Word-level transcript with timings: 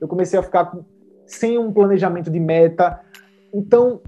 eu 0.00 0.08
comecei 0.08 0.38
a 0.38 0.42
ficar 0.42 0.72
sem 1.26 1.58
um 1.58 1.72
planejamento 1.72 2.30
de 2.30 2.40
meta. 2.40 3.00
Então, 3.52 4.00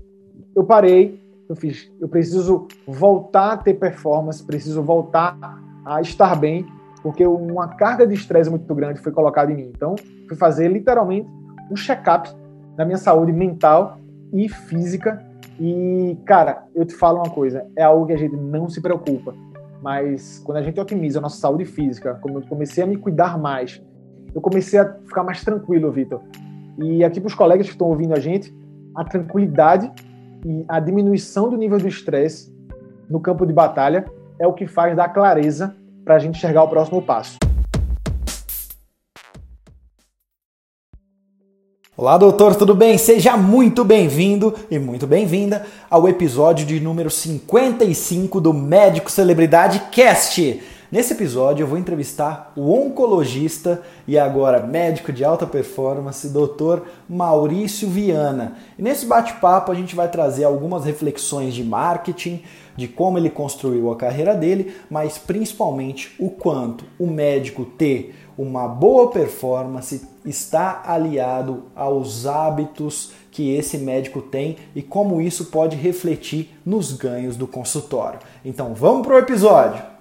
eu 0.55 0.65
parei, 0.65 1.21
eu 1.49 1.55
fiz, 1.55 1.91
eu 2.01 2.09
preciso 2.09 2.67
voltar 2.87 3.53
a 3.53 3.57
ter 3.57 3.75
performance, 3.75 4.43
preciso 4.43 4.83
voltar 4.83 5.37
a 5.85 6.01
estar 6.01 6.35
bem, 6.37 6.67
porque 7.03 7.27
uma 7.27 7.69
carga 7.69 8.07
de 8.07 8.15
estresse 8.15 8.49
muito 8.49 8.73
grande 8.75 9.01
foi 9.01 9.13
colocada 9.13 9.53
em 9.53 9.57
mim. 9.57 9.73
Então, 9.75 9.95
fui 10.27 10.37
fazer 10.37 10.69
literalmente 10.69 11.29
um 11.71 11.77
check-up 11.77 12.31
da 12.77 12.85
minha 12.85 12.99
saúde 12.99 13.33
mental 13.33 13.99
e 14.33 14.49
física. 14.49 15.23
E, 15.61 16.17
cara, 16.25 16.65
eu 16.75 16.85
te 16.85 16.95
falo 16.95 17.19
uma 17.19 17.31
coisa, 17.31 17.67
é 17.77 17.83
algo 17.83 18.07
que 18.07 18.13
a 18.13 18.17
gente 18.17 18.35
não 18.35 18.69
se 18.69 18.81
preocupa, 18.81 19.35
mas 19.83 20.41
quando 20.45 20.59
a 20.59 20.63
gente 20.63 20.81
otimiza 20.81 21.19
a 21.19 21.23
nossa 21.23 21.37
saúde 21.37 21.65
física, 21.65 22.19
como 22.21 22.39
eu 22.39 22.43
comecei 22.43 22.83
a 22.83 22.87
me 22.87 22.97
cuidar 22.97 23.39
mais, 23.39 23.83
eu 24.35 24.41
comecei 24.41 24.79
a 24.79 24.93
ficar 25.07 25.23
mais 25.23 25.43
tranquilo, 25.43 25.91
Vitor. 25.91 26.21
E 26.79 27.05
aqui 27.05 27.21
para 27.21 27.29
os 27.29 27.35
colegas 27.35 27.67
que 27.67 27.73
estão 27.73 27.89
ouvindo 27.89 28.15
a 28.15 28.21
gente, 28.21 28.55
a 28.95 29.05
tranquilidade 29.05 29.91
e 30.45 30.65
a 30.69 30.81
diminuição 30.81 31.49
do 31.49 31.57
nível 31.57 31.79
do 31.79 31.89
estresse 31.89 32.53
no 33.09 33.21
campo 33.21 33.47
de 33.47 33.53
batalha 33.53 34.05
é 34.39 34.47
o 34.47 34.53
que 34.53 34.67
faz 34.67 34.97
dar 34.97 35.09
clareza 35.09 35.77
para 36.05 36.17
a 36.17 36.19
gente 36.19 36.37
enxergar 36.37 36.65
o 36.65 36.69
próximo 36.69 37.03
passo. 37.03 37.39
Olá, 41.95 42.17
doutor, 42.17 42.57
tudo 42.57 42.75
bem? 42.75 42.97
Seja 42.97 43.37
muito 43.37 43.85
bem-vindo 43.85 44.55
e 44.71 44.79
muito 44.79 45.07
bem-vinda 45.07 45.65
ao 45.91 46.09
episódio 46.09 46.67
de 46.67 46.81
número 46.81 47.11
55 47.11 48.41
do 48.41 48.53
Médico 48.53 49.11
Celebridade 49.11 49.79
Cast. 49.93 50.61
Nesse 50.93 51.15
episódio 51.15 51.63
eu 51.63 51.67
vou 51.67 51.79
entrevistar 51.79 52.53
o 52.55 52.71
oncologista 52.71 53.81
e 54.07 54.19
agora 54.19 54.61
médico 54.61 55.11
de 55.11 55.25
alta 55.25 55.47
performance, 55.47 56.29
Dr. 56.29 56.83
Maurício 57.09 57.89
Viana. 57.89 58.59
E 58.79 58.83
nesse 58.83 59.07
bate-papo 59.07 59.73
a 59.73 59.75
gente 59.75 59.97
vai 59.97 60.11
trazer 60.11 60.45
algumas 60.45 60.85
reflexões 60.85 61.55
de 61.55 61.65
marketing, 61.65 62.43
de 62.77 62.89
como 62.89 63.17
ele 63.17 63.31
construiu 63.31 63.91
a 63.91 63.97
carreira 63.97 64.35
dele, 64.35 64.75
mas 64.91 65.17
principalmente 65.17 66.15
o 66.19 66.29
quanto 66.29 66.85
o 66.99 67.07
médico 67.07 67.65
ter 67.65 68.15
uma 68.37 68.69
boa 68.69 69.11
performance 69.11 70.07
está 70.27 70.83
aliado 70.85 71.63
aos 71.75 72.27
hábitos 72.27 73.13
que 73.31 73.55
esse 73.55 73.79
médico 73.79 74.21
tem 74.21 74.59
e 74.77 74.83
como 74.83 75.23
isso 75.23 75.47
pode 75.47 75.75
refletir 75.75 76.51
nos 76.67 76.93
ganhos 76.93 77.35
do 77.35 77.47
consultório. 77.47 78.19
Então 78.45 78.75
vamos 78.75 79.07
para 79.07 79.17
o 79.17 79.19
episódio! 79.19 79.92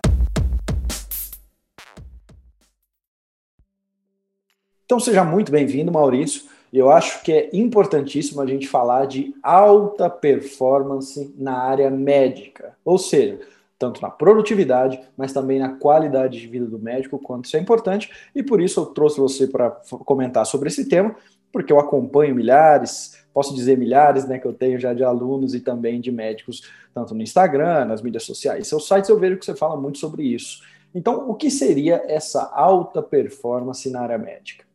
Então 4.92 5.00
seja 5.00 5.24
muito 5.24 5.54
bem-vindo, 5.54 5.90
Maurício. 5.90 6.44
Eu 6.74 6.92
acho 6.92 7.24
que 7.24 7.32
é 7.32 7.50
importantíssimo 7.54 8.42
a 8.42 8.46
gente 8.46 8.68
falar 8.68 9.06
de 9.06 9.34
alta 9.42 10.10
performance 10.10 11.34
na 11.38 11.60
área 11.60 11.90
médica, 11.90 12.76
ou 12.84 12.98
seja, 12.98 13.40
tanto 13.80 14.02
na 14.02 14.10
produtividade, 14.10 15.00
mas 15.16 15.32
também 15.32 15.60
na 15.60 15.70
qualidade 15.70 16.42
de 16.42 16.46
vida 16.46 16.66
do 16.66 16.78
médico, 16.78 17.18
quanto 17.18 17.46
isso 17.46 17.56
é 17.56 17.62
importante. 17.62 18.12
E 18.36 18.44
por 18.44 18.60
isso 18.60 18.82
eu 18.82 18.86
trouxe 18.88 19.18
você 19.18 19.48
para 19.48 19.72
comentar 20.04 20.46
sobre 20.46 20.68
esse 20.68 20.90
tema, 20.90 21.16
porque 21.54 21.72
eu 21.72 21.80
acompanho 21.80 22.36
milhares, 22.36 23.18
posso 23.34 23.56
dizer 23.56 23.78
milhares, 23.78 24.28
né, 24.28 24.40
que 24.40 24.46
eu 24.46 24.54
tenho 24.54 24.78
já 24.78 24.94
de 24.94 25.06
alunos 25.06 25.56
e 25.56 25.62
também 25.62 26.02
de 26.02 26.12
médicos, 26.12 26.70
tanto 26.94 27.16
no 27.16 27.22
Instagram, 27.22 27.86
nas 27.86 28.02
mídias 28.02 28.24
sociais. 28.24 28.68
Seus 28.68 28.86
sites 28.86 29.10
eu 29.10 29.18
vejo 29.18 29.38
que 29.38 29.46
você 29.46 29.56
fala 29.56 29.78
muito 29.78 30.00
sobre 30.00 30.24
isso. 30.24 30.62
Então, 30.94 31.30
o 31.30 31.34
que 31.34 31.50
seria 31.50 32.04
essa 32.10 32.52
alta 32.54 33.02
performance 33.02 33.90
na 33.90 34.02
área 34.02 34.18
médica? 34.18 34.70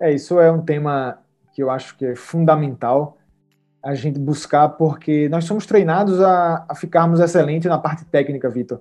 É, 0.00 0.12
isso 0.12 0.38
é 0.38 0.50
um 0.50 0.62
tema 0.62 1.18
que 1.52 1.62
eu 1.62 1.70
acho 1.70 1.96
que 1.96 2.06
é 2.06 2.14
fundamental 2.14 3.18
a 3.82 3.94
gente 3.94 4.18
buscar, 4.18 4.68
porque 4.70 5.28
nós 5.28 5.44
somos 5.44 5.66
treinados 5.66 6.20
a, 6.20 6.64
a 6.68 6.74
ficarmos 6.74 7.20
excelentes 7.20 7.68
na 7.68 7.78
parte 7.78 8.04
técnica, 8.04 8.48
Vitor. 8.48 8.80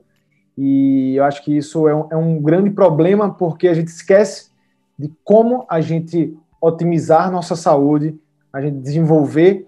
E 0.58 1.16
eu 1.16 1.24
acho 1.24 1.44
que 1.44 1.56
isso 1.56 1.88
é 1.88 1.96
um, 1.96 2.08
é 2.12 2.16
um 2.16 2.42
grande 2.42 2.70
problema, 2.70 3.34
porque 3.34 3.68
a 3.68 3.74
gente 3.74 3.88
esquece 3.88 4.52
de 4.98 5.12
como 5.24 5.66
a 5.70 5.82
gente 5.82 6.38
otimizar 6.62 7.32
nossa 7.32 7.56
saúde, 7.56 8.20
a 8.52 8.62
gente 8.62 8.78
desenvolver 8.78 9.68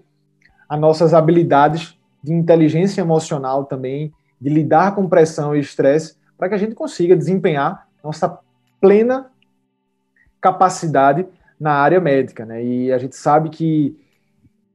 as 0.68 0.78
nossas 0.78 1.14
habilidades 1.14 1.96
de 2.22 2.32
inteligência 2.32 3.00
emocional 3.00 3.64
também, 3.64 4.12
de 4.40 4.50
lidar 4.50 4.94
com 4.94 5.08
pressão 5.08 5.54
e 5.54 5.60
estresse, 5.60 6.16
para 6.36 6.48
que 6.48 6.54
a 6.54 6.58
gente 6.58 6.74
consiga 6.74 7.16
desempenhar 7.16 7.88
nossa 8.02 8.38
plena 8.80 9.30
capacidade 10.40 11.26
na 11.60 11.72
área 11.72 12.00
médica, 12.00 12.46
né? 12.46 12.64
E 12.64 12.90
a 12.90 12.96
gente 12.96 13.14
sabe 13.14 13.50
que 13.50 13.96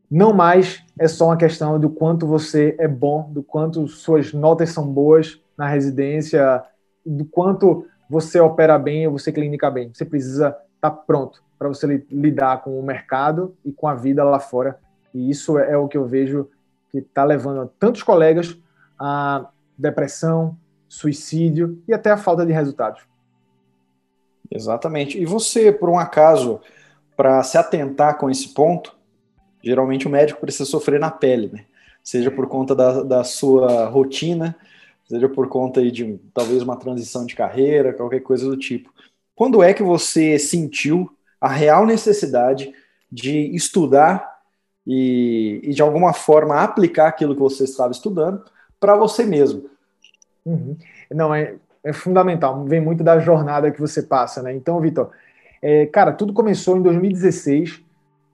não 0.10 0.32
mais 0.32 0.84
é 1.00 1.08
só 1.08 1.26
uma 1.26 1.38
questão 1.38 1.80
do 1.80 1.90
quanto 1.90 2.28
você 2.28 2.76
é 2.78 2.88
bom, 2.88 3.30
do 3.32 3.42
quanto 3.42 3.88
suas 3.88 4.32
notas 4.32 4.70
são 4.70 4.88
boas 4.88 5.42
na 5.58 5.68
residência, 5.68 6.64
do 7.04 7.26
quanto 7.26 7.88
você 8.08 8.40
opera 8.40 8.78
bem 8.78 9.08
ou 9.08 9.18
você 9.18 9.32
clínica 9.32 9.70
bem. 9.72 9.92
Você 9.92 10.06
precisa 10.06 10.50
estar 10.76 10.92
tá 10.92 10.92
pronto 10.92 11.44
para 11.58 11.68
você 11.68 12.06
lidar 12.12 12.62
com 12.62 12.80
o 12.80 12.84
mercado 12.84 13.56
e 13.66 13.72
com 13.72 13.88
a 13.88 13.96
vida 13.96 14.24
lá 14.24 14.40
fora. 14.40 14.80
E 15.14 15.30
isso 15.30 15.58
é, 15.58 15.72
é 15.72 15.78
o 15.78 15.88
que 15.88 15.98
eu 15.98 16.06
vejo 16.06 16.50
que 16.92 17.00
está 17.00 17.24
levando 17.24 17.70
tantos 17.80 18.04
colegas 18.04 18.58
a 19.00 19.50
depressão, 19.78 20.56
suicídio 20.88 21.82
e 21.88 21.94
até 21.94 22.12
a 22.12 22.18
falta 22.18 22.46
de 22.46 22.54
resultados. 22.54 23.02
Exatamente. 24.52 25.20
E 25.20 25.26
você, 25.26 25.72
por 25.72 25.90
um 25.90 25.98
acaso, 25.98 26.62
para 27.16 27.42
se 27.44 27.58
atentar 27.58 28.18
com 28.18 28.30
esse 28.30 28.50
ponto, 28.50 28.96
geralmente 29.64 30.08
o 30.08 30.10
médico 30.10 30.42
precisa 30.42 30.66
sofrer 30.66 31.00
na 31.00 31.12
pele, 31.12 31.50
né? 31.52 31.66
Seja 32.04 32.30
por 32.30 32.48
conta 32.48 32.76
da, 32.76 33.04
da 33.04 33.24
sua 33.24 33.86
rotina, 33.86 34.56
seja 35.08 35.28
por 35.28 35.48
conta 35.48 35.82
de 35.90 36.20
talvez 36.34 36.62
uma 36.62 36.78
transição 36.78 37.26
de 37.26 37.36
carreira, 37.36 37.94
qualquer 37.94 38.20
coisa 38.20 38.46
do 38.46 38.58
tipo. 38.58 38.94
Quando 39.34 39.64
é 39.64 39.74
que 39.74 39.84
você 39.84 40.38
sentiu 40.38 41.10
a 41.42 41.50
real 41.50 41.86
necessidade 41.86 42.72
de 43.12 43.56
estudar 43.56 44.40
e, 44.86 45.60
e 45.64 45.74
de 45.74 45.82
alguma 45.82 46.14
forma 46.14 46.62
aplicar 46.62 47.08
aquilo 47.08 47.34
que 47.34 47.42
você 47.42 47.64
estava 47.64 47.92
estudando 47.92 48.44
para 48.80 48.96
você 48.96 49.26
mesmo? 49.26 49.70
Uhum. 50.46 50.78
Não, 51.12 51.34
é, 51.34 51.56
é 51.86 51.94
fundamental, 51.94 52.66
vem 52.66 52.82
muito 52.82 53.04
da 53.04 53.20
jornada 53.20 53.70
que 53.70 53.80
você 53.80 54.02
passa, 54.02 54.42
né? 54.42 54.52
Então, 54.52 54.82
Vitor, 54.82 55.12
é, 55.62 55.86
cara, 55.86 56.12
tudo 56.12 56.34
começou 56.34 56.76
em 56.76 56.82
2016, 56.82 57.84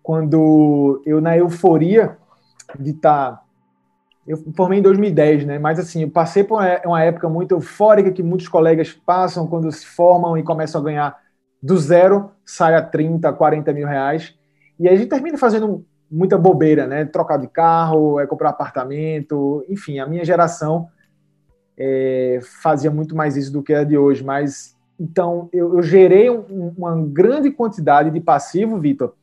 quando 0.01 1.01
eu, 1.06 1.19
na 1.19 1.38
euforia 1.38 2.17
de 2.79 2.91
estar. 2.91 3.31
Tá, 3.31 3.41
eu 4.25 4.38
formei 4.56 4.79
em 4.79 4.81
2010, 4.81 5.45
né? 5.45 5.59
Mas 5.59 5.79
assim, 5.79 6.03
eu 6.03 6.09
passei 6.09 6.45
por 6.45 6.62
uma 6.85 7.03
época 7.03 7.28
muito 7.28 7.53
eufórica 7.53 8.12
que 8.12 8.23
muitos 8.23 8.47
colegas 8.47 8.94
passam 8.94 9.45
quando 9.45 9.69
se 9.69 9.85
formam 9.85 10.38
e 10.38 10.44
começam 10.44 10.79
a 10.79 10.83
ganhar 10.83 11.19
do 11.62 11.78
zero, 11.78 12.31
sai 12.45 12.75
a 12.75 12.81
30, 12.81 13.33
40 13.33 13.73
mil 13.73 13.88
reais. 13.88 14.33
E 14.79 14.88
aí 14.88 14.95
a 14.95 14.97
gente 14.97 15.09
termina 15.09 15.38
fazendo 15.38 15.85
muita 16.09 16.38
bobeira, 16.38 16.88
né? 16.88 17.03
Trocar 17.03 17.38
de 17.38 17.47
carro, 17.47 18.19
é 18.19 18.25
comprar 18.25 18.51
apartamento, 18.51 19.66
enfim, 19.68 20.00
a 20.00 20.07
minha 20.07 20.23
geração 20.23 20.88
é, 21.78 22.40
fazia 22.62 22.92
muito 22.92 23.16
mais 23.16 23.38
isso 23.38 23.52
do 23.52 23.64
que 23.64 23.74
a 23.74 23.84
de 23.84 23.98
hoje, 23.98 24.24
mas 24.24 24.76
então, 25.02 25.50
eu, 25.52 25.78
eu 25.78 25.82
gerei 25.82 26.30
um, 26.30 26.74
uma 26.78 26.96
grande 26.96 27.50
quantidade 27.50 28.12
de 28.12 28.20
passivo, 28.20 28.78
Vitor, 28.78 29.16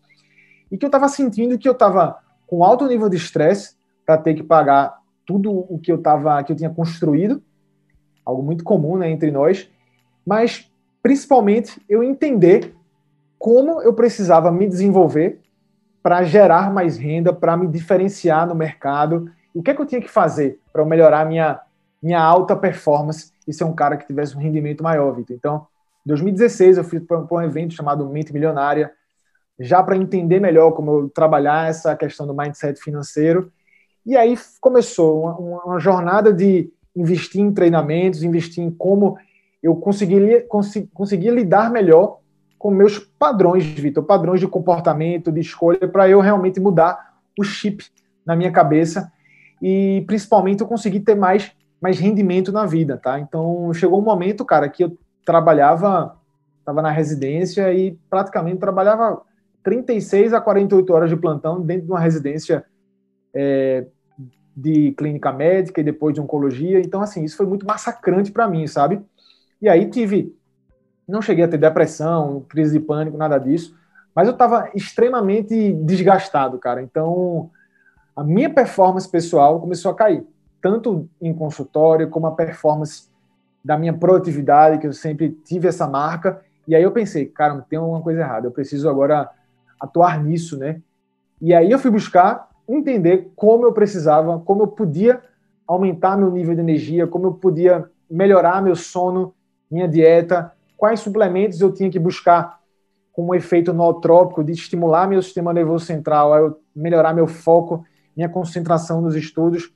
e 0.72 0.76
que 0.76 0.84
eu 0.84 0.88
estava 0.88 1.06
sentindo 1.06 1.56
que 1.56 1.68
eu 1.68 1.72
estava 1.72 2.18
com 2.48 2.64
alto 2.64 2.84
nível 2.88 3.08
de 3.08 3.16
estresse 3.16 3.76
para 4.04 4.18
ter 4.18 4.34
que 4.34 4.42
pagar 4.42 4.98
tudo 5.24 5.52
o 5.52 5.78
que 5.78 5.92
eu 5.92 5.98
tava, 5.98 6.42
que 6.42 6.50
eu 6.50 6.56
tinha 6.56 6.68
construído, 6.68 7.40
algo 8.24 8.42
muito 8.42 8.64
comum 8.64 8.96
né, 8.96 9.08
entre 9.08 9.30
nós, 9.30 9.70
mas 10.26 10.68
principalmente 11.00 11.80
eu 11.88 12.02
entender 12.02 12.74
como 13.38 13.80
eu 13.80 13.94
precisava 13.94 14.50
me 14.50 14.66
desenvolver 14.66 15.40
para 16.02 16.24
gerar 16.24 16.72
mais 16.72 16.96
renda, 16.96 17.32
para 17.32 17.56
me 17.56 17.68
diferenciar 17.68 18.48
no 18.48 18.54
mercado, 18.54 19.30
o 19.54 19.62
que 19.62 19.70
é 19.70 19.74
que 19.74 19.80
eu 19.80 19.86
tinha 19.86 20.00
que 20.00 20.10
fazer 20.10 20.58
para 20.72 20.84
melhorar 20.84 21.24
minha 21.24 21.60
minha 22.02 22.20
alta 22.20 22.56
performance 22.56 23.32
e 23.46 23.52
ser 23.52 23.64
um 23.64 23.74
cara 23.74 23.96
que 23.96 24.06
tivesse 24.06 24.36
um 24.36 24.40
rendimento 24.40 24.82
maior, 24.82 25.12
Vitor. 25.12 25.36
Então, 25.36 25.66
em 26.04 26.08
2016 26.08 26.78
eu 26.78 26.84
fui 26.84 27.00
para 27.00 27.18
um 27.30 27.42
evento 27.42 27.74
chamado 27.74 28.08
Mente 28.08 28.32
Milionária, 28.32 28.92
já 29.58 29.82
para 29.82 29.96
entender 29.96 30.40
melhor 30.40 30.72
como 30.72 30.90
eu 30.92 31.08
trabalhar 31.08 31.68
essa 31.68 31.96
questão 31.96 32.26
do 32.26 32.34
mindset 32.34 32.80
financeiro. 32.80 33.52
E 34.06 34.16
aí 34.16 34.38
começou 34.60 35.22
uma, 35.22 35.64
uma 35.64 35.78
jornada 35.80 36.32
de 36.32 36.72
investir 36.94 37.40
em 37.40 37.52
treinamentos, 37.52 38.22
investir 38.22 38.62
em 38.62 38.70
como 38.70 39.18
eu 39.62 39.74
conseguiria, 39.76 40.42
consegui, 40.42 40.88
conseguia 40.94 41.32
lidar 41.32 41.70
melhor 41.70 42.18
com 42.58 42.70
meus 42.70 42.98
padrões, 42.98 43.64
Vitor, 43.64 44.02
padrões 44.04 44.40
de 44.40 44.48
comportamento, 44.48 45.30
de 45.30 45.40
escolha, 45.40 45.86
para 45.88 46.08
eu 46.08 46.20
realmente 46.20 46.58
mudar 46.58 47.16
o 47.38 47.44
chip 47.44 47.84
na 48.26 48.34
minha 48.34 48.50
cabeça 48.50 49.12
e 49.62 50.02
principalmente 50.06 50.60
eu 50.60 50.66
consegui 50.66 51.00
ter 51.00 51.14
mais 51.14 51.52
mais 51.80 51.98
rendimento 51.98 52.52
na 52.52 52.66
vida, 52.66 52.96
tá? 52.96 53.18
Então 53.20 53.72
chegou 53.72 53.98
um 53.98 54.04
momento, 54.04 54.44
cara, 54.44 54.68
que 54.68 54.84
eu 54.84 54.96
trabalhava, 55.24 56.16
estava 56.58 56.82
na 56.82 56.90
residência 56.90 57.72
e 57.72 57.98
praticamente 58.10 58.58
trabalhava 58.58 59.22
36 59.62 60.32
a 60.32 60.40
48 60.40 60.92
horas 60.92 61.10
de 61.10 61.16
plantão 61.16 61.60
dentro 61.60 61.86
de 61.86 61.90
uma 61.92 62.00
residência 62.00 62.64
é, 63.34 63.86
de 64.56 64.92
clínica 64.92 65.32
médica 65.32 65.80
e 65.80 65.84
depois 65.84 66.14
de 66.14 66.20
oncologia. 66.20 66.80
Então, 66.80 67.00
assim, 67.00 67.22
isso 67.22 67.36
foi 67.36 67.46
muito 67.46 67.66
massacrante 67.66 68.32
para 68.32 68.48
mim, 68.48 68.66
sabe? 68.66 69.00
E 69.60 69.68
aí 69.68 69.88
tive. 69.88 70.34
Não 71.06 71.22
cheguei 71.22 71.44
a 71.44 71.48
ter 71.48 71.58
depressão, 71.58 72.44
crise 72.48 72.78
de 72.78 72.84
pânico, 72.84 73.16
nada 73.16 73.38
disso, 73.38 73.74
mas 74.14 74.26
eu 74.26 74.32
estava 74.32 74.68
extremamente 74.74 75.72
desgastado, 75.72 76.58
cara. 76.58 76.82
Então, 76.82 77.50
a 78.14 78.22
minha 78.22 78.50
performance 78.50 79.08
pessoal 79.08 79.60
começou 79.60 79.90
a 79.90 79.94
cair, 79.94 80.26
tanto 80.60 81.08
em 81.20 81.32
consultório 81.32 82.08
como 82.08 82.26
a 82.26 82.32
performance 82.32 83.08
da 83.64 83.76
minha 83.76 83.92
produtividade, 83.92 84.78
que 84.78 84.86
eu 84.86 84.92
sempre 84.92 85.30
tive 85.44 85.68
essa 85.68 85.86
marca. 85.86 86.40
E 86.66 86.74
aí 86.74 86.82
eu 86.82 86.92
pensei, 86.92 87.26
cara, 87.26 87.64
tem 87.68 87.78
alguma 87.78 88.00
coisa 88.00 88.20
errada, 88.20 88.46
eu 88.46 88.50
preciso 88.50 88.88
agora 88.88 89.30
atuar 89.80 90.22
nisso, 90.22 90.58
né? 90.58 90.80
E 91.40 91.54
aí 91.54 91.70
eu 91.70 91.78
fui 91.78 91.90
buscar 91.90 92.48
entender 92.68 93.30
como 93.34 93.64
eu 93.64 93.72
precisava, 93.72 94.38
como 94.40 94.62
eu 94.62 94.68
podia 94.68 95.22
aumentar 95.66 96.16
meu 96.16 96.30
nível 96.30 96.54
de 96.54 96.60
energia, 96.60 97.06
como 97.06 97.26
eu 97.26 97.34
podia 97.34 97.88
melhorar 98.10 98.62
meu 98.62 98.74
sono, 98.74 99.34
minha 99.70 99.86
dieta, 99.86 100.52
quais 100.76 101.00
suplementos 101.00 101.60
eu 101.60 101.72
tinha 101.72 101.90
que 101.90 101.98
buscar 101.98 102.58
com 103.12 103.26
um 103.26 103.34
efeito 103.34 103.72
nootrópico 103.72 104.44
de 104.44 104.52
estimular 104.52 105.08
meu 105.08 105.20
sistema 105.20 105.52
nervoso 105.52 105.84
central, 105.84 106.36
eu 106.36 106.60
melhorar 106.74 107.12
meu 107.12 107.26
foco, 107.26 107.84
minha 108.16 108.28
concentração 108.28 109.00
nos 109.00 109.14
estudos. 109.14 109.72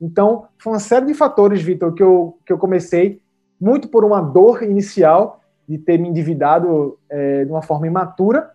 Então, 0.00 0.46
foi 0.58 0.72
uma 0.72 0.78
série 0.78 1.06
de 1.06 1.14
fatores, 1.14 1.60
Vitor, 1.60 1.92
que 1.92 2.02
eu, 2.02 2.38
que 2.46 2.52
eu 2.52 2.58
comecei 2.58 3.20
muito 3.60 3.88
por 3.88 4.04
uma 4.04 4.20
dor 4.20 4.62
inicial 4.62 5.40
de 5.68 5.76
ter 5.76 5.98
me 5.98 6.08
endividado 6.08 6.98
é, 7.10 7.44
de 7.44 7.50
uma 7.50 7.62
forma 7.62 7.86
imatura, 7.86 8.50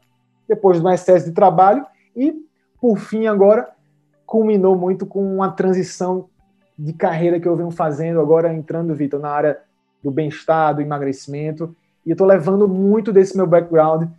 depois 0.48 0.80
de 0.80 0.86
um 0.86 0.90
excesso 0.90 1.26
de 1.26 1.32
trabalho, 1.32 1.86
e, 2.16 2.34
por 2.80 2.98
fim, 2.98 3.28
agora, 3.28 3.70
culminou 4.26 4.76
muito 4.76 5.06
com 5.06 5.24
uma 5.36 5.52
transição 5.52 6.30
de 6.78 6.94
carreira 6.94 7.40
que 7.40 7.48
eu 7.48 7.56
venho 7.56 7.72
fazendo 7.72 8.20
agora, 8.20 8.54
entrando, 8.54 8.96
Vitor, 8.96 9.20
na 9.20 9.30
área 9.30 9.60
do 10.02 10.10
bem-estar, 10.10 10.76
do 10.76 10.82
emagrecimento, 10.82 11.76
e 12.06 12.10
eu 12.10 12.14
estou 12.14 12.28
levando 12.28 12.68
muito 12.68 13.14
desse 13.14 13.38
meu 13.38 13.46
background, 13.46 14.10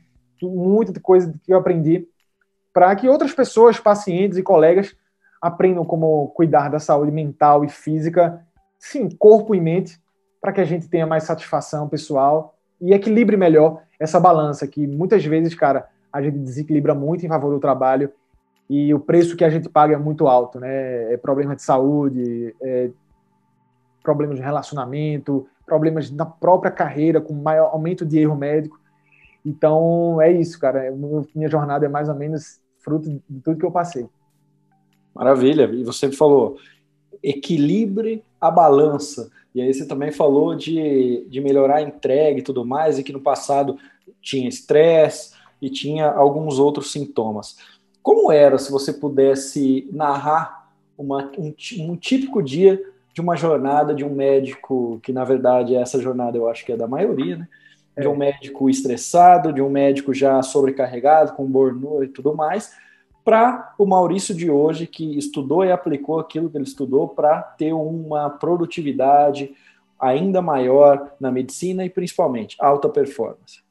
muita 0.43 0.99
coisa 1.01 1.35
que 1.43 1.53
eu 1.53 1.59
aprendi, 1.59 2.07
para 2.73 2.95
que 2.95 3.09
outras 3.09 3.33
pessoas, 3.33 3.79
pacientes 3.79 4.37
e 4.37 4.43
colegas, 4.43 4.95
aprendam 5.45 5.85
como 5.85 6.29
cuidar 6.29 6.71
da 6.71 6.79
saúde 6.79 7.13
mental 7.13 7.67
e 7.67 7.69
física, 7.69 8.43
sim, 8.79 9.11
corpo 9.11 9.55
e 9.55 9.61
mente, 9.61 10.01
para 10.41 10.55
que 10.55 10.61
a 10.61 10.65
gente 10.65 10.89
tenha 10.89 11.07
mais 11.07 11.25
satisfação 11.25 11.87
pessoal 11.87 12.55
e 12.81 12.95
equilibre 12.95 13.37
melhor 13.37 13.83
essa 14.01 14.19
balança 14.19 14.67
que 14.67 14.87
muitas 14.87 15.23
vezes, 15.23 15.55
cara, 15.55 15.87
a 16.11 16.23
gente 16.23 16.39
desequilibra 16.39 16.95
muito 16.95 17.27
em 17.27 17.29
favor 17.29 17.53
do 17.53 17.61
trabalho 17.61 18.11
e 18.71 18.95
o 18.95 18.99
preço 18.99 19.37
que 19.37 19.45
a 19.45 19.51
gente 19.51 19.69
paga 19.69 19.93
é 19.95 19.99
muito 19.99 20.27
alto, 20.27 20.59
né? 20.59 21.13
É 21.13 21.17
problema 21.19 21.55
de 21.55 21.61
saúde, 21.61 22.57
é 22.63 22.91
problemas 24.03 24.37
de 24.37 24.43
relacionamento, 24.43 25.47
problemas 25.67 26.11
na 26.11 26.25
própria 26.25 26.71
carreira, 26.71 27.21
com 27.21 27.35
maior 27.35 27.67
aumento 27.67 28.07
de 28.07 28.19
erro 28.19 28.35
médico. 28.35 28.81
Então, 29.45 30.23
é 30.23 30.33
isso, 30.33 30.59
cara. 30.59 30.91
Minha 31.35 31.49
jornada 31.49 31.85
é 31.85 31.89
mais 31.89 32.09
ou 32.09 32.15
menos 32.15 32.63
fruto 32.79 33.11
de 33.11 33.41
tudo 33.41 33.59
que 33.59 33.67
eu 33.67 33.71
passei. 33.71 34.09
Maravilha. 35.15 35.71
E 35.73 35.85
você 35.85 36.11
falou, 36.11 36.57
equilibre 37.23 38.23
a 38.41 38.51
balança. 38.51 39.31
E 39.55 39.63
aí 39.63 39.73
você 39.73 39.87
também 39.87 40.11
falou 40.11 40.55
de, 40.55 41.25
de 41.29 41.41
melhorar 41.41 41.77
a 41.77 41.83
entrega 41.83 42.39
e 42.39 42.43
tudo 42.43 42.65
mais, 42.65 42.99
e 42.99 43.03
que 43.03 43.13
no 43.13 43.21
passado 43.21 43.79
tinha 44.21 44.49
estresse 44.49 45.33
e 45.63 45.71
tinha 45.71 46.11
alguns 46.11 46.59
outros 46.59 46.91
sintomas. 46.93 47.57
Como 48.03 48.31
era 48.31 48.59
se 48.59 48.71
você 48.71 48.93
pudesse 48.93 49.89
narrar 49.93 50.69
uma, 50.99 51.31
um, 51.39 51.55
um 51.81 51.97
típico 51.97 52.43
dia 52.43 52.83
de 53.15 53.21
uma 53.21 53.37
jornada 53.37 53.95
de 53.95 54.05
um 54.05 54.13
médico, 54.13 55.01
que 55.03 55.13
na 55.13 55.25
verdade 55.25 55.75
essa 55.77 56.01
jornada 56.01 56.37
eu 56.37 56.49
acho 56.49 56.67
que 56.67 56.73
é 56.73 56.77
da 56.77 56.89
maioria, 56.89 57.37
né? 57.37 57.49
De 57.97 58.09
um 58.09 58.15
é. 58.15 58.19
médico 58.19 58.69
estressado, 58.69 59.53
de 59.53 59.63
um 59.63 59.71
médico 59.71 60.13
já 60.13 60.43
sobrecarregado, 60.43 61.33
com 61.35 61.47
burnout 61.47 62.05
e 62.05 62.09
tudo 62.09 62.35
mais, 62.35 62.73
para 63.25 63.75
o 63.79 63.87
Maurício 63.87 64.35
de 64.35 64.51
hoje, 64.51 64.87
que 64.87 65.17
estudou 65.17 65.65
e 65.65 65.73
aplicou 65.73 66.21
aquilo 66.21 66.51
que 66.51 66.57
ele 66.57 66.65
estudou 66.65 67.09
para 67.09 67.41
ter 67.43 67.73
uma 67.73 68.29
produtividade 68.29 69.55
ainda 69.99 70.43
maior 70.43 71.13
na 71.19 71.33
medicina 71.33 71.85
e 71.85 71.91
principalmente 71.91 72.57
alta 72.61 72.89
performance. 72.89 73.63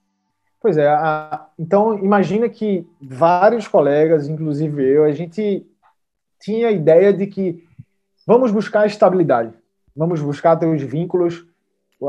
Pois 0.60 0.78
é, 0.78 0.88
a, 0.88 1.48
então 1.60 2.00
imagina 2.00 2.50
que 2.50 2.88
vários 3.00 3.68
colegas, 3.68 4.28
inclusive 4.28 4.84
eu, 4.84 5.04
a 5.04 5.12
gente 5.12 5.68
tinha 6.40 6.70
a 6.70 6.72
ideia 6.72 7.14
de 7.14 7.28
que 7.28 7.68
vamos 8.26 8.52
buscar 8.52 8.88
estabilidade, 8.88 9.54
vamos 9.96 10.22
buscar 10.22 10.56
ter 10.56 10.66
os 10.66 10.82
vínculos, 10.82 11.46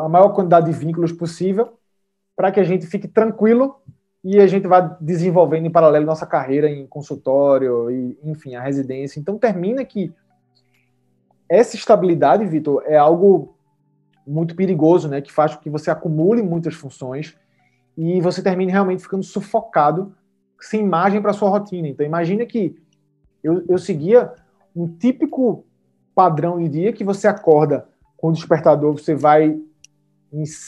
a 0.01 0.09
maior 0.09 0.31
quantidade 0.31 0.67
de 0.67 0.79
vínculos 0.79 1.13
possível, 1.13 1.75
para 2.37 2.51
que 2.51 2.61
a 2.61 2.65
gente 2.65 2.87
fique 2.87 3.07
tranquilo 3.07 3.77
e 4.25 4.41
a 4.41 4.47
gente 4.47 4.67
vai 4.67 4.97
desenvolvendo 4.99 5.67
em 5.67 5.71
paralelo 5.71 6.07
nossa 6.07 6.25
carreira 6.25 6.71
em 6.71 6.87
consultório 6.87 7.91
e, 7.91 8.19
enfim, 8.25 8.55
a 8.55 8.63
residência. 8.63 9.21
Então 9.21 9.37
termina 9.37 9.85
que 9.85 10.11
essa 11.47 11.77
estabilidade, 11.77 12.47
Vitor, 12.47 12.83
é 12.87 12.97
algo 12.97 13.55
muito 14.27 14.57
perigoso, 14.57 15.09
né, 15.09 15.21
que 15.21 15.31
faz 15.31 15.55
com 15.55 15.61
que 15.61 15.69
você 15.69 15.91
acumule 15.91 16.43
muitas 16.43 16.75
funções 16.75 17.37
e 17.99 18.19
você 18.23 18.43
termine 18.43 18.73
realmente 18.73 19.03
ficando 19.03 19.23
sufocado, 19.23 20.15
sem 20.59 20.83
margem 20.83 21.21
para 21.21 21.35
sua 21.35 21.51
rotina. 21.51 21.87
Então 21.87 22.07
imagina 22.07 22.47
que 22.47 22.75
eu, 23.43 23.63
eu 23.69 23.77
seguia 23.77 24.33
um 24.75 24.89
típico 24.89 25.67
padrão 26.15 26.59
de 26.59 26.69
dia 26.71 26.93
que 26.95 27.05
você 27.05 27.29
acorda 27.29 27.87
com 28.17 28.29
o 28.29 28.33
despertador, 28.33 28.95
você 28.95 29.15
vai 29.15 29.61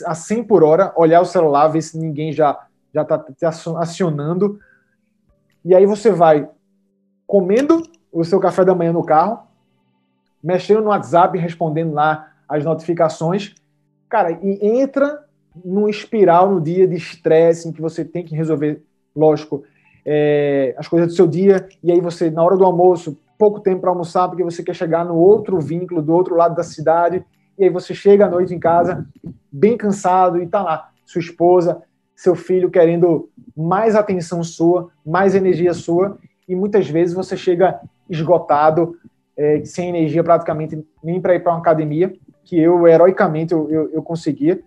a 0.05 0.15
100 0.15 0.45
por 0.45 0.63
hora, 0.63 0.93
olhar 0.95 1.23
o 1.23 1.25
celular, 1.25 1.69
ver 1.69 1.83
se 1.83 1.99
ninguém 1.99 2.33
já 2.33 2.66
já 2.97 3.03
está 3.03 3.19
te 3.19 3.45
acionando. 3.45 4.59
E 5.63 5.75
aí 5.75 5.85
você 5.85 6.11
vai 6.11 6.49
comendo 7.27 7.83
o 8.11 8.25
seu 8.25 8.41
café 8.41 8.65
da 8.65 8.75
manhã 8.75 8.93
no 8.93 9.05
carro, 9.05 9.41
mexendo 10.43 10.81
no 10.81 10.89
WhatsApp, 10.89 11.37
respondendo 11.37 11.93
lá 11.93 12.33
as 12.49 12.65
notificações, 12.65 13.55
cara, 14.09 14.31
e 14.31 14.67
entra 14.67 15.25
num 15.63 15.89
espiral 15.89 16.51
no 16.51 16.61
dia 16.61 16.87
de 16.87 16.95
estresse 16.95 17.69
em 17.69 17.73
que 17.73 17.83
você 17.83 18.05
tem 18.05 18.25
que 18.25 18.35
resolver, 18.35 18.83
lógico, 19.15 19.65
é, 20.05 20.75
as 20.79 20.89
coisas 20.89 21.09
do 21.09 21.15
seu 21.15 21.27
dia, 21.27 21.69
e 21.83 21.91
aí 21.93 22.01
você, 22.01 22.31
na 22.31 22.43
hora 22.43 22.57
do 22.57 22.65
almoço, 22.65 23.19
pouco 23.37 23.61
tempo 23.61 23.81
para 23.83 23.91
almoçar, 23.91 24.29
porque 24.29 24.45
você 24.45 24.63
quer 24.63 24.75
chegar 24.75 25.05
no 25.05 25.17
outro 25.17 25.61
vínculo, 25.61 26.01
do 26.01 26.15
outro 26.15 26.37
lado 26.37 26.55
da 26.55 26.63
cidade, 26.63 27.25
e 27.59 27.65
aí 27.65 27.71
você 27.71 27.93
chega 27.93 28.27
à 28.27 28.31
noite 28.31 28.55
em 28.55 28.59
casa, 28.59 29.05
bem 29.51 29.77
cansado, 29.77 30.41
e 30.41 30.47
tá 30.47 30.63
lá, 30.63 30.91
sua 31.05 31.21
esposa, 31.21 31.83
seu 32.17 32.35
filho 32.35 32.71
querendo 32.71 33.29
mais 33.55 33.95
atenção 33.95 34.43
sua, 34.43 34.91
mais 35.05 35.35
energia 35.35 35.75
sua, 35.75 36.19
e 36.49 36.57
muitas 36.57 36.89
vezes 36.89 37.15
você 37.15 37.37
chega 37.37 37.79
esgotado, 38.09 38.97
é, 39.37 39.63
sem 39.65 39.91
energia 39.91 40.25
praticamente 40.25 40.83
nem 41.05 41.21
para 41.21 41.35
ir 41.35 41.41
para 41.41 41.53
uma 41.53 41.61
academia, 41.61 42.15
que 42.43 42.59
eu, 42.59 42.89
heroicamente, 42.89 43.53
eu, 43.53 43.71
eu, 43.71 43.91
eu 43.93 44.03
conseguia. 44.03 44.63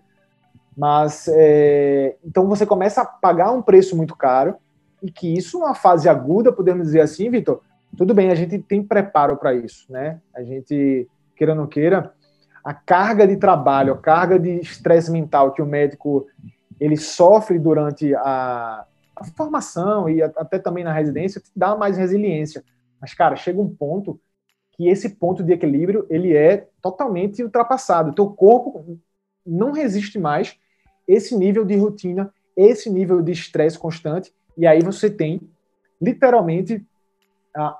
Mas, 0.76 1.26
é, 1.28 2.14
então 2.24 2.46
você 2.46 2.64
começa 2.64 3.02
a 3.02 3.04
pagar 3.04 3.50
um 3.50 3.60
preço 3.60 3.96
muito 3.96 4.16
caro, 4.16 4.54
e 5.02 5.10
que 5.10 5.34
isso, 5.36 5.58
numa 5.58 5.74
fase 5.74 6.08
aguda, 6.08 6.52
podemos 6.52 6.86
dizer 6.86 7.00
assim, 7.00 7.30
Vitor, 7.30 7.60
tudo 7.96 8.14
bem, 8.14 8.30
a 8.30 8.34
gente 8.34 8.58
tem 8.58 8.82
preparo 8.82 9.36
para 9.36 9.52
isso, 9.54 9.90
né? 9.90 10.20
A 10.34 10.42
gente, 10.42 11.08
queira 11.34 11.52
ou 11.52 11.58
não 11.58 11.66
queira, 11.66 12.12
a 12.62 12.72
carga 12.72 13.26
de 13.26 13.36
trabalho, 13.36 13.94
a 13.94 13.98
carga 13.98 14.38
de 14.38 14.60
estresse 14.60 15.10
mental 15.10 15.52
que 15.52 15.62
o 15.62 15.66
médico 15.66 16.26
ele 16.80 16.96
sofre 16.96 17.58
durante 17.58 18.14
a, 18.14 18.86
a 19.14 19.24
formação 19.36 20.08
e 20.08 20.22
até 20.22 20.58
também 20.58 20.82
na 20.82 20.92
residência, 20.92 21.42
dá 21.54 21.76
mais 21.76 21.98
resiliência. 21.98 22.64
Mas, 23.00 23.12
cara, 23.12 23.36
chega 23.36 23.60
um 23.60 23.68
ponto 23.68 24.18
que 24.72 24.88
esse 24.88 25.10
ponto 25.10 25.44
de 25.44 25.52
equilíbrio 25.52 26.06
ele 26.08 26.34
é 26.34 26.68
totalmente 26.80 27.42
ultrapassado. 27.42 28.10
O 28.10 28.14
teu 28.14 28.30
corpo 28.30 28.98
não 29.44 29.72
resiste 29.72 30.18
mais 30.18 30.56
esse 31.06 31.36
nível 31.36 31.64
de 31.64 31.76
rotina, 31.76 32.32
esse 32.56 32.88
nível 32.88 33.20
de 33.20 33.32
estresse 33.32 33.78
constante, 33.78 34.32
e 34.56 34.66
aí 34.66 34.82
você 34.82 35.10
tem, 35.10 35.40
literalmente, 36.00 36.84
a, 37.54 37.78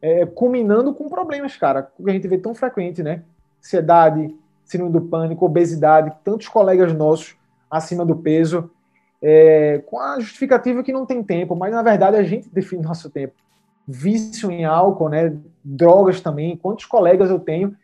é, 0.00 0.26
culminando 0.26 0.92
com 0.94 1.08
problemas, 1.08 1.56
cara, 1.56 1.82
que 1.82 2.10
a 2.10 2.12
gente 2.12 2.26
vê 2.26 2.38
tão 2.38 2.54
frequente, 2.54 3.02
né? 3.02 3.24
Ansiedade, 3.58 4.34
síndrome 4.64 4.92
do 4.92 5.02
pânico, 5.02 5.44
obesidade, 5.44 6.16
tantos 6.24 6.48
colegas 6.48 6.92
nossos 6.92 7.36
acima 7.72 8.04
do 8.04 8.14
peso, 8.14 8.70
é, 9.22 9.82
com 9.86 9.98
a 9.98 10.20
justificativa 10.20 10.82
que 10.82 10.92
não 10.92 11.06
tem 11.06 11.22
tempo, 11.22 11.56
mas 11.56 11.72
na 11.72 11.82
verdade 11.82 12.16
a 12.16 12.22
gente 12.22 12.48
define 12.50 12.82
nosso 12.82 13.08
tempo. 13.08 13.34
Vício 13.88 14.50
em 14.50 14.64
álcool, 14.64 15.08
né, 15.08 15.34
drogas 15.64 16.20
também. 16.20 16.56
Quantos 16.56 16.84
colegas 16.84 17.30
eu 17.30 17.40
tenho 17.40 17.74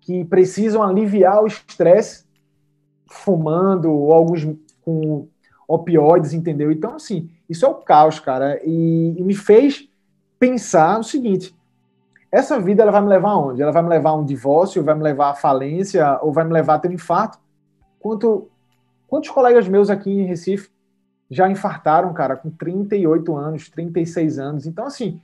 que 0.00 0.24
precisam 0.24 0.82
aliviar 0.82 1.42
o 1.42 1.46
estresse 1.46 2.24
fumando, 3.06 3.90
ou 3.90 4.12
alguns 4.12 4.46
com 4.82 5.28
opioides, 5.68 6.32
entendeu? 6.32 6.72
Então, 6.72 6.96
assim, 6.96 7.30
isso 7.48 7.64
é 7.64 7.68
o 7.68 7.74
caos, 7.74 8.18
cara. 8.18 8.60
E, 8.64 9.14
e 9.16 9.22
me 9.22 9.34
fez 9.34 9.88
pensar 10.38 10.98
o 10.98 11.04
seguinte: 11.04 11.54
essa 12.30 12.58
vida 12.58 12.82
ela 12.82 12.92
vai 12.92 13.02
me 13.02 13.08
levar 13.08 13.30
aonde? 13.30 13.62
Ela 13.62 13.72
vai 13.72 13.82
me 13.82 13.88
levar 13.88 14.10
a 14.10 14.14
um 14.14 14.24
divórcio, 14.24 14.82
vai 14.82 14.94
me 14.94 15.02
levar 15.02 15.30
à 15.30 15.34
falência, 15.34 16.18
ou 16.22 16.32
vai 16.32 16.44
me 16.44 16.52
levar 16.52 16.74
a 16.74 16.78
ter 16.78 16.88
um 16.88 16.92
infarto? 16.92 17.38
Quanto, 18.00 18.48
quantos 19.12 19.28
colegas 19.28 19.68
meus 19.68 19.90
aqui 19.90 20.10
em 20.10 20.24
Recife 20.24 20.70
já 21.30 21.46
infartaram, 21.46 22.14
cara, 22.14 22.34
com 22.34 22.48
38 22.48 23.36
anos, 23.36 23.68
36 23.68 24.38
anos? 24.38 24.66
Então, 24.66 24.86
assim, 24.86 25.20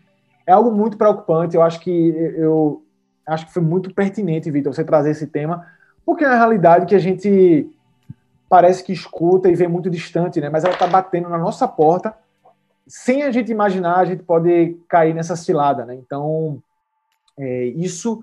é 0.47 0.53
algo 0.53 0.71
muito 0.71 0.99
preocupante. 0.99 1.57
Eu 1.57 1.63
acho 1.63 1.81
que 1.81 1.91
eu 2.37 2.83
acho 3.27 3.47
que 3.47 3.53
foi 3.55 3.63
muito 3.63 3.95
pertinente, 3.95 4.51
Vitor, 4.51 4.75
você 4.75 4.85
trazer 4.85 5.13
esse 5.13 5.27
tema, 5.27 5.67
porque 6.05 6.23
é 6.23 6.29
uma 6.29 6.37
realidade 6.37 6.85
que 6.85 6.95
a 6.95 6.99
gente 6.99 7.67
parece 8.47 8.85
que 8.85 8.93
escuta 8.93 9.49
e 9.49 9.55
vê 9.55 9.67
muito 9.67 9.89
distante, 9.89 10.39
né? 10.39 10.51
Mas 10.51 10.65
ela 10.65 10.75
está 10.75 10.87
batendo 10.87 11.31
na 11.31 11.39
nossa 11.39 11.67
porta, 11.67 12.15
sem 12.87 13.23
a 13.23 13.31
gente 13.31 13.51
imaginar, 13.51 14.01
a 14.01 14.05
gente 14.05 14.23
pode 14.23 14.77
cair 14.87 15.15
nessa 15.15 15.35
cilada, 15.35 15.87
né? 15.87 15.95
Então, 15.95 16.63
é, 17.39 17.65
isso 17.69 18.21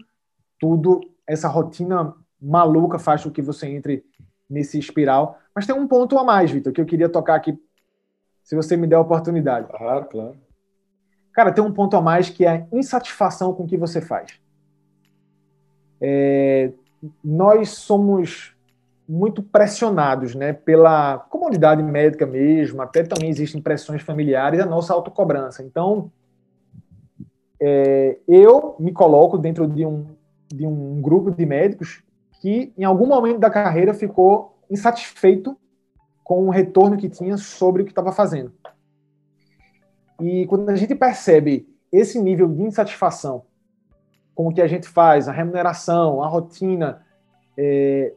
tudo, 0.59 1.01
essa 1.25 1.47
rotina 1.47 2.13
maluca 2.39 2.99
faz 2.99 3.23
com 3.23 3.31
que 3.31 3.41
você 3.41 3.67
entre 3.67 4.05
nesse 4.49 4.77
espiral. 4.79 5.39
Mas 5.53 5.65
tem 5.65 5.75
um 5.75 5.87
ponto 5.87 6.17
a 6.17 6.23
mais, 6.23 6.51
Vitor, 6.51 6.73
que 6.73 6.81
eu 6.81 6.85
queria 6.85 7.09
tocar 7.09 7.35
aqui, 7.35 7.57
se 8.43 8.55
você 8.55 8.77
me 8.77 8.87
der 8.87 8.95
a 8.95 9.01
oportunidade. 9.01 9.67
Claro, 9.67 10.05
claro. 10.05 10.35
Cara, 11.33 11.51
tem 11.51 11.63
um 11.63 11.71
ponto 11.71 11.97
a 11.97 12.01
mais 12.01 12.29
que 12.29 12.45
é 12.45 12.49
a 12.49 12.67
insatisfação 12.71 13.53
com 13.53 13.63
o 13.63 13.67
que 13.67 13.77
você 13.77 13.99
faz. 13.99 14.39
É, 15.99 16.71
nós 17.23 17.69
somos 17.69 18.55
muito 19.07 19.43
pressionados 19.43 20.33
né, 20.33 20.53
pela 20.53 21.19
comunidade 21.19 21.83
médica 21.83 22.25
mesmo, 22.25 22.81
até 22.81 23.03
também 23.03 23.29
existem 23.29 23.61
pressões 23.61 24.01
familiares, 24.01 24.59
a 24.59 24.65
nossa 24.65 24.93
autocobrança. 24.93 25.61
Então, 25.61 26.11
é, 27.59 28.17
eu 28.27 28.75
me 28.79 28.91
coloco 28.91 29.37
dentro 29.37 29.67
de 29.67 29.85
um, 29.85 30.07
de 30.47 30.65
um 30.65 31.01
grupo 31.01 31.31
de 31.31 31.45
médicos 31.45 32.01
que, 32.45 32.71
em 32.77 32.83
algum 32.83 33.07
momento 33.07 33.39
da 33.39 33.49
carreira, 33.49 33.91
ficou 33.91 34.55
insatisfeito 34.69 35.57
com 36.23 36.45
o 36.45 36.51
retorno 36.51 36.95
que 36.95 37.09
tinha 37.09 37.37
sobre 37.37 37.81
o 37.81 37.85
que 37.85 37.91
estava 37.91 38.11
fazendo. 38.11 38.53
E 40.21 40.45
quando 40.45 40.69
a 40.69 40.75
gente 40.75 40.93
percebe 40.93 41.67
esse 41.91 42.21
nível 42.21 42.47
de 42.47 42.61
insatisfação 42.61 43.45
com 44.35 44.47
o 44.47 44.53
que 44.53 44.61
a 44.61 44.67
gente 44.67 44.87
faz, 44.87 45.27
a 45.27 45.31
remuneração, 45.31 46.21
a 46.21 46.27
rotina, 46.27 47.01
é, 47.57 48.13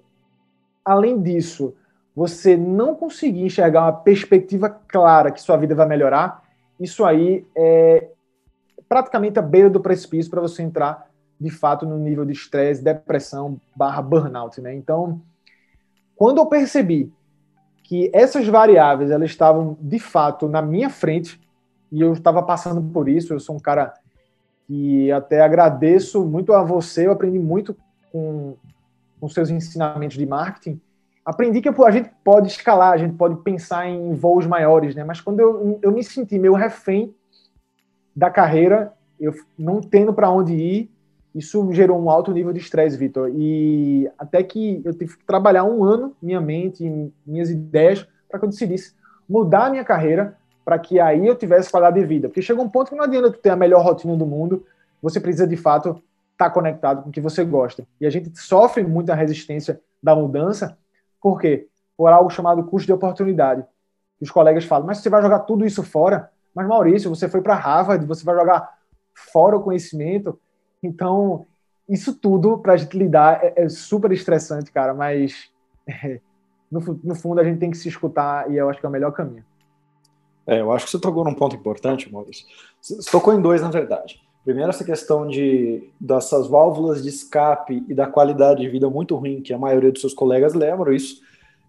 além 0.84 1.22
disso, 1.22 1.74
você 2.14 2.54
não 2.54 2.94
conseguir 2.94 3.46
enxergar 3.46 3.84
uma 3.84 3.94
perspectiva 3.94 4.68
clara 4.68 5.32
que 5.32 5.40
sua 5.40 5.56
vida 5.56 5.74
vai 5.74 5.86
melhorar, 5.86 6.44
isso 6.78 7.02
aí 7.02 7.46
é 7.56 8.10
praticamente 8.86 9.38
a 9.38 9.42
beira 9.42 9.70
do 9.70 9.80
precipício 9.80 10.30
para 10.30 10.42
você 10.42 10.62
entrar 10.62 11.07
de 11.40 11.50
fato 11.50 11.86
no 11.86 11.98
nível 11.98 12.24
de 12.24 12.32
estresse, 12.32 12.82
depressão 12.82 13.60
barra 13.74 14.02
burnout, 14.02 14.60
né? 14.60 14.74
Então, 14.74 15.20
quando 16.16 16.38
eu 16.38 16.46
percebi 16.46 17.12
que 17.84 18.10
essas 18.12 18.46
variáveis 18.46 19.10
elas 19.10 19.30
estavam 19.30 19.76
de 19.80 19.98
fato 19.98 20.48
na 20.48 20.60
minha 20.60 20.90
frente 20.90 21.40
e 21.90 22.00
eu 22.00 22.12
estava 22.12 22.42
passando 22.42 22.82
por 22.82 23.08
isso, 23.08 23.32
eu 23.32 23.40
sou 23.40 23.56
um 23.56 23.60
cara 23.60 23.94
que 24.66 25.10
até 25.10 25.40
agradeço 25.40 26.24
muito 26.26 26.52
a 26.52 26.62
você, 26.62 27.06
eu 27.06 27.12
aprendi 27.12 27.38
muito 27.38 27.74
com, 28.12 28.56
com 29.18 29.28
seus 29.28 29.48
ensinamentos 29.48 30.18
de 30.18 30.26
marketing. 30.26 30.78
Aprendi 31.24 31.62
que 31.62 31.68
a 31.68 31.90
gente 31.90 32.10
pode 32.22 32.48
escalar, 32.48 32.92
a 32.92 32.98
gente 32.98 33.14
pode 33.14 33.36
pensar 33.36 33.88
em 33.88 34.14
voos 34.14 34.46
maiores, 34.46 34.94
né? 34.94 35.04
Mas 35.04 35.20
quando 35.20 35.40
eu, 35.40 35.78
eu 35.80 35.92
me 35.92 36.02
senti 36.02 36.38
meio 36.38 36.54
refém 36.54 37.14
da 38.14 38.30
carreira, 38.30 38.92
eu 39.18 39.32
não 39.58 39.80
tendo 39.80 40.12
para 40.12 40.30
onde 40.30 40.52
ir, 40.52 40.90
isso 41.34 41.72
gerou 41.72 42.00
um 42.00 42.10
alto 42.10 42.32
nível 42.32 42.52
de 42.52 42.60
estresse, 42.60 42.96
Vitor. 42.96 43.30
E 43.34 44.10
até 44.18 44.42
que 44.42 44.80
eu 44.84 44.92
tive 44.92 45.16
que 45.16 45.24
trabalhar 45.24 45.64
um 45.64 45.84
ano 45.84 46.14
minha 46.20 46.40
mente, 46.40 47.12
minhas 47.26 47.50
ideias, 47.50 48.06
para 48.28 48.38
que 48.38 48.44
eu 48.44 48.50
decidisse 48.50 48.94
mudar 49.28 49.66
a 49.66 49.70
minha 49.70 49.84
carreira 49.84 50.36
para 50.68 50.78
que 50.78 51.00
aí 51.00 51.26
eu 51.26 51.34
tivesse 51.34 51.70
qualidade 51.70 51.98
de 51.98 52.06
vida. 52.06 52.28
Porque 52.28 52.42
chega 52.42 52.60
um 52.60 52.68
ponto 52.68 52.90
que 52.90 52.94
não 52.94 53.04
adianta 53.04 53.30
tu 53.30 53.38
ter 53.38 53.48
a 53.48 53.56
melhor 53.56 53.82
rotina 53.82 54.14
do 54.14 54.26
mundo, 54.26 54.66
você 55.00 55.18
precisa 55.18 55.46
de 55.46 55.56
fato 55.56 56.02
estar 56.32 56.44
tá 56.44 56.50
conectado 56.50 57.02
com 57.02 57.08
o 57.08 57.12
que 57.12 57.22
você 57.22 57.42
gosta. 57.42 57.86
E 57.98 58.04
a 58.04 58.10
gente 58.10 58.38
sofre 58.38 58.84
muita 58.84 59.14
resistência 59.14 59.80
da 60.02 60.14
mudança, 60.14 60.76
por 61.22 61.40
quê? 61.40 61.68
Por 61.96 62.12
algo 62.12 62.28
chamado 62.28 62.62
custo 62.64 62.84
de 62.84 62.92
oportunidade. 62.92 63.64
Os 64.20 64.30
colegas 64.30 64.66
falam, 64.66 64.86
mas 64.86 64.98
você 64.98 65.08
vai 65.08 65.22
jogar 65.22 65.38
tudo 65.38 65.64
isso 65.64 65.82
fora? 65.82 66.30
Mas 66.54 66.68
Maurício, 66.68 67.08
você 67.08 67.30
foi 67.30 67.40
para 67.40 67.54
Harvard, 67.54 68.04
você 68.04 68.22
vai 68.22 68.34
jogar 68.34 68.68
fora 69.14 69.56
o 69.56 69.62
conhecimento. 69.62 70.38
Então, 70.82 71.46
isso 71.88 72.14
tudo 72.14 72.58
para 72.58 72.74
a 72.74 72.76
gente 72.76 72.96
lidar 72.96 73.42
é, 73.42 73.54
é, 73.56 73.68
super 73.68 74.12
estressante, 74.12 74.70
cara, 74.70 74.94
mas 74.94 75.50
é, 75.86 76.20
no, 76.70 76.80
no 77.02 77.14
fundo 77.14 77.40
a 77.40 77.44
gente 77.44 77.58
tem 77.58 77.70
que 77.70 77.78
se 77.78 77.88
escutar 77.88 78.50
e 78.50 78.56
eu 78.56 78.68
acho 78.68 78.80
que 78.80 78.86
é 78.86 78.88
o 78.88 78.92
melhor 78.92 79.12
caminho. 79.12 79.44
É, 80.46 80.60
eu 80.60 80.72
acho 80.72 80.86
que 80.86 80.90
você 80.90 80.98
tocou 80.98 81.24
num 81.24 81.34
ponto 81.34 81.54
importante, 81.54 82.10
Maurício. 82.10 82.46
Você 82.80 83.10
tocou 83.10 83.34
em 83.34 83.40
dois, 83.40 83.60
na 83.60 83.70
verdade. 83.70 84.20
Primeiro, 84.44 84.70
essa 84.70 84.82
questão 84.84 85.28
de 85.28 85.90
dessas 86.00 86.46
válvulas 86.46 87.02
de 87.02 87.10
escape 87.10 87.84
e 87.86 87.94
da 87.94 88.06
qualidade 88.06 88.62
de 88.62 88.68
vida 88.68 88.88
muito 88.88 89.14
ruim 89.14 89.42
que 89.42 89.52
a 89.52 89.58
maioria 89.58 89.92
dos 89.92 90.00
seus 90.00 90.14
colegas 90.14 90.54
lembram 90.54 90.90
isso 90.90 91.20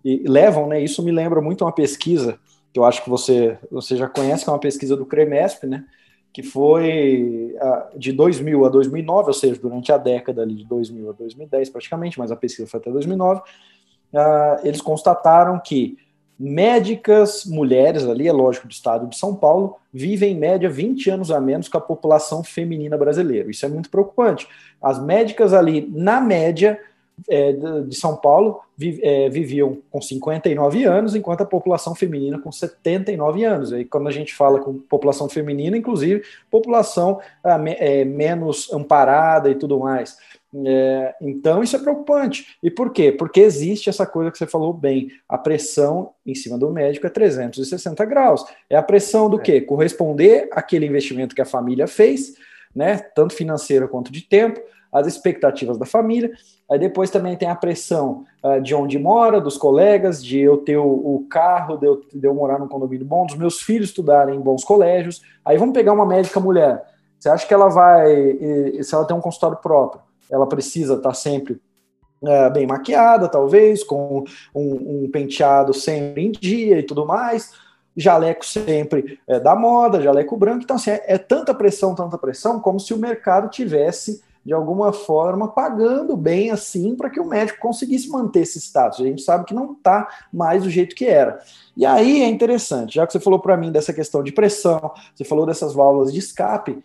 e 0.04 0.24
levam, 0.26 0.66
né? 0.66 0.82
Isso 0.82 1.04
me 1.04 1.12
lembra 1.12 1.42
muito 1.42 1.66
uma 1.66 1.74
pesquisa 1.74 2.40
que 2.72 2.80
eu 2.80 2.86
acho 2.86 3.04
que 3.04 3.10
você 3.10 3.58
você 3.70 3.98
já 3.98 4.08
conhece, 4.08 4.46
que 4.46 4.50
é 4.50 4.54
uma 4.54 4.60
pesquisa 4.60 4.96
do 4.96 5.06
CREMESP, 5.06 5.68
né? 5.68 5.84
Que 6.40 6.44
foi 6.44 7.54
de 7.98 8.14
2000 8.14 8.66
a 8.66 8.70
2009, 8.70 9.28
ou 9.28 9.34
seja, 9.34 9.60
durante 9.62 9.92
a 9.92 9.98
década 9.98 10.42
ali 10.42 10.56
de 10.56 10.64
2000 10.64 11.10
a 11.10 11.12
2010 11.12 11.70
praticamente, 11.70 12.18
mas 12.18 12.32
a 12.32 12.36
pesquisa 12.38 12.66
foi 12.66 12.80
até 12.80 12.90
2009. 12.90 13.42
Uh, 13.42 14.64
eles 14.64 14.80
constataram 14.80 15.60
que 15.60 15.98
médicas 16.40 17.44
mulheres 17.44 18.06
ali, 18.06 18.26
é 18.26 18.32
lógico, 18.32 18.70
do 18.70 18.72
estado 18.72 19.08
de 19.08 19.18
São 19.18 19.36
Paulo, 19.36 19.76
vivem 19.94 20.32
em 20.32 20.40
média 20.40 20.70
20 20.70 21.10
anos 21.10 21.30
a 21.30 21.42
menos 21.42 21.68
que 21.68 21.76
a 21.76 21.82
população 21.82 22.42
feminina 22.42 22.98
brasileira. 22.98 23.52
Isso 23.52 23.66
é 23.66 23.70
muito 23.70 23.90
preocupante. 23.90 24.48
As 24.82 24.98
médicas 24.98 25.54
ali, 25.54 25.92
na 25.94 26.22
média 26.22 26.80
é, 27.28 27.52
de 27.52 27.96
São 27.96 28.16
Paulo, 28.16 28.62
vi, 28.78 29.00
é, 29.04 29.30
viviam 29.30 29.80
com 29.90 30.02
59 30.02 30.84
anos, 30.86 31.16
enquanto 31.16 31.42
a 31.42 31.46
população 31.46 31.96
feminina 31.96 32.40
com 32.40 32.52
79 32.52 33.44
anos. 33.44 33.74
Aí, 33.74 33.84
quando 33.84 34.08
a 34.08 34.12
gente 34.12 34.34
fala 34.34 34.60
com 34.60 34.80
população 34.80 35.28
feminina, 35.28 35.78
inclusive 35.78 36.24
população 36.50 37.20
ah, 37.44 37.60
é, 37.78 38.06
menos 38.06 38.72
amparada 38.72 39.50
e 39.50 39.56
tudo 39.56 39.80
mais. 39.80 40.18
É, 40.66 41.16
então, 41.22 41.62
isso 41.62 41.76
é 41.76 41.80
preocupante. 41.80 42.58
E 42.62 42.72
por 42.72 42.92
quê? 42.92 43.12
Porque 43.12 43.40
existe 43.40 43.90
essa 43.90 44.06
coisa 44.06 44.32
que 44.32 44.38
você 44.38 44.48
falou 44.48 44.74
bem: 44.74 45.10
a 45.28 45.38
pressão 45.38 46.12
em 46.26 46.34
cima 46.34 46.58
do 46.58 46.72
médico 46.72 47.06
é 47.06 47.10
360 47.10 48.04
graus. 48.06 48.46
É 48.70 48.76
a 48.76 48.84
pressão 48.84 49.30
do 49.30 49.40
é. 49.40 49.44
quê? 49.44 49.62
Corresponder 49.62 50.50
àquele 50.52 50.86
investimento 50.86 51.36
que 51.36 51.42
a 51.42 51.46
família 51.46 51.88
fez, 51.88 52.36
né, 52.76 52.98
tanto 52.98 53.34
financeiro 53.34 53.88
quanto 53.88 54.12
de 54.12 54.22
tempo, 54.22 54.60
as 54.92 55.08
expectativas 55.08 55.78
da 55.78 55.86
família. 55.86 56.32
Aí 56.70 56.78
depois 56.80 57.10
também 57.10 57.36
tem 57.36 57.50
a 57.50 57.56
pressão 57.56 58.24
uh, 58.44 58.62
de 58.62 58.74
onde 58.76 58.98
mora, 59.00 59.42
dos 59.42 59.58
colegas, 59.58 60.24
de 60.24 60.40
eu 60.40 60.58
ter 60.58 60.78
o, 60.78 60.86
o 60.88 61.26
carro, 61.30 61.78
de 61.78 61.88
eu, 61.88 62.02
de 62.14 62.28
eu 62.28 62.34
morar 62.34 62.60
num 62.60 62.68
condomínio 62.68 63.06
bom, 63.06 63.26
dos 63.26 63.36
meus 63.36 63.62
filhos 63.62 63.90
estudarem 63.90 64.36
em 64.36 64.42
bons 64.42 64.64
colégios. 64.64 65.22
Aí 65.44 65.58
vamos 65.58 65.74
pegar 65.74 65.94
uma 65.94 66.06
médica 66.06 66.40
mulher. 66.40 66.84
Você 67.20 67.30
acha 67.30 67.46
que 67.46 67.54
ela 67.54 67.68
vai, 67.68 68.08
se 68.82 68.96
ela 68.96 69.06
tem 69.06 69.16
um 69.16 69.22
consultório 69.22 69.58
próprio, 69.58 70.02
ela 70.32 70.48
precisa 70.48 70.94
estar 70.94 71.10
tá 71.10 71.16
sempre 71.16 71.60
é, 72.24 72.50
bem 72.50 72.68
maquiada, 72.68 73.28
talvez, 73.28 73.84
com 73.84 74.26
um, 74.54 75.04
um, 75.06 75.10
penteado 75.12 75.74
sempre 75.74 76.26
em 76.26 76.32
dia 76.32 76.80
e 76.80 76.84
tudo 76.84 77.06
mais, 77.06 77.54
jaleco 77.96 78.46
sempre 78.46 79.20
é, 79.28 79.40
da 79.40 79.56
moda, 79.56 80.02
jaleco 80.02 80.36
branco. 80.36 80.64
Então, 80.64 80.76
assim, 80.76 80.92
é, 80.92 81.04
é, 81.08 81.18
tanta 81.18 81.54
pressão, 81.54 81.96
tanta 81.96 82.18
pressão, 82.18 82.60
como 82.60 82.80
se 82.80 82.94
o 82.94 82.98
mercado 82.98 83.50
tivesse, 83.50 84.22
de 84.50 84.54
alguma 84.56 84.92
forma, 84.92 85.48
pagando 85.48 86.18
bem 86.18 86.50
assim 86.50 86.96
para 86.96 87.08
que 87.08 87.20
o 87.20 87.26
médico 87.26 87.60
conseguisse 87.60 88.10
manter 88.10 88.40
esse 88.40 88.60
status. 88.60 89.00
A 89.00 89.04
gente 89.04 89.22
sabe 89.22 89.46
que 89.46 89.54
não 89.54 89.74
está 89.74 90.10
mais 90.34 90.64
do 90.64 90.72
jeito 90.72 90.96
que 90.96 91.06
era. 91.06 91.40
E 91.78 91.86
aí 91.86 92.24
é 92.24 92.28
interessante, 92.28 92.96
já 92.96 93.06
que 93.06 93.14
você 93.14 93.20
falou 93.20 93.38
para 93.38 93.56
mim 93.56 93.72
dessa 93.72 93.94
questão 93.94 94.24
de 94.24 94.32
pressão, 94.32 94.92
você 95.14 95.24
falou 95.24 95.46
dessas 95.46 95.76
válvulas 95.76 96.12
de 96.12 96.18
escape, 96.18 96.84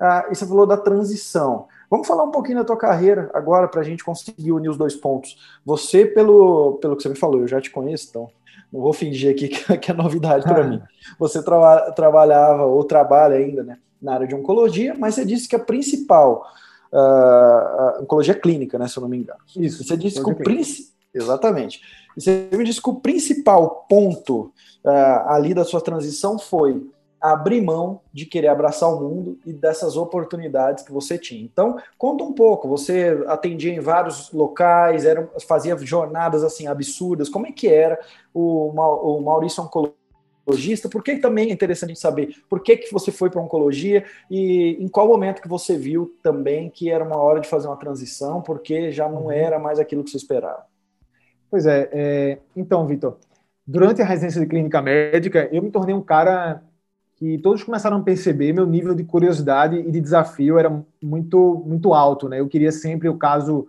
ah, 0.00 0.24
e 0.30 0.34
você 0.34 0.46
falou 0.46 0.66
da 0.66 0.78
transição. 0.78 1.66
Vamos 1.90 2.08
falar 2.08 2.24
um 2.24 2.30
pouquinho 2.30 2.60
da 2.60 2.64
tua 2.64 2.78
carreira 2.78 3.30
agora 3.34 3.68
para 3.68 3.82
a 3.82 3.84
gente 3.84 4.02
conseguir 4.02 4.50
unir 4.50 4.70
os 4.70 4.78
dois 4.78 4.96
pontos. 4.96 5.36
Você, 5.66 6.06
pelo, 6.06 6.78
pelo 6.80 6.96
que 6.96 7.02
você 7.02 7.10
me 7.10 7.18
falou, 7.18 7.42
eu 7.42 7.46
já 7.46 7.60
te 7.60 7.70
conheço, 7.70 8.06
então 8.08 8.30
não 8.72 8.80
vou 8.80 8.94
fingir 8.94 9.30
aqui 9.30 9.48
que, 9.48 9.90
é 9.90 9.94
novidade 9.94 10.44
para 10.44 10.64
ah. 10.64 10.66
mim. 10.66 10.82
Você 11.18 11.42
tra 11.42 11.92
trabalhava 11.92 12.64
ou 12.64 12.82
trabalha 12.84 13.36
ainda 13.36 13.62
né, 13.62 13.76
na 14.00 14.14
área 14.14 14.26
de 14.26 14.34
oncologia, 14.34 14.96
mas 14.98 15.14
você 15.14 15.26
disse 15.26 15.46
que 15.46 15.56
a 15.56 15.62
principal 15.62 16.46
uh, 16.92 18.02
oncologia 18.02 18.34
clínica, 18.34 18.78
né, 18.78 18.86
se 18.88 18.98
eu 18.98 19.02
não 19.02 19.08
me 19.08 19.18
engano. 19.18 19.40
Isso. 19.56 19.84
Você 19.84 19.96
disse 19.96 20.22
que 20.22 20.30
o, 20.30 20.34
Exatamente. 21.14 21.80
Você 22.16 22.48
me 22.52 22.64
disse 22.64 22.80
que 22.80 22.90
o 22.90 22.96
principal 22.96 23.86
ponto 23.88 24.52
uh, 24.84 25.28
ali 25.28 25.54
da 25.54 25.64
sua 25.64 25.80
transição 25.80 26.38
foi 26.38 26.86
abrir 27.20 27.60
mão 27.60 28.00
de 28.12 28.26
querer 28.26 28.48
abraçar 28.48 28.92
o 28.92 29.00
mundo 29.00 29.38
e 29.46 29.52
dessas 29.52 29.96
oportunidades 29.96 30.82
que 30.82 30.90
você 30.90 31.16
tinha. 31.16 31.40
Então, 31.40 31.78
conta 31.96 32.24
um 32.24 32.32
pouco. 32.32 32.66
Você 32.68 33.22
atendia 33.28 33.72
em 33.72 33.78
vários 33.78 34.32
locais, 34.32 35.04
era, 35.04 35.30
fazia 35.46 35.76
jornadas 35.78 36.42
assim 36.42 36.66
absurdas. 36.66 37.28
Como 37.28 37.46
é 37.46 37.52
que 37.52 37.68
era 37.68 37.98
o, 38.34 38.70
o 38.70 39.22
Maurício 39.22 39.62
oncologista? 40.42 40.88
Por 40.88 41.02
que 41.02 41.16
também 41.16 41.50
é 41.50 41.52
interessante 41.52 41.98
saber 41.98 42.36
por 42.48 42.60
que, 42.60 42.76
que 42.76 42.92
você 42.92 43.10
foi 43.10 43.30
para 43.30 43.40
oncologia 43.40 44.04
e 44.30 44.76
em 44.78 44.88
qual 44.88 45.08
momento 45.08 45.40
que 45.40 45.48
você 45.48 45.76
viu 45.76 46.14
também 46.22 46.68
que 46.70 46.90
era 46.90 47.04
uma 47.04 47.16
hora 47.16 47.40
de 47.40 47.48
fazer 47.48 47.68
uma 47.68 47.76
transição, 47.76 48.42
porque 48.42 48.90
já 48.90 49.08
não 49.08 49.24
uhum. 49.24 49.32
era 49.32 49.58
mais 49.58 49.78
aquilo 49.78 50.04
que 50.04 50.10
você 50.10 50.16
esperava. 50.16 50.64
Pois 51.50 51.66
é, 51.66 51.88
é 51.92 52.38
então, 52.56 52.86
Vitor, 52.86 53.18
durante 53.66 54.02
a 54.02 54.04
residência 54.04 54.40
de 54.40 54.46
clínica 54.46 54.80
médica, 54.82 55.48
eu 55.52 55.62
me 55.62 55.70
tornei 55.70 55.94
um 55.94 56.02
cara 56.02 56.62
que 57.16 57.38
todos 57.38 57.62
começaram 57.62 57.98
a 57.98 58.02
perceber 58.02 58.52
meu 58.52 58.66
nível 58.66 58.94
de 58.94 59.04
curiosidade 59.04 59.76
e 59.76 59.90
de 59.90 60.00
desafio 60.00 60.58
era 60.58 60.82
muito 61.00 61.62
muito 61.64 61.94
alto, 61.94 62.28
né? 62.28 62.40
Eu 62.40 62.48
queria 62.48 62.72
sempre 62.72 63.08
o 63.08 63.16
caso 63.16 63.68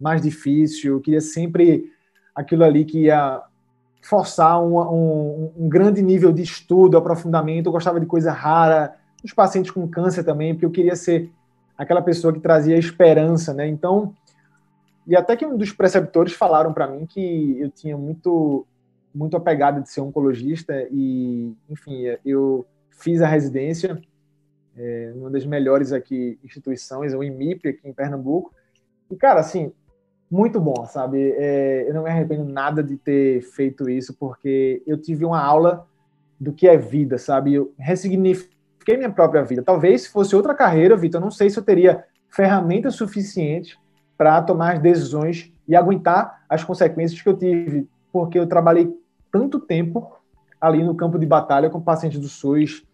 mais 0.00 0.20
difícil, 0.22 0.94
eu 0.94 1.00
queria 1.00 1.20
sempre 1.20 1.92
aquilo 2.34 2.64
ali 2.64 2.84
que 2.84 3.02
ia 3.02 3.42
forçar 4.00 4.62
um, 4.62 4.78
um, 4.78 5.52
um 5.56 5.68
grande 5.68 6.02
nível 6.02 6.32
de 6.32 6.42
estudo, 6.42 6.96
aprofundamento. 6.96 7.66
Eu 7.66 7.72
gostava 7.72 8.00
de 8.00 8.06
coisa 8.06 8.32
rara, 8.32 8.96
os 9.22 9.32
pacientes 9.32 9.70
com 9.70 9.86
câncer 9.88 10.24
também, 10.24 10.54
porque 10.54 10.66
eu 10.66 10.70
queria 10.70 10.96
ser 10.96 11.30
aquela 11.76 12.02
pessoa 12.02 12.32
que 12.32 12.40
trazia 12.40 12.76
esperança, 12.76 13.54
né? 13.54 13.66
Então, 13.66 14.14
e 15.06 15.16
até 15.16 15.36
que 15.36 15.46
um 15.46 15.56
dos 15.56 15.72
preceptores 15.72 16.32
falaram 16.32 16.72
para 16.72 16.86
mim 16.86 17.06
que 17.06 17.58
eu 17.58 17.70
tinha 17.70 17.96
muito 17.96 18.66
muito 19.12 19.36
apegado 19.36 19.82
de 19.82 19.90
ser 19.90 20.00
oncologista 20.00 20.86
e, 20.88 21.52
enfim, 21.68 22.04
eu 22.24 22.64
fiz 22.90 23.20
a 23.20 23.26
residência 23.26 24.00
é, 24.76 25.12
numa 25.16 25.30
das 25.30 25.44
melhores 25.44 25.92
aqui 25.92 26.38
instituições, 26.44 27.12
o 27.12 27.24
IMIP 27.24 27.68
aqui 27.68 27.88
em 27.88 27.92
Pernambuco. 27.92 28.54
E, 29.10 29.16
cara, 29.16 29.40
assim, 29.40 29.72
muito 30.30 30.60
bom, 30.60 30.86
sabe? 30.86 31.32
É, 31.36 31.88
eu 31.88 31.94
não 31.94 32.04
me 32.04 32.10
arrependo 32.10 32.44
nada 32.44 32.82
de 32.82 32.96
ter 32.96 33.42
feito 33.42 33.90
isso, 33.90 34.14
porque 34.14 34.82
eu 34.86 34.96
tive 34.96 35.24
uma 35.24 35.42
aula 35.42 35.86
do 36.38 36.52
que 36.52 36.68
é 36.68 36.76
vida, 36.76 37.18
sabe? 37.18 37.54
Eu 37.54 37.74
ressignifiquei 37.76 38.96
minha 38.96 39.10
própria 39.10 39.42
vida. 39.42 39.62
Talvez 39.62 40.02
se 40.02 40.10
fosse 40.10 40.36
outra 40.36 40.54
carreira, 40.54 40.96
Vitor, 40.96 41.20
eu 41.20 41.24
não 41.24 41.30
sei 41.30 41.50
se 41.50 41.58
eu 41.58 41.62
teria 41.64 42.04
ferramentas 42.28 42.94
suficientes 42.94 43.76
para 44.16 44.40
tomar 44.40 44.74
as 44.74 44.78
decisões 44.78 45.52
e 45.66 45.74
aguentar 45.74 46.44
as 46.48 46.62
consequências 46.62 47.20
que 47.20 47.28
eu 47.28 47.36
tive, 47.36 47.88
porque 48.12 48.38
eu 48.38 48.46
trabalhei 48.46 48.92
tanto 49.32 49.58
tempo 49.58 50.16
ali 50.60 50.82
no 50.82 50.94
campo 50.94 51.18
de 51.18 51.26
batalha 51.26 51.70
com 51.70 51.80
pacientes 51.80 52.20
do 52.20 52.28
SUS, 52.28 52.84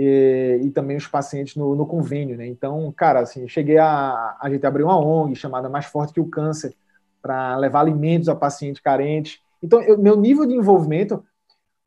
e, 0.00 0.60
e 0.62 0.70
também 0.70 0.96
os 0.96 1.08
pacientes 1.08 1.56
no, 1.56 1.74
no, 1.74 1.84
convênio, 1.84 2.36
né? 2.36 2.46
Então, 2.46 2.92
cara, 2.92 3.18
assim, 3.18 3.48
cheguei 3.48 3.78
a 3.78 4.36
a 4.40 4.48
gente 4.48 4.64
abriu 4.64 4.86
uma 4.86 4.96
ONG 4.96 5.34
chamada 5.34 5.68
Mais 5.68 5.86
Forte 5.86 6.12
que 6.12 6.20
o 6.20 6.28
Câncer 6.28 6.72
para 7.20 7.56
levar 7.56 7.80
alimentos 7.80 8.28
a 8.28 8.36
pacientes 8.36 8.80
carentes. 8.80 9.40
Então, 9.60 9.82
eu, 9.82 9.98
meu 9.98 10.16
nível 10.16 10.46
de 10.46 10.54
envolvimento 10.54 11.24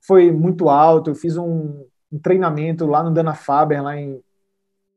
foi 0.02 0.30
muito 0.30 0.68
alto. 0.68 1.12
Eu 1.12 1.16
fiz 1.16 1.38
um, 1.38 1.86
um 2.12 2.20
treinamento 2.20 2.86
lá 2.86 3.02
no 3.02 3.12
Dana 3.12 3.34
Faber, 3.34 3.82
lá 3.82 3.96
em, 3.96 4.22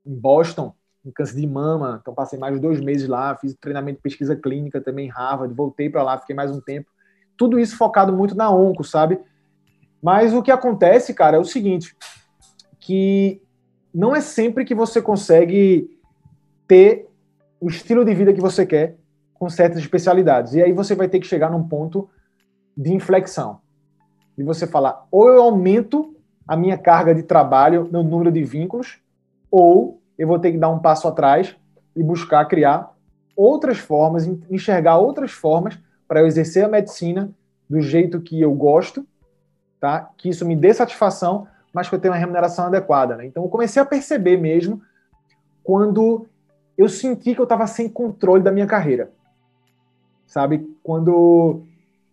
em 0.05 0.15
Boston, 0.15 0.75
em 1.07 1.13
câncer 1.13 1.37
de 1.37 1.47
mama. 1.47 2.01
Então, 2.03 2.13
passei 2.13 2.37
mais 2.37 2.55
de 2.55 2.61
dois 2.61 2.81
meses 2.81 3.07
lá. 3.07 3.37
Fiz 3.37 3.55
treinamento 3.55 3.99
de 3.99 4.03
pesquisa 4.03 4.35
clínica 4.35 4.81
também 4.81 5.07
em 5.07 5.11
Harvard. 5.11 5.55
Voltei 5.55 5.89
para 5.89 6.03
lá, 6.03 6.19
fiquei 6.19 6.35
mais 6.35 6.51
um 6.51 6.61
tempo. 6.61 6.91
Tudo 7.37 7.61
isso 7.61 7.77
focado 7.77 8.13
muito 8.13 8.35
na 8.35 8.51
onco, 8.51 8.83
sabe? 8.83 9.21
Mas 10.03 10.35
o 10.35 10.43
que 10.43 10.51
acontece, 10.51 11.15
cara, 11.15 11.37
é 11.37 11.41
o 11.41 11.45
seguinte: 11.45 11.97
que 12.85 13.41
não 13.95 14.15
é 14.15 14.21
sempre 14.21 14.63
que 14.63 14.75
você 14.75 15.01
consegue 15.01 15.99
ter 16.69 17.09
o 17.59 17.71
estilo 17.71 18.05
de 18.05 18.13
vida 18.13 18.31
que 18.35 18.43
você 18.43 18.67
quer 18.67 18.97
com 19.33 19.49
certas 19.49 19.79
especialidades. 19.79 20.53
E 20.53 20.63
aí 20.63 20.71
você 20.71 20.95
vai 20.95 21.09
ter 21.09 21.19
que 21.19 21.27
chegar 21.27 21.51
num 21.51 21.67
ponto 21.67 22.11
de 22.77 22.93
inflexão. 22.93 23.61
E 24.37 24.43
você 24.43 24.67
falar, 24.67 25.07
ou 25.11 25.29
eu 25.29 25.41
aumento 25.41 26.15
a 26.47 26.59
minha 26.59 26.77
carga 26.77 27.15
de 27.15 27.23
trabalho, 27.23 27.89
meu 27.91 28.03
número 28.03 28.31
de 28.31 28.45
vínculos, 28.45 28.99
ou 29.51 30.03
eu 30.19 30.29
vou 30.29 30.39
ter 30.39 30.53
que 30.53 30.59
dar 30.59 30.69
um 30.69 30.79
passo 30.79 31.09
atrás 31.09 31.57
e 31.97 32.03
buscar 32.03 32.45
criar 32.45 32.95
outras 33.35 33.79
formas, 33.79 34.27
enxergar 34.51 34.99
outras 34.99 35.31
formas 35.31 35.79
para 36.07 36.21
eu 36.21 36.27
exercer 36.27 36.67
a 36.67 36.69
medicina 36.69 37.31
do 37.67 37.81
jeito 37.81 38.21
que 38.21 38.39
eu 38.39 38.53
gosto, 38.53 39.07
tá? 39.81 40.11
Que 40.19 40.29
isso 40.29 40.45
me 40.45 40.55
dê 40.55 40.75
satisfação, 40.75 41.47
mas 41.75 41.89
que 41.89 41.95
eu 41.95 41.99
tenha 41.99 42.13
uma 42.13 42.19
remuneração 42.19 42.67
adequada. 42.67 43.17
Né? 43.17 43.27
Então, 43.27 43.43
eu 43.43 43.49
comecei 43.49 43.83
a 43.83 43.85
perceber 43.85 44.37
mesmo 44.37 44.81
quando 45.63 46.27
eu 46.79 46.89
senti 46.89 47.35
que 47.35 47.41
eu 47.41 47.45
estava 47.45 47.67
sem 47.67 47.89
controle 47.89 48.43
da 48.43 48.53
minha 48.53 48.67
carreira. 48.67 49.11
Sabe? 50.27 50.67
Quando 50.83 51.65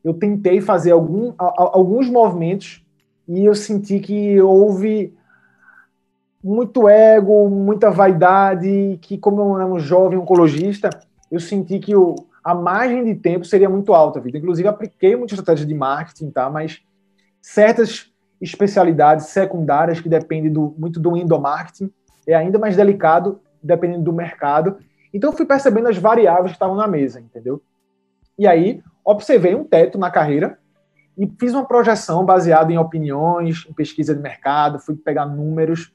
eu 0.03 0.13
tentei 0.15 0.59
fazer 0.59 0.91
algum, 0.91 1.33
alguns 1.37 2.09
movimentos 2.09 2.83
e 3.27 3.45
eu 3.45 3.53
senti 3.53 3.99
que 3.99 4.41
houve 4.41 5.15
muito 6.43 6.89
ego, 6.89 7.47
muita 7.49 7.91
vaidade, 7.91 8.97
que 9.01 9.17
como 9.17 9.41
eu 9.41 9.55
era 9.55 9.65
um 9.65 9.79
jovem 9.79 10.17
oncologista, 10.17 10.89
eu 11.31 11.39
senti 11.39 11.77
que 11.77 11.93
a 12.43 12.55
margem 12.55 13.03
de 13.03 13.15
tempo 13.15 13.45
seria 13.45 13.69
muito 13.69 13.93
alta, 13.93 14.19
vida. 14.19 14.39
Inclusive 14.39 14.67
apliquei 14.67 15.15
muitas 15.15 15.37
estratégias 15.37 15.67
de 15.67 15.75
marketing, 15.75 16.31
tá? 16.31 16.49
Mas 16.49 16.81
certas 17.41 18.10
especialidades 18.41 19.27
secundárias 19.27 19.99
que 19.99 20.09
dependem 20.09 20.51
do, 20.51 20.73
muito 20.77 20.99
do 20.99 21.15
endomarketing, 21.15 21.91
é 22.25 22.33
ainda 22.33 22.57
mais 22.57 22.75
delicado 22.75 23.39
dependendo 23.61 24.03
do 24.03 24.13
mercado. 24.13 24.77
Então 25.13 25.29
eu 25.29 25.37
fui 25.37 25.45
percebendo 25.45 25.87
as 25.87 25.97
variáveis 25.97 26.47
que 26.47 26.55
estavam 26.55 26.75
na 26.75 26.87
mesa, 26.87 27.19
entendeu? 27.19 27.61
E 28.37 28.47
aí 28.47 28.81
observei 29.05 29.53
um 29.53 29.63
teto 29.63 29.97
na 29.97 30.09
carreira 30.09 30.57
e 31.17 31.27
fiz 31.39 31.53
uma 31.53 31.65
projeção 31.65 32.25
baseada 32.25 32.71
em 32.71 32.77
opiniões, 32.77 33.65
em 33.69 33.73
pesquisa 33.73 34.15
de 34.15 34.21
mercado, 34.21 34.79
fui 34.79 34.95
pegar 34.95 35.25
números, 35.25 35.93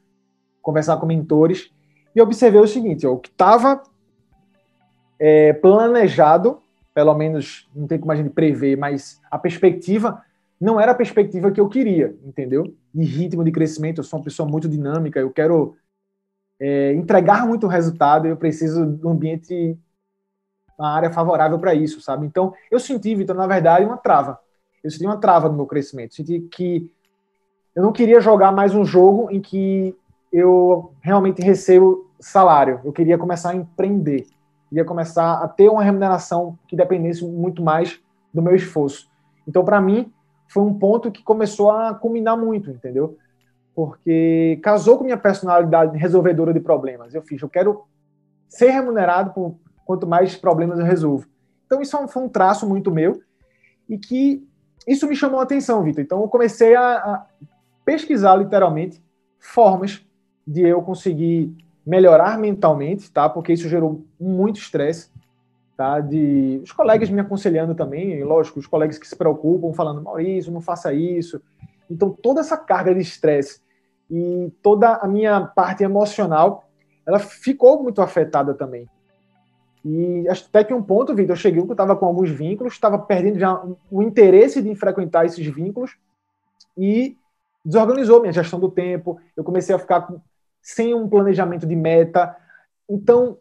conversar 0.62 0.96
com 0.98 1.06
mentores 1.06 1.70
e 2.14 2.20
observei 2.20 2.60
o 2.60 2.66
seguinte: 2.66 3.06
o 3.06 3.18
que 3.18 3.28
estava 3.28 3.82
é, 5.18 5.52
planejado, 5.54 6.60
pelo 6.94 7.14
menos 7.14 7.68
não 7.74 7.86
tem 7.86 7.98
como 7.98 8.12
a 8.12 8.16
gente 8.16 8.30
prever, 8.30 8.76
mas 8.76 9.20
a 9.30 9.38
perspectiva 9.38 10.22
não 10.60 10.80
era 10.80 10.92
a 10.92 10.94
perspectiva 10.94 11.50
que 11.50 11.60
eu 11.60 11.68
queria, 11.68 12.16
entendeu? 12.24 12.74
De 12.94 13.04
ritmo 13.04 13.44
de 13.44 13.52
crescimento, 13.52 13.98
eu 13.98 14.04
sou 14.04 14.18
uma 14.18 14.24
pessoa 14.24 14.48
muito 14.48 14.68
dinâmica, 14.68 15.20
eu 15.20 15.30
quero 15.30 15.76
é, 16.58 16.92
entregar 16.94 17.46
muito 17.46 17.66
resultado, 17.66 18.26
eu 18.26 18.36
preciso 18.36 18.86
de 18.86 19.06
um 19.06 19.10
ambiente, 19.10 19.78
uma 20.78 20.90
área 20.90 21.10
favorável 21.10 21.58
para 21.58 21.74
isso, 21.74 22.00
sabe? 22.00 22.26
Então, 22.26 22.54
eu 22.70 22.80
senti, 22.80 23.14
Vitor, 23.14 23.36
na 23.36 23.46
verdade, 23.46 23.84
uma 23.84 23.98
trava. 23.98 24.38
Eu 24.82 24.90
senti 24.90 25.04
uma 25.04 25.18
trava 25.18 25.48
no 25.48 25.56
meu 25.56 25.66
crescimento. 25.66 26.14
Senti 26.14 26.40
que 26.40 26.90
eu 27.74 27.82
não 27.82 27.92
queria 27.92 28.20
jogar 28.20 28.52
mais 28.52 28.74
um 28.74 28.84
jogo 28.84 29.30
em 29.30 29.40
que 29.40 29.94
eu 30.32 30.94
realmente 31.02 31.42
recebo 31.42 32.10
salário. 32.18 32.80
Eu 32.84 32.92
queria 32.92 33.18
começar 33.18 33.50
a 33.50 33.56
empreender. 33.56 34.26
Queria 34.68 34.84
começar 34.84 35.42
a 35.42 35.48
ter 35.48 35.68
uma 35.68 35.82
remuneração 35.82 36.58
que 36.66 36.76
dependesse 36.76 37.24
muito 37.24 37.62
mais 37.62 38.00
do 38.32 38.42
meu 38.42 38.54
esforço. 38.54 39.08
Então, 39.46 39.64
para 39.64 39.80
mim, 39.80 40.12
foi 40.48 40.62
um 40.62 40.74
ponto 40.74 41.10
que 41.10 41.22
começou 41.22 41.70
a 41.70 41.94
culminar 41.94 42.36
muito, 42.36 42.70
entendeu? 42.70 43.16
Porque 43.74 44.58
casou 44.62 44.96
com 44.96 45.04
minha 45.04 45.16
personalidade 45.16 45.98
resolvedora 45.98 46.52
de 46.52 46.60
problemas. 46.60 47.14
Eu 47.14 47.22
fiz, 47.22 47.40
eu 47.42 47.48
quero 47.48 47.84
ser 48.48 48.70
remunerado 48.70 49.32
por 49.32 49.56
quanto 49.84 50.06
mais 50.06 50.34
problemas 50.36 50.78
eu 50.78 50.84
resolvo. 50.84 51.26
Então, 51.66 51.82
isso 51.82 51.96
é 51.96 52.08
foi 52.08 52.22
um 52.22 52.28
traço 52.28 52.66
muito 52.68 52.90
meu 52.90 53.20
e 53.88 53.98
que 53.98 54.46
isso 54.86 55.06
me 55.08 55.16
chamou 55.16 55.40
a 55.40 55.42
atenção, 55.42 55.82
Vitor. 55.82 56.02
Então, 56.02 56.22
eu 56.22 56.28
comecei 56.28 56.74
a, 56.74 56.96
a 56.96 57.26
pesquisar, 57.84 58.36
literalmente, 58.36 59.02
formas 59.38 60.04
de 60.46 60.62
eu 60.62 60.80
conseguir 60.80 61.52
melhorar 61.84 62.38
mentalmente, 62.38 63.10
tá? 63.10 63.28
Porque 63.28 63.52
isso 63.52 63.68
gerou 63.68 64.04
muito 64.18 64.58
estresse 64.58 65.10
tá? 65.76 66.00
De 66.00 66.60
os 66.62 66.72
colegas 66.72 67.10
me 67.10 67.20
aconselhando 67.20 67.74
também, 67.74 68.22
lógico, 68.24 68.58
os 68.58 68.66
colegas 68.66 68.98
que 68.98 69.06
se 69.06 69.16
preocupam, 69.16 69.72
falando, 69.72 70.02
Maurício, 70.02 70.52
não 70.52 70.60
faça 70.60 70.92
isso. 70.92 71.40
Então, 71.90 72.10
toda 72.10 72.40
essa 72.40 72.56
carga 72.56 72.94
de 72.94 73.00
estresse 73.00 73.60
e 74.10 74.52
toda 74.62 74.94
a 74.96 75.06
minha 75.06 75.40
parte 75.40 75.84
emocional, 75.84 76.64
ela 77.06 77.18
ficou 77.18 77.82
muito 77.82 78.00
afetada 78.00 78.54
também. 78.54 78.88
E 79.84 80.28
até 80.28 80.64
que 80.64 80.74
um 80.74 80.82
ponto, 80.82 81.14
Vitor, 81.14 81.32
eu 81.32 81.36
cheguei 81.36 81.62
que 81.62 81.68
eu 81.68 81.72
estava 81.72 81.94
com 81.94 82.06
alguns 82.06 82.28
vínculos, 82.28 82.72
estava 82.72 82.98
perdendo 82.98 83.38
já 83.38 83.64
o 83.88 84.02
interesse 84.02 84.60
de 84.60 84.74
frequentar 84.74 85.24
esses 85.24 85.46
vínculos 85.46 85.96
e 86.76 87.16
desorganizou 87.64 88.20
minha 88.20 88.32
gestão 88.32 88.58
do 88.58 88.68
tempo. 88.68 89.20
Eu 89.36 89.44
comecei 89.44 89.72
a 89.74 89.78
ficar 89.78 90.12
sem 90.60 90.92
um 90.92 91.08
planejamento 91.08 91.64
de 91.64 91.76
meta. 91.76 92.34
Então, 92.90 93.38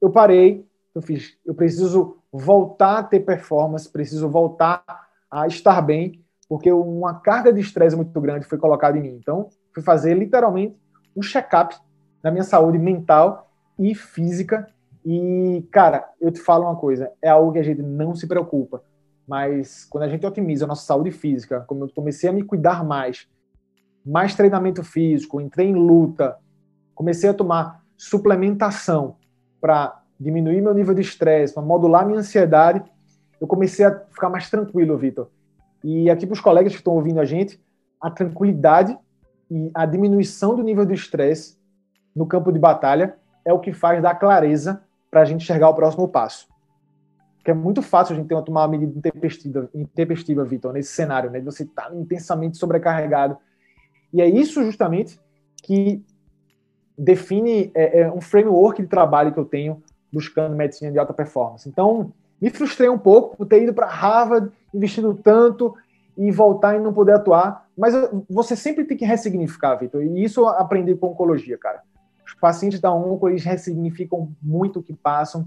eu 0.00 0.10
parei, 0.10 0.66
eu 0.94 1.02
fiz, 1.02 1.36
eu 1.44 1.54
preciso 1.54 2.18
voltar 2.32 2.98
a 2.98 3.02
ter 3.02 3.20
performance, 3.20 3.88
preciso 3.88 4.28
voltar 4.28 4.82
a 5.30 5.46
estar 5.46 5.80
bem, 5.82 6.24
porque 6.48 6.72
uma 6.72 7.20
carga 7.20 7.52
de 7.52 7.60
estresse 7.60 7.94
muito 7.94 8.18
grande 8.20 8.46
foi 8.46 8.58
colocada 8.58 8.96
em 8.98 9.02
mim. 9.02 9.18
Então, 9.20 9.48
fui 9.72 9.82
fazer 9.82 10.14
literalmente 10.14 10.76
um 11.14 11.22
check-up 11.22 11.76
da 12.22 12.30
minha 12.30 12.44
saúde 12.44 12.78
mental 12.78 13.50
e 13.78 13.94
física. 13.94 14.66
E, 15.04 15.66
cara, 15.70 16.08
eu 16.20 16.30
te 16.30 16.40
falo 16.40 16.64
uma 16.64 16.76
coisa, 16.76 17.12
é 17.22 17.28
algo 17.28 17.52
que 17.52 17.58
a 17.58 17.62
gente 17.62 17.82
não 17.82 18.14
se 18.14 18.26
preocupa, 18.26 18.82
mas 19.26 19.84
quando 19.84 20.04
a 20.04 20.08
gente 20.08 20.26
otimiza 20.26 20.64
a 20.64 20.68
nossa 20.68 20.84
saúde 20.84 21.10
física, 21.10 21.60
como 21.60 21.84
eu 21.84 21.88
comecei 21.94 22.28
a 22.28 22.32
me 22.32 22.42
cuidar 22.42 22.84
mais, 22.84 23.28
mais 24.04 24.34
treinamento 24.34 24.82
físico, 24.82 25.40
entrei 25.40 25.68
em 25.68 25.74
luta, 25.74 26.36
comecei 26.94 27.30
a 27.30 27.34
tomar 27.34 27.84
suplementação 27.96 29.16
para 29.60 30.02
diminuir 30.18 30.60
meu 30.60 30.74
nível 30.74 30.94
de 30.94 31.00
estresse, 31.00 31.54
para 31.54 31.62
modular 31.62 32.06
minha 32.06 32.18
ansiedade, 32.18 32.82
eu 33.40 33.46
comecei 33.46 33.84
a 33.84 33.98
ficar 34.10 34.28
mais 34.28 34.50
tranquilo, 34.50 34.96
Vitor. 34.96 35.28
E 35.82 36.10
aqui 36.10 36.26
para 36.26 36.34
os 36.34 36.40
colegas 36.40 36.72
que 36.72 36.78
estão 36.78 36.94
ouvindo 36.94 37.20
a 37.20 37.24
gente, 37.24 37.60
a 38.00 38.10
tranquilidade 38.10 38.98
e 39.50 39.70
a 39.74 39.86
diminuição 39.86 40.54
do 40.54 40.62
nível 40.62 40.84
de 40.84 40.94
estresse 40.94 41.56
no 42.14 42.26
campo 42.26 42.52
de 42.52 42.58
batalha 42.58 43.16
é 43.44 43.52
o 43.52 43.60
que 43.60 43.72
faz 43.72 44.02
dar 44.02 44.16
clareza 44.16 44.82
para 45.10 45.22
a 45.22 45.24
gente 45.24 45.42
enxergar 45.42 45.68
o 45.68 45.74
próximo 45.74 46.08
passo. 46.08 46.48
Porque 47.36 47.50
é 47.50 47.54
muito 47.54 47.80
fácil 47.80 48.14
a 48.14 48.16
gente 48.16 48.28
ter 48.28 48.34
uma, 48.34 48.42
tomar 48.42 48.62
uma 48.62 48.68
medida 48.68 48.92
intempestiva, 48.98 49.70
intempestiva 49.72 50.44
Vitor, 50.44 50.72
nesse 50.72 50.92
cenário, 50.92 51.30
né? 51.30 51.38
De 51.38 51.44
você 51.44 51.62
estar 51.62 51.88
tá 51.88 51.94
intensamente 51.94 52.58
sobrecarregado. 52.58 53.38
E 54.12 54.20
é 54.20 54.28
isso 54.28 54.62
justamente 54.64 55.18
que 55.62 56.04
define 56.96 57.70
é, 57.74 58.00
é 58.00 58.12
um 58.12 58.20
framework 58.20 58.82
de 58.82 58.88
trabalho 58.88 59.32
que 59.32 59.38
eu 59.38 59.44
tenho 59.44 59.82
buscando 60.12 60.56
medicina 60.56 60.90
de 60.90 60.98
alta 60.98 61.12
performance. 61.12 61.68
Então, 61.68 62.12
me 62.40 62.50
frustrei 62.50 62.88
um 62.88 62.98
pouco 62.98 63.36
por 63.36 63.46
ter 63.46 63.62
ido 63.62 63.74
para 63.74 63.86
Harvard, 63.86 64.50
investido 64.72 65.14
tanto 65.14 65.74
e 66.16 66.30
voltar 66.30 66.76
e 66.76 66.80
não 66.80 66.92
poder 66.92 67.12
atuar. 67.12 67.66
Mas 67.76 67.94
você 68.28 68.56
sempre 68.56 68.84
tem 68.84 68.96
que 68.96 69.04
ressignificar, 69.04 69.76
Vitor. 69.76 70.02
E 70.02 70.24
isso 70.24 70.40
eu 70.40 70.48
aprendi 70.48 70.94
com 70.94 71.08
oncologia, 71.08 71.58
cara. 71.58 71.82
Os 72.26 72.34
pacientes 72.34 72.80
da 72.80 72.92
onco, 72.92 73.28
eles 73.28 73.44
ressignificam 73.44 74.30
muito 74.42 74.80
o 74.80 74.82
que 74.82 74.92
passam. 74.92 75.46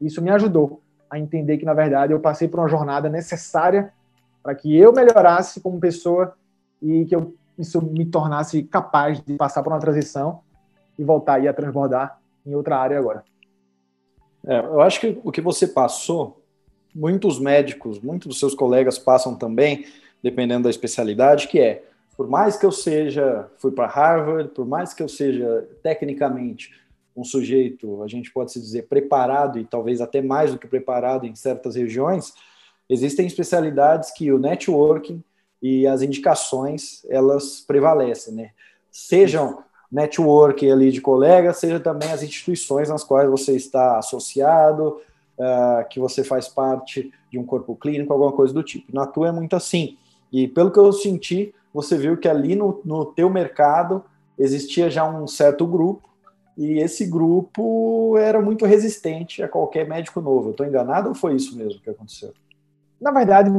Isso 0.00 0.22
me 0.22 0.30
ajudou 0.30 0.80
a 1.10 1.18
entender 1.18 1.58
que, 1.58 1.64
na 1.64 1.74
verdade, 1.74 2.12
eu 2.12 2.20
passei 2.20 2.48
por 2.48 2.60
uma 2.60 2.68
jornada 2.68 3.08
necessária 3.08 3.92
para 4.42 4.54
que 4.54 4.76
eu 4.76 4.92
melhorasse 4.92 5.60
como 5.60 5.78
pessoa 5.78 6.34
e 6.80 7.04
que 7.04 7.14
eu, 7.14 7.34
isso 7.58 7.80
me 7.82 8.04
tornasse 8.06 8.62
capaz 8.64 9.20
de 9.20 9.36
passar 9.36 9.62
por 9.62 9.72
uma 9.72 9.78
transição 9.78 10.40
e 10.98 11.04
voltar 11.04 11.34
aí 11.34 11.46
a 11.46 11.52
transbordar 11.52 12.18
em 12.44 12.54
outra 12.54 12.78
área 12.78 12.98
agora. 12.98 13.22
É, 14.46 14.58
eu 14.58 14.80
acho 14.80 15.00
que 15.00 15.18
o 15.22 15.30
que 15.30 15.40
você 15.40 15.66
passou, 15.66 16.42
muitos 16.94 17.38
médicos, 17.38 18.00
muitos 18.00 18.28
dos 18.28 18.38
seus 18.38 18.54
colegas 18.54 18.98
passam 18.98 19.34
também, 19.34 19.86
dependendo 20.22 20.64
da 20.64 20.70
especialidade, 20.70 21.48
que 21.48 21.58
é, 21.58 21.84
por 22.16 22.28
mais 22.28 22.56
que 22.56 22.66
eu 22.66 22.72
seja, 22.72 23.48
fui 23.58 23.72
para 23.72 23.86
Harvard, 23.86 24.50
por 24.50 24.66
mais 24.66 24.92
que 24.92 25.02
eu 25.02 25.08
seja 25.08 25.68
tecnicamente 25.82 26.72
um 27.16 27.24
sujeito, 27.24 28.02
a 28.02 28.08
gente 28.08 28.32
pode 28.32 28.52
se 28.52 28.60
dizer, 28.60 28.88
preparado 28.88 29.58
e 29.58 29.64
talvez 29.64 30.00
até 30.00 30.22
mais 30.22 30.52
do 30.52 30.58
que 30.58 30.66
preparado 30.66 31.26
em 31.26 31.34
certas 31.34 31.76
regiões, 31.76 32.32
existem 32.88 33.26
especialidades 33.26 34.10
que 34.10 34.32
o 34.32 34.38
networking 34.38 35.22
e 35.60 35.86
as 35.86 36.02
indicações, 36.02 37.04
elas 37.08 37.60
prevalecem, 37.60 38.34
né? 38.34 38.50
Sejam 38.90 39.62
network 39.92 40.68
ali 40.70 40.90
de 40.90 41.00
colegas, 41.00 41.58
seja 41.58 41.78
também 41.78 42.10
as 42.10 42.22
instituições 42.22 42.88
nas 42.88 43.04
quais 43.04 43.28
você 43.28 43.54
está 43.54 43.98
associado, 43.98 44.98
uh, 45.38 45.86
que 45.90 46.00
você 46.00 46.24
faz 46.24 46.48
parte 46.48 47.12
de 47.30 47.38
um 47.38 47.44
corpo 47.44 47.76
clínico, 47.76 48.12
alguma 48.12 48.32
coisa 48.32 48.54
do 48.54 48.62
tipo. 48.62 48.94
Na 48.94 49.06
tua 49.06 49.28
é 49.28 49.32
muito 49.32 49.54
assim. 49.54 49.98
E 50.32 50.48
pelo 50.48 50.70
que 50.70 50.78
eu 50.78 50.90
senti, 50.92 51.54
você 51.74 51.98
viu 51.98 52.16
que 52.16 52.26
ali 52.26 52.54
no, 52.54 52.80
no 52.84 53.04
teu 53.04 53.28
mercado 53.28 54.02
existia 54.38 54.90
já 54.90 55.08
um 55.08 55.26
certo 55.26 55.66
grupo 55.66 56.08
e 56.56 56.78
esse 56.78 57.06
grupo 57.06 58.16
era 58.18 58.40
muito 58.40 58.64
resistente 58.64 59.42
a 59.42 59.48
qualquer 59.48 59.86
médico 59.86 60.20
novo. 60.20 60.50
Estou 60.50 60.66
enganado 60.66 61.10
ou 61.10 61.14
foi 61.14 61.34
isso 61.36 61.56
mesmo 61.56 61.80
que 61.80 61.90
aconteceu? 61.90 62.32
Na 63.00 63.10
verdade, 63.10 63.50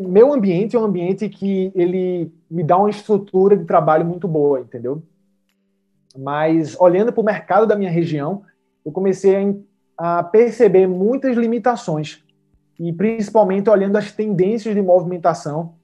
meu 0.00 0.32
ambiente 0.32 0.74
é 0.74 0.78
um 0.78 0.84
ambiente 0.84 1.28
que 1.28 1.70
ele 1.74 2.32
me 2.50 2.64
dá 2.64 2.76
uma 2.78 2.88
estrutura 2.88 3.56
de 3.56 3.64
trabalho 3.64 4.04
muito 4.04 4.26
boa, 4.26 4.60
entendeu? 4.60 5.02
Mas 6.18 6.76
olhando 6.80 7.12
para 7.12 7.20
o 7.20 7.24
mercado 7.24 7.64
da 7.64 7.76
minha 7.76 7.90
região, 7.90 8.42
eu 8.84 8.90
comecei 8.90 9.56
a, 9.96 10.24
perceber 10.24 10.88
muitas 10.88 11.36
limitações 11.36 12.24
e 12.76 12.92
principalmente 12.92 13.70
olhando 13.70 13.96
as 13.96 14.10
tendências 14.10 14.74
de 14.74 14.82
movimentação 14.82 15.74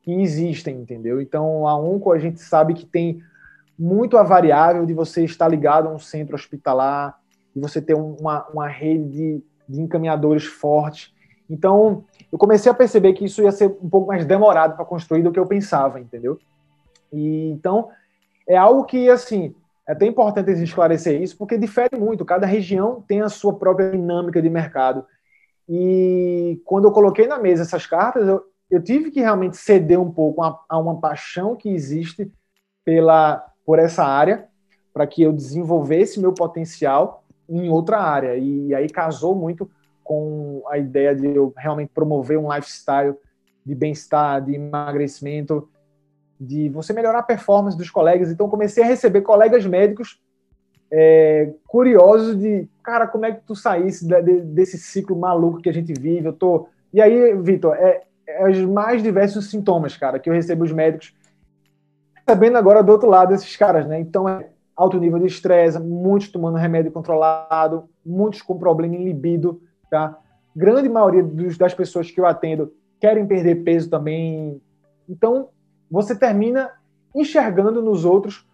que 0.00 0.12
existem, 0.12 0.76
entendeu? 0.76 1.20
Então, 1.20 1.66
a 1.66 1.76
Onco 1.76 2.12
a 2.12 2.18
gente 2.18 2.40
sabe 2.40 2.74
que 2.74 2.86
tem 2.86 3.20
muito 3.76 4.16
a 4.16 4.22
variável 4.22 4.86
de 4.86 4.94
você 4.94 5.24
estar 5.24 5.48
ligado 5.48 5.88
a 5.88 5.92
um 5.92 5.98
centro 5.98 6.36
hospitalar 6.36 7.18
e 7.54 7.58
você 7.58 7.82
ter 7.82 7.94
uma, 7.94 8.46
uma 8.50 8.68
rede 8.68 9.08
de, 9.08 9.44
de 9.68 9.80
encaminhadores 9.80 10.44
forte. 10.44 11.12
Então, 11.50 12.04
eu 12.30 12.38
comecei 12.38 12.70
a 12.70 12.74
perceber 12.74 13.14
que 13.14 13.24
isso 13.24 13.42
ia 13.42 13.50
ser 13.50 13.66
um 13.66 13.90
pouco 13.90 14.06
mais 14.06 14.24
demorado 14.24 14.76
para 14.76 14.84
construir 14.84 15.22
do 15.22 15.32
que 15.32 15.40
eu 15.40 15.46
pensava, 15.46 15.98
entendeu? 15.98 16.38
E 17.12 17.50
então 17.50 17.88
é 18.48 18.56
algo 18.56 18.84
que 18.84 19.10
assim 19.10 19.54
é 19.88 19.92
até 19.92 20.06
importante 20.06 20.50
esclarecer 20.50 21.20
isso, 21.20 21.36
porque 21.36 21.58
difere 21.58 21.96
muito, 21.96 22.24
cada 22.24 22.46
região 22.46 23.02
tem 23.06 23.20
a 23.20 23.28
sua 23.28 23.54
própria 23.58 23.90
dinâmica 23.90 24.40
de 24.40 24.48
mercado. 24.48 25.04
E 25.68 26.60
quando 26.64 26.86
eu 26.86 26.92
coloquei 26.92 27.26
na 27.26 27.38
mesa 27.38 27.62
essas 27.62 27.86
cartas, 27.86 28.26
eu, 28.26 28.42
eu 28.70 28.82
tive 28.82 29.10
que 29.10 29.20
realmente 29.20 29.56
ceder 29.56 30.00
um 30.00 30.10
pouco 30.10 30.42
a, 30.42 30.58
a 30.68 30.78
uma 30.78 31.00
paixão 31.00 31.56
que 31.56 31.68
existe 31.68 32.30
pela, 32.84 33.44
por 33.64 33.78
essa 33.78 34.04
área, 34.04 34.48
para 34.92 35.06
que 35.06 35.22
eu 35.22 35.32
desenvolvesse 35.32 36.20
meu 36.20 36.32
potencial 36.32 37.24
em 37.48 37.68
outra 37.68 37.98
área. 37.98 38.36
E 38.36 38.74
aí 38.74 38.88
casou 38.88 39.34
muito 39.34 39.70
com 40.04 40.62
a 40.68 40.78
ideia 40.78 41.14
de 41.14 41.26
eu 41.26 41.52
realmente 41.56 41.90
promover 41.94 42.38
um 42.38 42.52
lifestyle 42.52 43.14
de 43.64 43.74
bem-estar, 43.74 44.44
de 44.44 44.54
emagrecimento, 44.54 45.68
de 46.44 46.68
você 46.68 46.92
melhorar 46.92 47.20
a 47.20 47.22
performance 47.22 47.76
dos 47.76 47.90
colegas. 47.90 48.30
Então, 48.30 48.48
comecei 48.48 48.82
a 48.82 48.86
receber 48.86 49.20
colegas 49.22 49.64
médicos 49.64 50.20
é, 50.90 51.54
curiosos 51.66 52.38
de, 52.38 52.68
cara, 52.82 53.06
como 53.06 53.24
é 53.24 53.32
que 53.32 53.40
tu 53.46 53.54
saísse 53.54 54.06
desse 54.44 54.76
ciclo 54.76 55.16
maluco 55.16 55.62
que 55.62 55.68
a 55.68 55.72
gente 55.72 55.92
vive? 55.94 56.26
Eu 56.26 56.32
tô. 56.34 56.68
E 56.92 57.00
aí, 57.00 57.34
Vitor, 57.36 57.74
é, 57.76 58.02
é 58.26 58.50
os 58.50 58.60
mais 58.60 59.02
diversos 59.02 59.48
sintomas, 59.48 59.96
cara, 59.96 60.18
que 60.18 60.28
eu 60.28 60.34
recebo 60.34 60.64
os 60.64 60.72
médicos 60.72 61.14
sabendo 62.28 62.58
agora 62.58 62.82
do 62.82 62.92
outro 62.92 63.08
lado 63.08 63.30
desses 63.30 63.56
caras, 63.56 63.86
né? 63.86 63.98
Então, 64.00 64.28
é 64.28 64.50
alto 64.76 64.98
nível 64.98 65.18
de 65.18 65.26
estresse, 65.26 65.78
muitos 65.78 66.28
tomando 66.28 66.58
remédio 66.58 66.92
controlado, 66.92 67.88
muitos 68.04 68.42
com 68.42 68.58
problema 68.58 68.94
em 68.94 69.04
libido, 69.04 69.62
tá? 69.90 70.18
Grande 70.54 70.88
maioria 70.88 71.22
dos, 71.22 71.56
das 71.56 71.72
pessoas 71.72 72.10
que 72.10 72.20
eu 72.20 72.26
atendo 72.26 72.72
querem 73.00 73.26
perder 73.26 73.64
peso 73.64 73.88
também. 73.88 74.60
Então, 75.08 75.48
você 75.92 76.16
termina 76.16 76.70
enxergando 77.14 77.82
nos 77.82 78.06
outros 78.06 78.48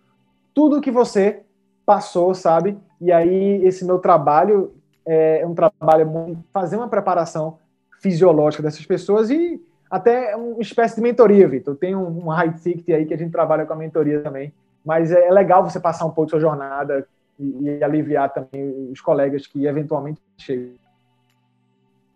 tudo 0.52 0.80
que 0.80 0.90
você 0.90 1.42
passou, 1.86 2.34
sabe? 2.34 2.76
E 3.00 3.12
aí 3.12 3.64
esse 3.64 3.84
meu 3.84 4.00
trabalho 4.00 4.74
é 5.06 5.46
um 5.46 5.54
trabalho 5.54 6.36
fazer 6.52 6.76
uma 6.76 6.88
preparação 6.88 7.58
fisiológica 8.00 8.62
dessas 8.62 8.84
pessoas 8.84 9.30
e 9.30 9.62
até 9.88 10.34
uma 10.34 10.60
espécie 10.60 10.96
de 10.96 11.00
mentoria, 11.00 11.46
Vitor. 11.46 11.76
Tem 11.76 11.94
um, 11.94 12.26
um 12.26 12.28
high 12.28 12.52
ticket 12.52 12.88
aí 12.90 13.06
que 13.06 13.14
a 13.14 13.16
gente 13.16 13.30
trabalha 13.30 13.64
com 13.64 13.72
a 13.72 13.76
mentoria 13.76 14.20
também. 14.20 14.52
Mas 14.84 15.12
é, 15.12 15.28
é 15.28 15.30
legal 15.30 15.62
você 15.62 15.78
passar 15.78 16.04
um 16.04 16.10
pouco 16.10 16.26
da 16.26 16.30
sua 16.30 16.40
jornada 16.40 17.06
e, 17.38 17.62
e 17.62 17.84
aliviar 17.84 18.32
também 18.32 18.90
os 18.90 19.00
colegas 19.00 19.46
que 19.46 19.64
eventualmente 19.64 20.20
chegam. 20.36 20.74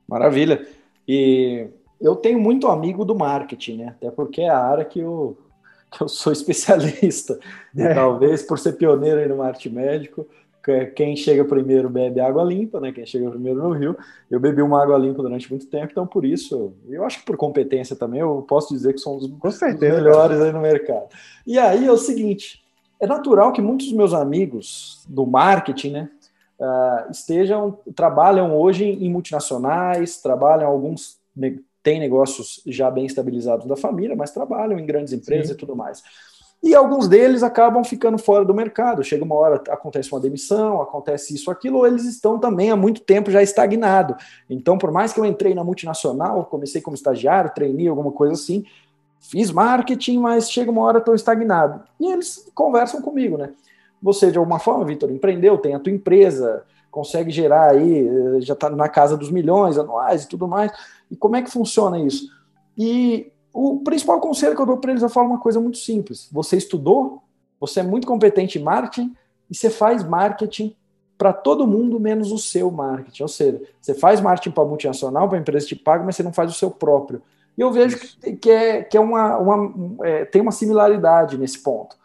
Maravilha. 0.09 0.67
E 1.07 1.69
eu 2.03 2.17
tenho 2.17 2.39
muito 2.41 2.67
amigo 2.67 3.05
do 3.05 3.15
marketing, 3.15 3.79
né? 3.79 3.89
Até 3.97 4.11
porque 4.11 4.43
é 4.43 4.49
a 4.49 4.59
área 4.59 4.85
que 4.85 4.99
eu, 4.99 5.39
que 5.91 6.03
eu 6.03 6.09
sou 6.09 6.33
especialista. 6.35 7.39
É. 7.77 7.95
Talvez 7.95 8.43
por 8.43 8.59
ser 8.59 8.73
pioneiro 8.73 9.21
aí 9.21 9.29
no 9.29 9.37
marketing 9.37 9.75
médico, 9.75 10.27
quem 10.95 11.17
chega 11.17 11.45
primeiro 11.45 11.89
bebe 11.89 12.21
água 12.21 12.45
limpa, 12.45 12.81
né? 12.81 12.93
Quem 12.93 13.05
chega 13.05 13.31
primeiro 13.31 13.61
no 13.61 13.73
rio. 13.73 13.97
Eu 14.31 14.39
bebi 14.39 14.63
uma 14.63 14.83
água 14.83 14.97
limpa 14.97 15.23
durante 15.23 15.51
muito 15.51 15.67
tempo, 15.67 15.89
então 15.91 16.07
por 16.07 16.25
isso, 16.25 16.75
eu 16.89 17.05
acho 17.05 17.21
que 17.21 17.27
por 17.27 17.37
competência 17.37 17.97
também, 17.97 18.21
eu 18.21 18.45
posso 18.49 18.73
dizer 18.73 18.93
que 18.93 19.01
somos 19.01 19.25
os 19.25 19.61
melhores 19.81 20.41
aí 20.41 20.53
no 20.53 20.61
mercado. 20.61 21.09
E 21.47 21.59
aí 21.59 21.85
é 21.85 21.91
o 21.91 21.97
seguinte, 21.97 22.63
é 23.01 23.07
natural 23.07 23.53
que 23.53 23.61
muitos 23.61 23.89
dos 23.89 23.97
meus 23.97 24.15
amigos 24.15 25.05
do 25.09 25.27
marketing, 25.27 25.91
né? 25.91 26.11
Uh, 26.61 27.11
estejam, 27.11 27.77
trabalham 27.97 28.57
hoje 28.57 28.85
em 28.85 29.11
multinacionais, 29.11 30.23
trabalham 30.23 30.71
alguns 30.71 31.21
têm 31.83 31.99
negócios 31.99 32.63
já 32.67 32.91
bem 32.91 33.07
estabilizados 33.07 33.67
da 33.67 33.77
família, 33.77 34.17
mas 34.17 34.31
trabalham 34.31 34.79
em 34.79 34.87
grandes 34.87 35.13
empresas 35.13 35.49
Sim. 35.49 35.55
e 35.55 35.57
tudo 35.57 35.75
mais. 35.75 36.03
E 36.63 36.77
alguns 36.77 37.09
deles 37.09 37.43
acabam 37.43 37.83
ficando 37.83 38.17
fora 38.17 38.45
do 38.45 38.55
mercado. 38.55 39.03
Chega 39.03 39.25
uma 39.25 39.35
hora, 39.35 39.57
acontece 39.69 40.13
uma 40.13 40.21
demissão, 40.21 40.81
acontece 40.81 41.35
isso, 41.35 41.51
aquilo, 41.51 41.79
ou 41.79 41.87
eles 41.87 42.05
estão 42.05 42.39
também 42.39 42.71
há 42.71 42.77
muito 42.77 43.01
tempo 43.01 43.33
já 43.33 43.43
estagnado. 43.43 44.15
Então, 44.49 44.79
por 44.79 44.93
mais 44.93 45.13
que 45.13 45.19
eu 45.19 45.25
entrei 45.25 45.55
na 45.55 45.65
multinacional, 45.65 46.45
comecei 46.45 46.81
como 46.81 46.95
estagiário, 46.95 47.53
treinei 47.53 47.89
alguma 47.89 48.13
coisa 48.13 48.35
assim, 48.35 48.65
fiz 49.19 49.51
marketing, 49.51 50.19
mas 50.19 50.51
chega 50.53 50.71
uma 50.71 50.83
hora 50.83 50.99
estou 50.99 51.17
estagnado. 51.17 51.83
E 51.99 52.13
eles 52.13 52.49
conversam 52.55 53.03
comigo, 53.03 53.37
né? 53.37 53.51
Você, 54.01 54.31
de 54.31 54.39
alguma 54.39 54.61
forma, 54.61 54.85
Vitor, 54.85 55.11
empreendeu, 55.11 55.59
tem 55.59 55.75
a 55.75 55.81
tua 55.81 55.93
empresa, 55.93 56.63
consegue 56.93 57.31
gerar 57.31 57.71
aí, 57.71 58.07
eh, 58.07 58.41
já 58.43 58.53
está 58.53 58.69
na 58.69 58.89
casa 58.89 59.17
dos 59.17 59.31
milhões 59.31 59.79
anuais 59.79 60.23
e 60.23 60.29
tudo 60.29 60.47
mais. 60.47 60.71
E 61.11 61.17
como 61.17 61.35
é 61.35 61.43
que 61.43 61.51
funciona 61.51 61.99
isso? 61.99 62.29
E 62.79 63.33
o 63.53 63.81
principal 63.81 64.21
conselho 64.21 64.55
que 64.55 64.61
eu 64.61 64.67
dou 64.67 64.77
para 64.77 64.93
eles, 64.93 65.03
eu 65.03 65.09
falo 65.09 65.29
uma 65.29 65.41
coisa 65.41 65.59
muito 65.59 65.79
simples. 65.79 66.29
Você 66.31 66.57
estudou, 66.57 67.23
você 67.59 67.81
é 67.81 67.83
muito 67.83 68.07
competente 68.07 68.59
em 68.59 68.63
marketing 68.63 69.17
e 69.51 69.57
você 69.57 69.71
faz 69.71 70.05
marketing 70.05 70.77
para 71.17 71.33
todo 71.33 71.67
mundo 71.67 71.99
menos 71.99 72.31
o 72.31 72.39
seu 72.39 72.71
marketing. 72.71 73.23
Ou 73.23 73.29
seja, 73.29 73.63
você 73.81 73.95
faz 73.95 74.21
marketing 74.21 74.51
para 74.51 74.65
multinacional, 74.65 75.29
para 75.29 75.39
a 75.39 75.41
empresa 75.41 75.67
que 75.67 75.75
te 75.75 75.83
paga, 75.83 76.05
mas 76.05 76.15
você 76.15 76.23
não 76.23 76.33
faz 76.33 76.51
o 76.51 76.55
seu 76.55 76.71
próprio. 76.71 77.23
E 77.57 77.61
eu 77.61 77.73
vejo 77.73 77.99
que, 77.99 78.37
que 78.37 78.51
é, 78.51 78.83
que 78.83 78.97
é 78.99 79.01
uma, 79.01 79.39
uma 79.39 80.07
é, 80.07 80.25
tem 80.27 80.43
uma 80.43 80.53
similaridade 80.53 81.39
nesse 81.39 81.59
ponto. 81.63 81.97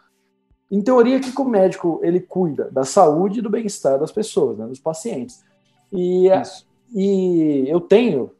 Em 0.70 0.82
teoria, 0.82 1.20
que 1.20 1.32
o 1.40 1.44
médico 1.44 2.00
ele 2.02 2.20
cuida 2.20 2.70
da 2.70 2.84
saúde 2.84 3.38
e 3.38 3.42
do 3.42 3.50
bem-estar 3.50 3.98
das 3.98 4.12
pessoas, 4.12 4.58
né, 4.58 4.66
dos 4.66 4.78
pacientes. 4.78 5.42
E, 5.92 6.28
e 6.94 7.64
eu 7.68 7.80
tenho, 7.80 8.30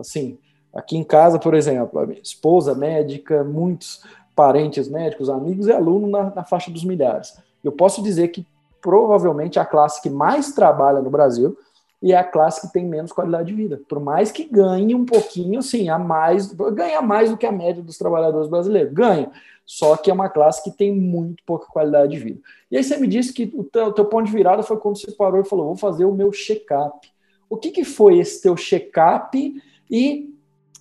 assim, 0.00 0.38
Aqui 0.74 0.96
em 0.96 1.04
casa, 1.04 1.38
por 1.38 1.54
exemplo, 1.54 2.00
a 2.00 2.06
minha 2.06 2.20
esposa 2.20 2.74
médica, 2.74 3.44
muitos 3.44 4.02
parentes 4.34 4.88
médicos, 4.88 5.30
amigos 5.30 5.68
e 5.68 5.72
alunos 5.72 6.10
na, 6.10 6.34
na 6.34 6.44
faixa 6.44 6.68
dos 6.70 6.84
milhares. 6.84 7.38
Eu 7.62 7.70
posso 7.70 8.02
dizer 8.02 8.28
que 8.28 8.44
provavelmente 8.82 9.58
a 9.58 9.64
classe 9.64 10.02
que 10.02 10.10
mais 10.10 10.52
trabalha 10.52 11.00
no 11.00 11.10
Brasil 11.10 11.56
e 12.04 12.12
é 12.12 12.18
a 12.18 12.22
classe 12.22 12.60
que 12.60 12.70
tem 12.70 12.84
menos 12.84 13.12
qualidade 13.12 13.48
de 13.48 13.54
vida. 13.54 13.80
Por 13.88 13.98
mais 13.98 14.30
que 14.30 14.44
ganhe 14.44 14.94
um 14.94 15.06
pouquinho, 15.06 15.62
sim, 15.62 15.88
a 15.88 15.98
mais, 15.98 16.52
ganha 16.52 17.00
mais 17.00 17.30
do 17.30 17.36
que 17.38 17.46
a 17.46 17.50
média 17.50 17.82
dos 17.82 17.96
trabalhadores 17.96 18.46
brasileiros. 18.46 18.92
Ganha. 18.92 19.30
Só 19.64 19.96
que 19.96 20.10
é 20.10 20.14
uma 20.14 20.28
classe 20.28 20.62
que 20.62 20.70
tem 20.70 20.94
muito 20.94 21.42
pouca 21.46 21.66
qualidade 21.66 22.12
de 22.12 22.18
vida. 22.22 22.40
E 22.70 22.76
aí 22.76 22.84
você 22.84 22.98
me 22.98 23.06
disse 23.06 23.32
que 23.32 23.50
o 23.54 23.64
teu, 23.64 23.90
teu 23.90 24.04
ponto 24.04 24.26
de 24.26 24.32
virada 24.32 24.62
foi 24.62 24.76
quando 24.76 25.00
você 25.00 25.12
parou 25.12 25.40
e 25.40 25.48
falou: 25.48 25.68
vou 25.68 25.76
fazer 25.76 26.04
o 26.04 26.12
meu 26.12 26.30
check-up. 26.30 27.10
O 27.48 27.56
que, 27.56 27.70
que 27.70 27.84
foi 27.84 28.18
esse 28.18 28.42
teu 28.42 28.54
check-up 28.54 29.62
e 29.90 30.30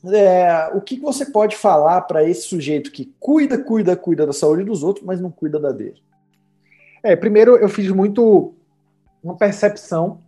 é, 0.03 0.71
o 0.75 0.81
que 0.81 0.99
você 0.99 1.27
pode 1.27 1.55
falar 1.55 2.01
para 2.01 2.27
esse 2.27 2.41
sujeito 2.41 2.91
que 2.91 3.13
cuida, 3.17 3.57
cuida, 3.57 3.95
cuida 3.95 4.25
da 4.25 4.33
saúde 4.33 4.65
dos 4.65 4.83
outros, 4.83 5.05
mas 5.05 5.21
não 5.21 5.31
cuida 5.31 5.57
da 5.57 5.71
dele? 5.71 6.03
É, 7.01 7.15
primeiro 7.15 7.55
eu 7.55 7.69
fiz 7.69 7.89
muito 7.89 8.53
uma 9.23 9.37
percepção 9.37 10.19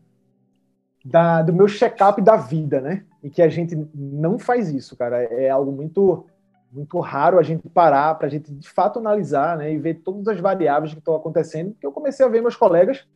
da, 1.06 1.42
do 1.42 1.54
meu 1.54 1.68
check-up 1.68 2.22
da 2.22 2.36
vida, 2.36 2.82
né? 2.82 3.06
E 3.24 3.30
que 3.30 3.42
a 3.42 3.48
gente 3.48 3.78
não 3.94 4.38
faz 4.40 4.70
isso, 4.70 4.98
cara. 4.98 5.24
É 5.24 5.50
algo 5.50 5.72
muito 5.72 6.26
muito 6.72 7.00
raro 7.00 7.40
a 7.40 7.44
gente 7.44 7.70
parar 7.70 8.16
para 8.16 8.28
a 8.28 8.30
gente 8.30 8.52
de 8.52 8.68
fato 8.68 9.00
analisar, 9.00 9.58
né? 9.58 9.72
E 9.72 9.78
ver 9.78 10.02
todas 10.04 10.28
as 10.28 10.40
variáveis 10.42 10.92
que 10.92 11.00
estão 11.00 11.16
acontecendo. 11.16 11.72
Porque 11.72 11.86
eu 11.86 11.92
comecei 11.92 12.26
a 12.26 12.30
ver 12.30 12.42
meus 12.42 12.58
colegas 12.58 13.08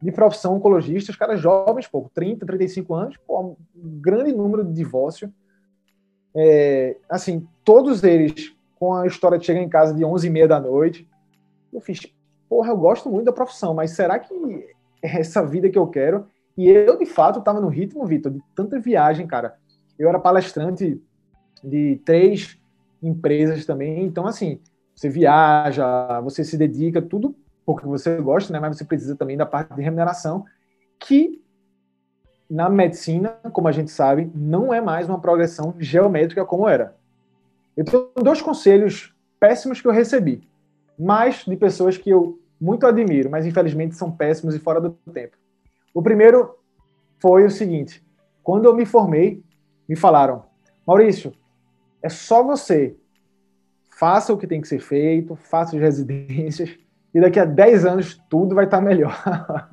de 0.00 0.12
profissão 0.12 0.54
oncologistas, 0.54 1.16
caras 1.16 1.40
jovens, 1.40 1.88
pô, 1.88 2.08
30, 2.14 2.46
35 2.46 2.94
anos, 2.94 3.16
pô, 3.26 3.56
um 3.74 4.00
grande 4.00 4.32
número 4.32 4.62
de 4.64 4.72
divórcio 4.72 5.32
é, 6.34 6.96
assim, 7.08 7.46
todos 7.64 8.02
eles 8.02 8.54
com 8.74 8.94
a 8.94 9.06
história 9.06 9.38
de 9.38 9.46
chegar 9.46 9.60
em 9.60 9.68
casa 9.68 9.94
de 9.94 10.04
11 10.04 10.26
e 10.26 10.30
meia 10.30 10.48
da 10.48 10.58
noite. 10.58 11.08
Eu 11.72 11.80
fiz, 11.80 12.12
porra, 12.48 12.70
eu 12.70 12.76
gosto 12.76 13.08
muito 13.08 13.26
da 13.26 13.32
profissão, 13.32 13.72
mas 13.72 13.92
será 13.92 14.18
que 14.18 14.34
é 15.00 15.20
essa 15.20 15.44
vida 15.46 15.70
que 15.70 15.78
eu 15.78 15.86
quero? 15.86 16.26
E 16.56 16.68
eu, 16.68 16.98
de 16.98 17.06
fato, 17.06 17.38
estava 17.40 17.60
no 17.60 17.68
ritmo, 17.68 18.06
Vitor, 18.06 18.32
de 18.32 18.40
tanta 18.54 18.78
viagem, 18.78 19.26
cara. 19.26 19.56
Eu 19.98 20.08
era 20.08 20.18
palestrante 20.18 21.00
de 21.62 22.00
três 22.04 22.58
empresas 23.02 23.64
também. 23.66 24.04
Então, 24.04 24.26
assim, 24.26 24.60
você 24.94 25.08
viaja, 25.08 26.20
você 26.20 26.44
se 26.44 26.56
dedica, 26.56 27.02
tudo 27.02 27.34
porque 27.66 27.86
você 27.86 28.20
gosta, 28.20 28.52
né? 28.52 28.60
Mas 28.60 28.76
você 28.76 28.84
precisa 28.84 29.16
também 29.16 29.36
da 29.36 29.46
parte 29.46 29.74
de 29.74 29.82
remuneração, 29.82 30.44
que 30.98 31.42
na 32.48 32.68
medicina, 32.68 33.30
como 33.52 33.68
a 33.68 33.72
gente 33.72 33.90
sabe, 33.90 34.30
não 34.34 34.72
é 34.72 34.80
mais 34.80 35.08
uma 35.08 35.20
progressão 35.20 35.74
geométrica 35.78 36.44
como 36.44 36.68
era. 36.68 36.94
Eu 37.76 37.84
tenho 37.84 38.10
dois 38.22 38.40
conselhos 38.40 39.14
péssimos 39.40 39.80
que 39.80 39.88
eu 39.88 39.92
recebi, 39.92 40.46
mais 40.98 41.44
de 41.44 41.56
pessoas 41.56 41.96
que 41.96 42.10
eu 42.10 42.38
muito 42.60 42.86
admiro, 42.86 43.30
mas 43.30 43.46
infelizmente 43.46 43.96
são 43.96 44.10
péssimos 44.10 44.54
e 44.54 44.58
fora 44.58 44.80
do 44.80 44.90
tempo. 45.12 45.36
O 45.94 46.02
primeiro 46.02 46.58
foi 47.20 47.44
o 47.44 47.50
seguinte: 47.50 48.04
quando 48.42 48.66
eu 48.66 48.74
me 48.74 48.84
formei, 48.84 49.42
me 49.88 49.94
falaram, 49.94 50.44
Maurício, 50.84 51.32
é 52.02 52.08
só 52.08 52.42
você 52.42 52.96
faça 53.98 54.32
o 54.32 54.36
que 54.36 54.46
tem 54.46 54.60
que 54.60 54.68
ser 54.68 54.80
feito, 54.80 55.36
faça 55.36 55.76
as 55.76 55.80
residências, 55.80 56.76
e 57.14 57.20
daqui 57.20 57.38
a 57.38 57.44
10 57.44 57.86
anos 57.86 58.20
tudo 58.28 58.54
vai 58.54 58.64
estar 58.64 58.80
melhor. 58.80 59.16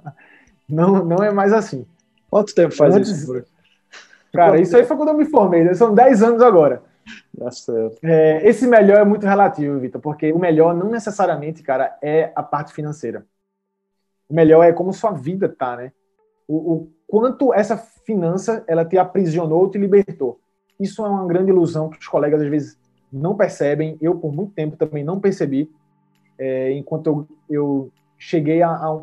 não, 0.70 1.04
não 1.04 1.24
é 1.24 1.32
mais 1.32 1.52
assim. 1.52 1.86
Quanto 2.30 2.54
tempo 2.54 2.76
faz 2.76 2.96
Antes... 2.96 3.10
isso? 3.10 3.44
Cara, 4.32 4.62
isso 4.62 4.78
aí 4.78 4.86
foi 4.86 4.96
quando 4.96 5.10
eu 5.10 5.18
me 5.18 5.26
formei, 5.26 5.64
né? 5.64 5.74
são 5.74 5.94
10 5.94 6.24
anos 6.24 6.42
agora. 6.42 6.84
Tá 7.38 7.52
certo. 7.52 7.98
É, 8.04 8.48
esse 8.48 8.66
melhor 8.68 9.00
é 9.00 9.04
muito 9.04 9.26
relativo, 9.26 9.80
Vitor, 9.80 10.00
porque 10.00 10.32
o 10.32 10.40
melhor 10.40 10.74
não 10.74 10.90
necessariamente, 10.90 11.64
cara, 11.64 11.98
é 12.02 12.32
a 12.36 12.44
parte 12.44 12.72
financeira. 12.72 13.26
O 14.30 14.34
melhor 14.34 14.64
é 14.64 14.72
como 14.72 14.94
sua 14.94 15.12
vida 15.12 15.50
tá, 15.50 15.76
né? 15.76 15.92
O, 16.52 16.74
o 16.74 16.92
quanto 17.08 17.54
essa 17.54 17.78
finança 17.78 18.64
ela 18.68 18.84
te 18.84 18.98
aprisionou, 18.98 19.70
te 19.70 19.78
libertou. 19.78 20.40
Isso 20.78 21.06
é 21.06 21.08
uma 21.08 21.26
grande 21.26 21.50
ilusão 21.50 21.90
que 21.90 21.98
os 21.98 22.08
colegas 22.08 22.42
às 22.42 22.50
vezes 22.50 22.78
não 23.12 23.38
percebem. 23.38 23.98
Eu, 24.02 24.16
por 24.16 24.34
muito 24.34 24.52
tempo, 24.52 24.76
também 24.76 25.04
não 25.04 25.20
percebi. 25.20 25.72
É, 26.38 26.74
enquanto 26.74 27.08
eu, 27.08 27.28
eu 27.50 27.92
cheguei 28.18 28.62
a, 28.62 28.70
a 28.70 29.02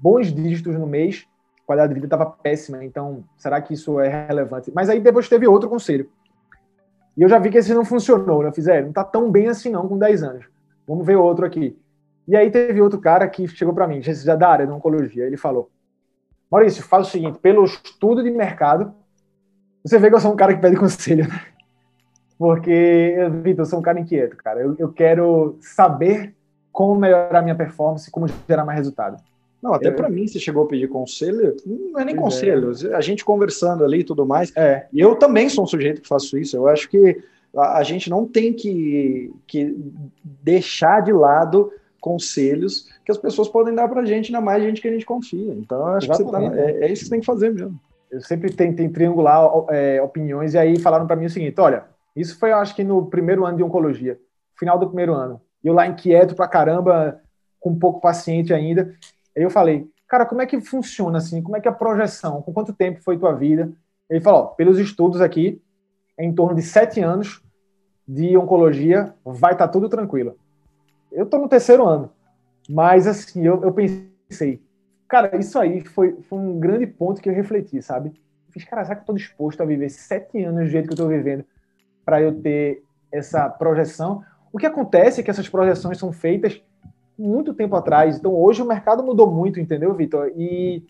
bons 0.00 0.32
dígitos 0.32 0.74
no 0.74 0.86
mês, 0.86 1.26
qualidade 1.64 1.90
de 1.90 1.94
vida 1.94 2.06
estava 2.06 2.26
péssima, 2.26 2.84
então 2.84 3.22
será 3.36 3.60
que 3.60 3.74
isso 3.74 4.00
é 4.00 4.26
relevante? 4.26 4.72
Mas 4.74 4.88
aí 4.88 4.98
depois 4.98 5.28
teve 5.28 5.46
outro 5.46 5.68
conselho. 5.68 6.10
E 7.16 7.22
eu 7.22 7.28
já 7.28 7.38
vi 7.38 7.50
que 7.50 7.58
esse 7.58 7.72
não 7.72 7.84
funcionou, 7.84 8.42
né? 8.42 8.48
Eu 8.48 8.52
fiz, 8.52 8.66
é, 8.66 8.82
não 8.82 8.92
tá 8.92 9.04
tão 9.04 9.30
bem 9.30 9.46
assim 9.46 9.70
não 9.70 9.86
com 9.86 9.96
10 9.96 10.22
anos. 10.24 10.46
Vamos 10.88 11.06
ver 11.06 11.16
outro 11.16 11.46
aqui. 11.46 11.78
E 12.26 12.34
aí 12.34 12.50
teve 12.50 12.80
outro 12.80 12.98
cara 12.98 13.28
que 13.28 13.46
chegou 13.46 13.74
para 13.74 13.86
mim, 13.86 14.02
já 14.02 14.34
da 14.34 14.48
área 14.48 14.66
da 14.66 14.74
oncologia, 14.74 15.26
ele 15.26 15.36
falou: 15.36 15.70
Maurício, 16.50 16.82
faz 16.82 17.06
o 17.06 17.10
seguinte, 17.10 17.38
pelo 17.38 17.64
estudo 17.64 18.22
de 18.22 18.30
mercado, 18.30 18.92
você 19.84 19.98
vê 19.98 20.08
que 20.08 20.16
eu 20.16 20.20
sou 20.20 20.32
um 20.32 20.36
cara 20.36 20.54
que 20.54 20.60
pede 20.60 20.76
conselho, 20.76 21.28
né? 21.28 21.40
Porque, 22.36 23.16
Vitor, 23.42 23.64
eu 23.64 23.66
sou 23.66 23.78
um 23.78 23.82
cara 23.82 24.00
inquieto, 24.00 24.36
cara. 24.36 24.60
Eu, 24.60 24.74
eu 24.78 24.90
quero 24.90 25.56
saber 25.60 26.34
como 26.72 26.98
melhorar 26.98 27.42
minha 27.42 27.54
performance, 27.54 28.10
como 28.10 28.26
gerar 28.48 28.64
mais 28.64 28.78
resultado. 28.78 29.22
Não, 29.62 29.74
até 29.74 29.90
para 29.90 30.08
mim, 30.08 30.26
você 30.26 30.38
chegou 30.38 30.64
a 30.64 30.66
pedir 30.66 30.88
conselho, 30.88 31.54
não 31.66 32.00
é 32.00 32.04
nem 32.04 32.16
pois 32.16 32.34
conselho, 32.34 32.72
é. 32.90 32.94
a 32.94 33.00
gente 33.02 33.24
conversando 33.24 33.84
ali 33.84 33.98
e 34.00 34.04
tudo 34.04 34.24
mais. 34.24 34.50
É. 34.56 34.86
E 34.90 34.98
eu 34.98 35.16
também 35.16 35.50
sou 35.50 35.64
um 35.64 35.66
sujeito 35.66 36.00
que 36.00 36.08
faço 36.08 36.38
isso. 36.38 36.56
Eu 36.56 36.66
acho 36.66 36.88
que 36.88 37.22
a, 37.54 37.78
a 37.78 37.82
gente 37.82 38.08
não 38.08 38.26
tem 38.26 38.54
que, 38.54 39.30
que 39.46 39.76
deixar 40.24 41.02
de 41.02 41.12
lado 41.12 41.70
conselhos 42.00 42.88
que 43.10 43.16
as 43.16 43.18
pessoas 43.18 43.48
podem 43.48 43.74
dar 43.74 43.88
para 43.88 44.02
a 44.02 44.04
gente, 44.04 44.26
ainda 44.26 44.44
mais 44.44 44.62
gente 44.62 44.80
que 44.80 44.88
a 44.88 44.92
gente 44.92 45.04
confia. 45.04 45.52
Então, 45.54 45.86
acho 45.88 46.08
que 46.08 46.24
tá, 46.24 46.42
é, 46.42 46.86
é, 46.86 46.92
isso 46.92 47.02
que 47.02 47.08
você 47.08 47.10
tem 47.10 47.20
que 47.20 47.26
fazer 47.26 47.52
mesmo. 47.52 47.78
Eu 48.10 48.20
sempre 48.20 48.52
tentei 48.52 48.88
triangular 48.88 49.48
é, 49.68 50.00
opiniões 50.02 50.54
e 50.54 50.58
aí 50.58 50.78
falaram 50.78 51.06
para 51.06 51.16
mim 51.16 51.26
o 51.26 51.30
seguinte: 51.30 51.60
olha, 51.60 51.84
isso 52.14 52.38
foi, 52.38 52.50
eu 52.50 52.56
acho 52.56 52.74
que 52.74 52.84
no 52.84 53.06
primeiro 53.06 53.44
ano 53.44 53.56
de 53.56 53.62
oncologia, 53.62 54.18
final 54.58 54.78
do 54.78 54.86
primeiro 54.86 55.14
ano. 55.14 55.40
E 55.62 55.68
eu 55.68 55.74
lá 55.74 55.86
inquieto 55.86 56.34
pra 56.34 56.48
caramba, 56.48 57.20
com 57.58 57.78
pouco 57.78 58.00
paciente 58.00 58.52
ainda. 58.54 58.94
Aí 59.36 59.42
eu 59.42 59.50
falei, 59.50 59.86
cara, 60.08 60.24
como 60.24 60.42
é 60.42 60.46
que 60.46 60.60
funciona 60.60 61.18
assim? 61.18 61.42
Como 61.42 61.56
é 61.56 61.60
que 61.60 61.68
é 61.68 61.70
a 61.70 61.74
projeção? 61.74 62.42
Com 62.42 62.52
quanto 62.52 62.72
tempo 62.72 63.02
foi 63.02 63.18
tua 63.18 63.32
vida? 63.32 63.70
Ele 64.08 64.20
falou, 64.20 64.40
ó, 64.40 64.46
pelos 64.46 64.78
estudos 64.78 65.20
aqui, 65.20 65.62
é 66.18 66.24
em 66.24 66.34
torno 66.34 66.54
de 66.54 66.62
sete 66.62 67.00
anos 67.00 67.42
de 68.06 68.36
oncologia, 68.36 69.14
vai 69.24 69.52
estar 69.52 69.66
tá 69.66 69.72
tudo 69.72 69.88
tranquilo. 69.88 70.34
Eu 71.12 71.24
estou 71.24 71.40
no 71.40 71.48
terceiro 71.48 71.86
ano, 71.86 72.10
mas 72.68 73.06
assim, 73.06 73.46
eu, 73.46 73.62
eu 73.62 73.72
pensei, 73.72 74.62
cara, 75.08 75.36
isso 75.36 75.58
aí 75.58 75.80
foi, 75.80 76.16
foi 76.22 76.38
um 76.38 76.58
grande 76.58 76.86
ponto 76.86 77.20
que 77.20 77.28
eu 77.28 77.34
refleti, 77.34 77.82
sabe? 77.82 78.12
Fiz, 78.50 78.64
cara, 78.64 78.84
será 78.84 78.96
que 78.96 79.00
eu 79.00 79.02
estou 79.02 79.16
disposto 79.16 79.60
a 79.60 79.66
viver 79.66 79.88
sete 79.88 80.42
anos 80.42 80.64
do 80.64 80.70
jeito 80.70 80.86
que 80.86 80.92
eu 80.92 80.94
estou 80.94 81.08
vivendo 81.08 81.44
para 82.04 82.20
eu 82.20 82.40
ter 82.40 82.82
essa 83.12 83.48
projeção? 83.48 84.22
O 84.52 84.58
que 84.58 84.66
acontece 84.66 85.20
é 85.20 85.24
que 85.24 85.30
essas 85.30 85.48
projeções 85.48 85.98
são 85.98 86.12
feitas 86.12 86.60
muito 87.18 87.54
tempo 87.54 87.76
atrás. 87.76 88.16
Então 88.16 88.34
hoje 88.34 88.62
o 88.62 88.66
mercado 88.66 89.02
mudou 89.02 89.30
muito, 89.30 89.60
entendeu, 89.60 89.94
Vitor? 89.94 90.32
E 90.36 90.82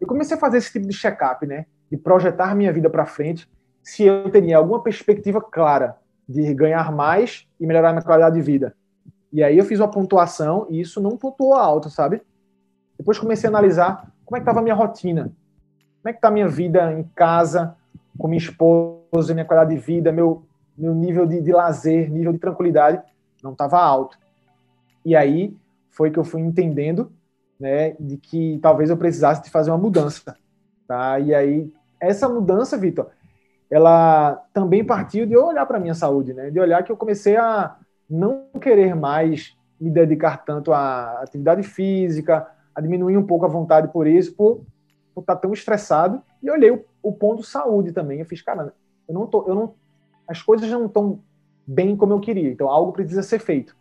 eu 0.00 0.06
comecei 0.06 0.36
a 0.36 0.40
fazer 0.40 0.58
esse 0.58 0.72
tipo 0.72 0.86
de 0.86 0.94
check-up, 0.94 1.46
né? 1.46 1.66
De 1.90 1.96
projetar 1.96 2.54
minha 2.54 2.72
vida 2.72 2.90
para 2.90 3.06
frente, 3.06 3.48
se 3.82 4.04
eu 4.04 4.28
teria 4.30 4.56
alguma 4.56 4.82
perspectiva 4.82 5.40
clara 5.40 5.96
de 6.28 6.52
ganhar 6.54 6.90
mais 6.90 7.46
e 7.60 7.66
melhorar 7.66 7.92
minha 7.92 8.02
qualidade 8.02 8.34
de 8.34 8.42
vida. 8.42 8.74
E 9.32 9.42
aí 9.42 9.58
eu 9.58 9.64
fiz 9.64 9.80
uma 9.80 9.90
pontuação 9.90 10.66
e 10.70 10.80
isso 10.80 11.00
não 11.00 11.16
pontuou 11.16 11.54
alto, 11.54 11.90
sabe? 11.90 12.22
Depois 12.98 13.18
comecei 13.18 13.48
a 13.48 13.50
analisar 13.50 14.10
como 14.24 14.36
é 14.36 14.40
que 14.40 14.42
estava 14.42 14.60
a 14.60 14.62
minha 14.62 14.74
rotina, 14.74 15.32
como 16.02 16.08
é 16.08 16.12
que 16.12 16.18
está 16.18 16.28
a 16.28 16.30
minha 16.30 16.48
vida 16.48 16.92
em 16.92 17.04
casa, 17.14 17.76
com 18.18 18.28
minha 18.28 18.38
esposa, 18.38 19.34
minha 19.34 19.44
qualidade 19.44 19.74
de 19.74 19.80
vida, 19.80 20.10
meu, 20.10 20.44
meu 20.76 20.94
nível 20.94 21.26
de, 21.26 21.40
de 21.40 21.52
lazer, 21.52 22.10
nível 22.10 22.32
de 22.32 22.38
tranquilidade, 22.38 23.02
não 23.42 23.52
estava 23.52 23.78
alto. 23.78 24.18
E 25.04 25.14
aí 25.14 25.56
foi 25.90 26.10
que 26.10 26.18
eu 26.18 26.24
fui 26.24 26.40
entendendo 26.40 27.12
né, 27.58 27.92
de 27.98 28.16
que 28.16 28.58
talvez 28.62 28.90
eu 28.90 28.96
precisasse 28.96 29.42
de 29.42 29.50
fazer 29.50 29.70
uma 29.70 29.78
mudança. 29.78 30.36
Tá? 30.86 31.18
E 31.18 31.34
aí, 31.34 31.72
essa 32.00 32.28
mudança, 32.28 32.76
Vitor, 32.76 33.10
ela 33.70 34.34
também 34.52 34.84
partiu 34.84 35.26
de 35.26 35.32
eu 35.32 35.46
olhar 35.46 35.66
para 35.66 35.80
minha 35.80 35.94
saúde, 35.94 36.32
né? 36.32 36.50
de 36.50 36.60
olhar 36.60 36.82
que 36.82 36.92
eu 36.92 36.96
comecei 36.96 37.36
a 37.36 37.76
não 38.08 38.46
querer 38.60 38.94
mais 38.94 39.56
me 39.80 39.90
dedicar 39.90 40.44
tanto 40.44 40.72
à 40.72 41.20
atividade 41.20 41.62
física, 41.62 42.46
a 42.74 42.80
diminuir 42.80 43.16
um 43.16 43.26
pouco 43.26 43.44
a 43.44 43.48
vontade 43.48 43.88
por 43.88 44.06
isso, 44.06 44.34
por, 44.34 44.64
por 45.14 45.20
estar 45.20 45.36
tão 45.36 45.52
estressado. 45.52 46.22
E 46.42 46.50
olhei 46.50 46.70
o, 46.70 46.84
o 47.02 47.12
ponto 47.12 47.42
saúde 47.42 47.92
também. 47.92 48.20
Eu 48.20 48.26
fiz, 48.26 48.42
cara, 48.42 48.72
eu 49.08 49.14
não 49.14 49.26
tô, 49.26 49.46
eu 49.46 49.54
não, 49.54 49.74
as 50.26 50.42
coisas 50.42 50.68
não 50.70 50.86
estão 50.86 51.20
bem 51.66 51.96
como 51.96 52.12
eu 52.12 52.20
queria, 52.20 52.50
então 52.50 52.68
algo 52.68 52.92
precisa 52.92 53.22
ser 53.22 53.38
feito. 53.38 53.76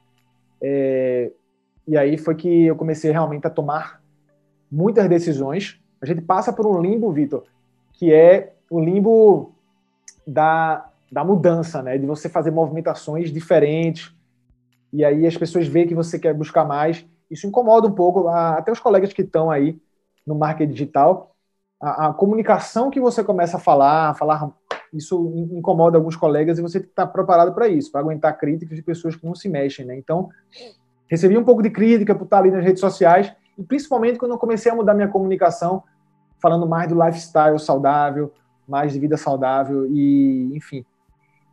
É, 0.61 1.31
e 1.87 1.97
aí 1.97 2.17
foi 2.17 2.35
que 2.35 2.65
eu 2.65 2.75
comecei 2.75 3.11
realmente 3.11 3.45
a 3.45 3.49
tomar 3.49 4.01
muitas 4.71 5.07
decisões. 5.07 5.79
A 6.01 6.05
gente 6.05 6.21
passa 6.21 6.51
por 6.51 6.65
um 6.65 6.81
limbo, 6.81 7.11
Vitor, 7.11 7.43
que 7.93 8.11
é 8.11 8.53
o 8.69 8.79
limbo 8.79 9.53
da, 10.25 10.89
da 11.11 11.23
mudança, 11.23 11.81
né? 11.83 11.97
De 11.97 12.05
você 12.05 12.27
fazer 12.27 12.51
movimentações 12.51 13.31
diferentes. 13.31 14.14
E 14.95 15.03
aí 15.03 15.27
as 15.27 15.37
pessoas 15.37 15.67
veem 15.67 15.87
que 15.87 15.95
você 15.95 16.17
quer 16.17 16.33
buscar 16.33 16.65
mais. 16.65 17.05
Isso 17.29 17.47
incomoda 17.47 17.87
um 17.87 17.91
pouco, 17.91 18.27
até 18.27 18.71
os 18.71 18.79
colegas 18.79 19.13
que 19.13 19.21
estão 19.21 19.51
aí 19.51 19.79
no 20.25 20.35
marketing 20.35 20.71
digital. 20.71 21.35
A, 21.81 22.07
a, 22.07 22.13
comunicação 22.13 22.89
que 22.89 22.99
você 22.99 23.23
começa 23.23 23.57
a 23.57 23.59
falar, 23.59 24.09
a 24.09 24.13
falar, 24.13 24.51
isso 24.93 25.49
incomoda 25.51 25.97
alguns 25.97 26.15
colegas 26.15 26.57
e 26.57 26.61
você 26.61 26.79
tem 26.79 26.87
que 26.87 26.91
estar 26.91 27.07
preparado 27.07 27.53
para 27.53 27.67
isso, 27.67 27.91
para 27.91 28.01
aguentar 28.01 28.37
críticas 28.37 28.77
de 28.77 28.83
pessoas 28.83 29.15
que 29.15 29.25
não 29.25 29.35
se 29.35 29.49
mexem, 29.49 29.85
né? 29.85 29.97
Então, 29.97 30.29
Recebi 31.09 31.37
um 31.37 31.43
pouco 31.43 31.61
de 31.61 31.69
crítica 31.69 32.15
por 32.15 32.23
estar 32.25 32.39
ali 32.39 32.51
nas 32.51 32.63
redes 32.63 32.79
sociais, 32.79 33.31
e 33.57 33.63
principalmente 33.63 34.17
quando 34.17 34.31
eu 34.31 34.37
comecei 34.37 34.71
a 34.71 34.75
mudar 34.75 34.93
minha 34.93 35.07
comunicação, 35.07 35.83
falando 36.39 36.67
mais 36.67 36.89
do 36.89 37.01
lifestyle 37.01 37.59
saudável, 37.59 38.33
mais 38.67 38.93
de 38.93 38.99
vida 38.99 39.15
saudável, 39.15 39.85
e 39.87 40.51
enfim. 40.55 40.83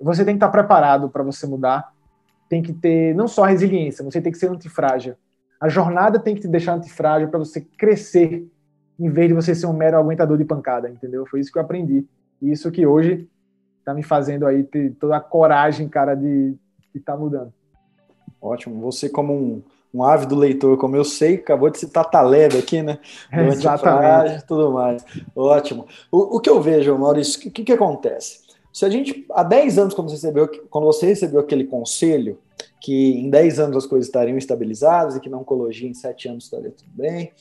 Você 0.00 0.24
tem 0.24 0.34
que 0.34 0.38
estar 0.38 0.48
preparado 0.48 1.08
para 1.08 1.22
você 1.22 1.46
mudar, 1.46 1.91
tem 2.52 2.62
que 2.62 2.74
ter 2.74 3.14
não 3.14 3.26
só 3.26 3.44
resiliência, 3.44 4.04
você 4.04 4.20
tem 4.20 4.30
que 4.30 4.36
ser 4.36 4.50
antifrágil. 4.50 5.14
A 5.58 5.70
jornada 5.70 6.18
tem 6.18 6.34
que 6.34 6.42
te 6.42 6.48
deixar 6.48 6.74
antifrágil 6.74 7.28
para 7.28 7.38
você 7.38 7.62
crescer, 7.62 8.46
em 9.00 9.08
vez 9.08 9.28
de 9.28 9.32
você 9.32 9.54
ser 9.54 9.64
um 9.64 9.72
mero 9.72 9.96
aguentador 9.96 10.36
de 10.36 10.44
pancada, 10.44 10.90
entendeu? 10.90 11.24
Foi 11.24 11.40
isso 11.40 11.50
que 11.50 11.56
eu 11.56 11.62
aprendi. 11.62 12.04
E 12.42 12.52
isso 12.52 12.70
que 12.70 12.84
hoje 12.84 13.26
está 13.78 13.94
me 13.94 14.02
fazendo 14.02 14.46
aí 14.46 14.64
ter 14.64 14.92
toda 15.00 15.16
a 15.16 15.20
coragem, 15.20 15.88
cara, 15.88 16.14
de 16.14 16.54
estar 16.94 17.14
tá 17.14 17.18
mudando. 17.18 17.54
Ótimo. 18.38 18.78
Você, 18.82 19.08
como 19.08 19.32
um, 19.32 19.62
um 19.94 20.04
ávido 20.04 20.34
leitor, 20.34 20.76
como 20.76 20.94
eu 20.94 21.04
sei, 21.04 21.36
acabou 21.36 21.70
de 21.70 21.78
citar 21.78 22.04
Taleb 22.04 22.58
aqui, 22.58 22.82
né? 22.82 22.98
Exatamente. 23.32 24.46
tudo 24.46 24.72
mais. 24.72 25.02
Ótimo. 25.34 25.86
O, 26.10 26.36
o 26.36 26.40
que 26.40 26.50
eu 26.50 26.60
vejo, 26.60 26.98
Maurício, 26.98 27.48
o 27.48 27.50
que, 27.50 27.64
que 27.64 27.72
acontece? 27.72 28.41
Se 28.72 28.84
a 28.84 28.88
gente, 28.88 29.26
há 29.30 29.42
10 29.42 29.78
anos, 29.78 29.94
quando 29.94 30.08
você, 30.08 30.14
recebeu, 30.14 30.48
quando 30.70 30.84
você 30.84 31.06
recebeu 31.06 31.40
aquele 31.40 31.64
conselho, 31.64 32.38
que 32.80 33.20
em 33.20 33.28
10 33.28 33.60
anos 33.60 33.76
as 33.76 33.86
coisas 33.86 34.08
estariam 34.08 34.38
estabilizadas 34.38 35.14
e 35.14 35.20
que 35.20 35.28
na 35.28 35.38
oncologia 35.38 35.88
em 35.88 35.94
7 35.94 36.28
anos 36.28 36.44
estaria 36.44 36.70
tudo 36.70 36.90
bem, 36.94 37.32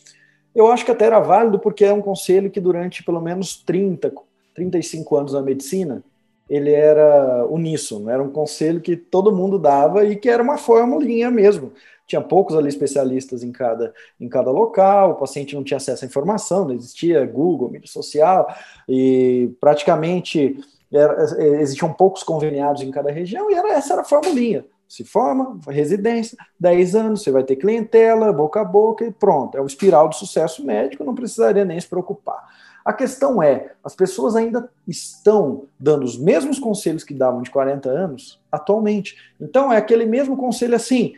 eu 0.53 0.67
acho 0.67 0.83
que 0.83 0.91
até 0.91 1.05
era 1.05 1.19
válido 1.19 1.57
porque 1.57 1.85
é 1.85 1.93
um 1.93 2.01
conselho 2.01 2.51
que 2.51 2.59
durante 2.59 3.03
pelo 3.03 3.21
menos 3.21 3.55
30, 3.63 4.11
35 4.53 5.15
anos 5.15 5.33
na 5.33 5.41
medicina, 5.41 6.03
ele 6.49 6.71
era 6.73 7.47
uníssono, 7.47 8.09
era 8.09 8.21
um 8.21 8.29
conselho 8.29 8.81
que 8.81 8.97
todo 8.97 9.33
mundo 9.33 9.57
dava 9.57 10.03
e 10.03 10.17
que 10.17 10.29
era 10.29 10.43
uma 10.43 10.57
formulinha 10.57 11.31
mesmo. 11.31 11.71
Tinha 12.05 12.19
poucos 12.19 12.57
ali 12.57 12.67
especialistas 12.67 13.41
em 13.41 13.53
cada, 13.53 13.93
em 14.19 14.27
cada 14.27 14.51
local, 14.51 15.11
o 15.11 15.15
paciente 15.15 15.55
não 15.55 15.63
tinha 15.63 15.77
acesso 15.77 16.03
à 16.03 16.07
informação, 16.07 16.65
não 16.65 16.75
existia 16.75 17.25
Google, 17.25 17.71
mídia 17.71 17.87
social, 17.87 18.53
e 18.89 19.49
praticamente 19.61 20.59
era, 20.91 21.23
existiam 21.61 21.91
poucos 21.93 22.23
conveniados 22.23 22.81
em 22.81 22.91
cada 22.91 23.11
região, 23.11 23.49
e 23.49 23.53
era, 23.53 23.73
essa 23.73 23.93
era 23.93 24.01
a 24.01 24.05
formulinha. 24.05 24.65
Se 24.87 25.05
forma, 25.05 25.57
residência, 25.69 26.37
10 26.59 26.95
anos, 26.95 27.23
você 27.23 27.31
vai 27.31 27.43
ter 27.43 27.55
clientela, 27.55 28.33
boca 28.33 28.59
a 28.59 28.65
boca 28.65 29.05
e 29.05 29.11
pronto. 29.11 29.57
É 29.57 29.61
um 29.61 29.65
espiral 29.65 30.09
de 30.09 30.17
sucesso 30.17 30.65
médico, 30.65 31.05
não 31.05 31.15
precisaria 31.15 31.63
nem 31.63 31.79
se 31.79 31.87
preocupar. 31.87 32.45
A 32.83 32.91
questão 32.91 33.41
é, 33.41 33.71
as 33.83 33.95
pessoas 33.95 34.35
ainda 34.35 34.69
estão 34.87 35.65
dando 35.79 36.03
os 36.03 36.17
mesmos 36.17 36.59
conselhos 36.59 37.03
que 37.03 37.13
davam 37.13 37.41
de 37.41 37.51
40 37.51 37.89
anos 37.89 38.41
atualmente. 38.51 39.15
Então 39.39 39.71
é 39.71 39.77
aquele 39.77 40.05
mesmo 40.05 40.35
conselho 40.35 40.75
assim: 40.75 41.13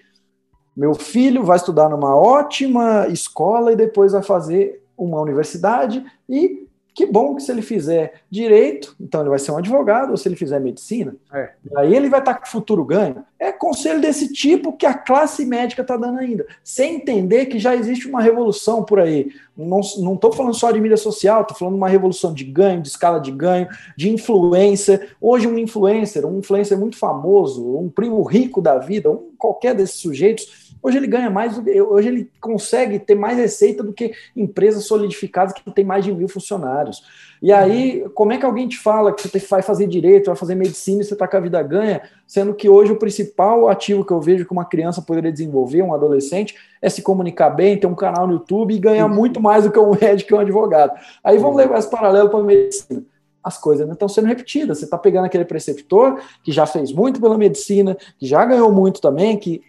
meu 0.75 0.93
filho 0.93 1.43
vai 1.43 1.57
estudar 1.57 1.89
numa 1.89 2.15
ótima 2.15 3.07
escola 3.07 3.71
e 3.71 3.75
depois 3.75 4.11
vai 4.11 4.21
fazer 4.21 4.83
uma 4.97 5.19
universidade 5.21 6.05
e 6.29 6.62
que 6.93 7.05
bom 7.05 7.35
que 7.35 7.41
se 7.41 7.51
ele 7.51 7.61
fizer 7.61 8.21
direito, 8.29 8.95
então 8.99 9.21
ele 9.21 9.29
vai 9.29 9.39
ser 9.39 9.51
um 9.51 9.57
advogado, 9.57 10.11
ou 10.11 10.17
se 10.17 10.27
ele 10.27 10.35
fizer 10.35 10.59
medicina, 10.59 11.15
é. 11.33 11.49
aí 11.75 11.95
ele 11.95 12.07
vai 12.07 12.19
estar 12.19 12.35
com 12.35 12.45
futuro 12.45 12.85
ganho. 12.85 13.25
É 13.39 13.51
conselho 13.51 13.99
desse 13.99 14.31
tipo 14.31 14.73
que 14.73 14.85
a 14.85 14.93
classe 14.93 15.43
médica 15.45 15.81
está 15.81 15.97
dando 15.97 16.19
ainda, 16.19 16.45
sem 16.63 16.95
entender 16.95 17.47
que 17.47 17.57
já 17.57 17.75
existe 17.75 18.07
uma 18.07 18.21
revolução 18.21 18.83
por 18.83 18.99
aí. 18.99 19.31
Não 19.57 19.81
estou 19.81 20.31
falando 20.31 20.53
só 20.53 20.71
de 20.71 20.79
mídia 20.79 20.97
social, 20.97 21.41
estou 21.41 21.57
falando 21.57 21.73
de 21.73 21.79
uma 21.79 21.89
revolução 21.89 22.33
de 22.33 22.43
ganho, 22.43 22.81
de 22.81 22.87
escala 22.87 23.19
de 23.19 23.31
ganho, 23.31 23.67
de 23.97 24.09
influência. 24.09 25.09
Hoje, 25.19 25.47
um 25.47 25.57
influencer, 25.57 26.25
um 26.25 26.39
influencer 26.39 26.77
muito 26.77 26.97
famoso, 26.97 27.77
um 27.77 27.89
primo 27.89 28.21
rico 28.23 28.61
da 28.61 28.77
vida, 28.77 29.11
um 29.11 29.33
qualquer 29.43 29.75
desses 29.75 29.97
sujeitos, 29.97 30.62
Hoje 30.83 30.97
ele 30.97 31.07
ganha 31.07 31.29
mais, 31.29 31.57
hoje 31.57 32.07
ele 32.09 32.31
consegue 32.41 32.99
ter 32.99 33.15
mais 33.15 33.37
receita 33.37 33.81
do 33.81 33.93
que 33.93 34.11
empresas 34.35 34.83
solidificadas 34.83 35.53
que 35.53 35.71
têm 35.71 35.85
mais 35.85 36.03
de 36.03 36.13
mil 36.13 36.27
funcionários. 36.27 37.01
E 37.41 37.53
aí, 37.53 38.05
como 38.13 38.33
é 38.33 38.37
que 38.37 38.45
alguém 38.45 38.67
te 38.67 38.77
fala 38.77 39.13
que 39.13 39.25
você 39.25 39.39
vai 39.39 39.61
fazer 39.61 39.87
direito, 39.87 40.25
vai 40.25 40.35
fazer 40.35 40.55
medicina 40.55 41.01
e 41.01 41.05
você 41.05 41.13
está 41.13 41.25
com 41.25 41.37
a 41.37 41.39
vida 41.39 41.63
ganha, 41.63 42.01
sendo 42.27 42.53
que 42.53 42.67
hoje 42.67 42.91
o 42.91 42.97
principal 42.97 43.69
ativo 43.69 44.03
que 44.03 44.11
eu 44.11 44.19
vejo 44.19 44.45
que 44.45 44.51
uma 44.51 44.65
criança 44.65 45.01
poderia 45.01 45.31
desenvolver, 45.31 45.81
um 45.81 45.93
adolescente, 45.93 46.55
é 46.81 46.89
se 46.89 47.01
comunicar 47.01 47.49
bem, 47.49 47.77
ter 47.77 47.87
um 47.87 47.95
canal 47.95 48.27
no 48.27 48.33
YouTube 48.33 48.73
e 48.73 48.79
ganhar 48.79 49.07
muito 49.07 49.39
mais 49.39 49.63
do 49.63 49.71
que 49.71 49.79
um 49.79 49.91
médico 49.99 50.33
e 50.33 50.35
um 50.35 50.39
advogado. 50.39 50.91
Aí 51.23 51.37
vamos 51.37 51.55
levar 51.55 51.79
esse 51.79 51.89
paralelo 51.89 52.29
para 52.29 52.39
a 52.39 52.43
medicina 52.43 53.03
as 53.43 53.57
coisas 53.57 53.85
não 53.85 53.93
estão 53.93 54.07
sendo 54.07 54.27
repetidas. 54.27 54.77
Você 54.77 54.85
está 54.85 54.97
pegando 54.97 55.25
aquele 55.25 55.43
preceptor 55.43 56.21
que 56.41 56.51
já 56.51 56.65
fez 56.65 56.93
muito 56.93 57.19
pela 57.19 57.37
medicina, 57.37 57.97
que 58.17 58.25
já 58.25 58.45
ganhou 58.45 58.71
muito 58.71 59.01
também, 59.01 59.37
que 59.37 59.61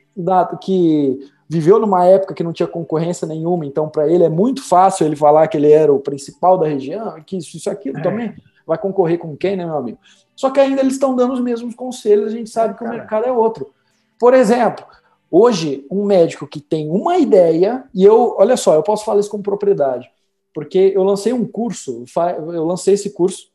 que 0.60 1.18
viveu 1.48 1.78
numa 1.78 2.04
época 2.04 2.34
que 2.34 2.42
não 2.42 2.52
tinha 2.52 2.66
concorrência 2.66 3.26
nenhuma, 3.26 3.66
então 3.66 3.88
para 3.88 4.08
ele 4.08 4.24
é 4.24 4.28
muito 4.28 4.62
fácil 4.62 5.06
ele 5.06 5.16
falar 5.16 5.46
que 5.48 5.56
ele 5.56 5.70
era 5.70 5.92
o 5.92 6.00
principal 6.00 6.58
da 6.58 6.66
região, 6.66 7.20
que 7.24 7.36
isso, 7.36 7.56
isso 7.56 7.70
aquilo 7.70 7.98
é. 7.98 8.02
também 8.02 8.34
vai 8.66 8.78
concorrer 8.78 9.18
com 9.18 9.36
quem, 9.36 9.56
né, 9.56 9.64
meu 9.64 9.76
amigo? 9.76 9.98
Só 10.34 10.50
que 10.50 10.58
ainda 10.58 10.80
eles 10.80 10.94
estão 10.94 11.14
dando 11.14 11.34
os 11.34 11.40
mesmos 11.40 11.74
conselhos, 11.74 12.32
a 12.32 12.36
gente 12.36 12.50
sabe 12.50 12.76
que 12.76 12.84
o 12.84 12.88
mercado 12.88 13.26
é 13.26 13.32
outro. 13.32 13.72
Por 14.18 14.34
exemplo, 14.34 14.84
hoje, 15.30 15.86
um 15.90 16.04
médico 16.04 16.46
que 16.46 16.60
tem 16.60 16.88
uma 16.88 17.18
ideia, 17.18 17.84
e 17.94 18.04
eu, 18.04 18.34
olha 18.38 18.56
só, 18.56 18.74
eu 18.74 18.82
posso 18.82 19.04
falar 19.04 19.20
isso 19.20 19.30
com 19.30 19.42
propriedade, 19.42 20.10
porque 20.52 20.92
eu 20.94 21.02
lancei 21.02 21.32
um 21.32 21.46
curso, 21.46 22.04
eu 22.52 22.64
lancei 22.64 22.94
esse 22.94 23.10
curso 23.10 23.48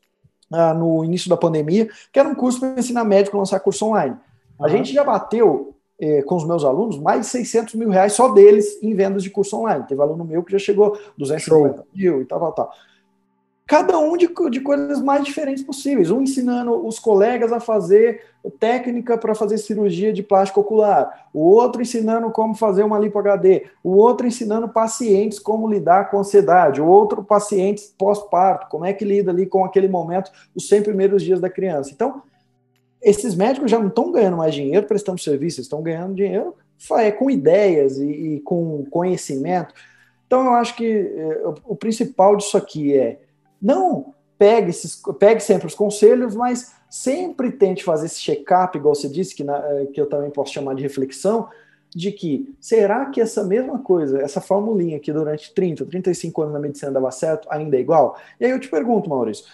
ah, 0.52 0.72
no 0.74 1.04
início 1.04 1.28
da 1.28 1.36
pandemia, 1.36 1.88
que 2.12 2.18
era 2.18 2.28
um 2.28 2.34
curso 2.34 2.60
para 2.60 2.78
ensinar 2.78 3.04
médico 3.04 3.36
a 3.36 3.40
lançar 3.40 3.60
curso 3.60 3.86
online. 3.86 4.16
A 4.58 4.64
uhum. 4.64 4.68
gente 4.68 4.92
já 4.92 5.02
bateu 5.02 5.74
eh, 6.00 6.22
com 6.22 6.36
os 6.36 6.46
meus 6.46 6.64
alunos 6.64 6.98
mais 6.98 7.20
de 7.20 7.26
600 7.26 7.74
mil 7.74 7.90
reais 7.90 8.14
só 8.14 8.28
deles 8.28 8.78
em 8.82 8.94
vendas 8.94 9.22
de 9.22 9.30
curso 9.30 9.56
online. 9.56 9.84
Teve 9.86 10.00
aluno 10.00 10.24
meu 10.24 10.42
que 10.42 10.52
já 10.52 10.58
chegou 10.58 10.98
250 11.18 11.76
Show. 11.76 11.86
mil 11.94 12.22
e 12.22 12.24
tal, 12.24 12.40
tal, 12.40 12.52
tal. 12.52 12.72
Cada 13.70 13.96
um 14.00 14.16
de, 14.16 14.28
de 14.50 14.60
coisas 14.60 15.00
mais 15.00 15.22
diferentes 15.22 15.62
possíveis. 15.62 16.10
Um 16.10 16.22
ensinando 16.22 16.84
os 16.84 16.98
colegas 16.98 17.52
a 17.52 17.60
fazer 17.60 18.20
técnica 18.58 19.16
para 19.16 19.32
fazer 19.32 19.58
cirurgia 19.58 20.12
de 20.12 20.24
plástico 20.24 20.60
ocular, 20.60 21.28
o 21.32 21.40
outro 21.40 21.80
ensinando 21.80 22.30
como 22.32 22.54
fazer 22.54 22.82
uma 22.82 22.98
lipo 22.98 23.18
HD, 23.18 23.66
o 23.84 23.96
outro 23.96 24.26
ensinando 24.26 24.68
pacientes 24.68 25.38
como 25.38 25.68
lidar 25.68 26.10
com 26.10 26.18
ansiedade, 26.18 26.80
o 26.80 26.86
outro 26.86 27.22
pacientes 27.22 27.94
pós-parto, 27.96 28.66
como 28.68 28.84
é 28.84 28.92
que 28.92 29.04
lida 29.04 29.30
ali 29.30 29.46
com 29.46 29.64
aquele 29.64 29.86
momento, 29.86 30.32
os 30.52 30.66
100 30.66 30.82
primeiros 30.82 31.22
dias 31.22 31.38
da 31.38 31.48
criança. 31.48 31.90
Então, 31.92 32.22
esses 33.02 33.34
médicos 33.34 33.70
já 33.70 33.78
não 33.78 33.88
estão 33.88 34.12
ganhando 34.12 34.36
mais 34.36 34.54
dinheiro 34.54 34.86
prestando 34.86 35.20
serviço, 35.20 35.60
estão 35.60 35.82
ganhando 35.82 36.14
dinheiro 36.14 36.54
é, 36.92 37.10
com 37.10 37.30
ideias 37.30 37.98
e, 37.98 38.10
e, 38.10 38.40
com 38.40 38.84
conhecimento. 38.90 39.74
Então, 40.26 40.46
eu 40.46 40.52
acho 40.52 40.76
que 40.76 40.86
é, 40.86 41.46
o, 41.46 41.54
o, 41.72 41.76
principal 41.76 42.36
disso 42.36 42.56
aqui 42.56 42.96
é 42.96 43.20
não 43.60 44.14
pegue, 44.38 44.70
esses, 44.70 45.00
pegue 45.18 45.40
sempre 45.40 45.66
os 45.66 45.74
conselhos, 45.74 46.34
mas 46.34 46.74
sempre 46.88 47.52
tente 47.52 47.84
fazer 47.84 48.06
esse 48.06 48.20
check-up, 48.20 48.76
igual 48.76 48.94
você 48.94 49.08
disse, 49.08 49.34
que, 49.34 49.44
na, 49.44 49.58
é, 49.58 49.86
que 49.86 50.00
eu 50.00 50.06
também 50.06 50.30
posso 50.30 50.52
chamar 50.52 50.74
de 50.74 50.82
reflexão, 50.82 51.48
de 51.94 52.12
que 52.12 52.54
será 52.60 53.06
que 53.06 53.20
essa 53.20 53.44
mesma 53.44 53.80
coisa, 53.80 54.20
essa 54.20 54.40
formulinha 54.40 54.96
aqui 54.96 55.12
durante 55.12 55.52
30, 55.52 55.84
35 55.84 56.42
anos 56.42 56.54
na 56.54 56.60
medicina 56.60 56.92
dava 56.92 57.10
certo, 57.10 57.48
ainda 57.50 57.76
é 57.76 57.80
igual? 57.80 58.16
E 58.38 58.44
aí 58.44 58.50
eu 58.50 58.60
te 58.60 58.68
pergunto, 58.68 59.10
Maurício, 59.10 59.44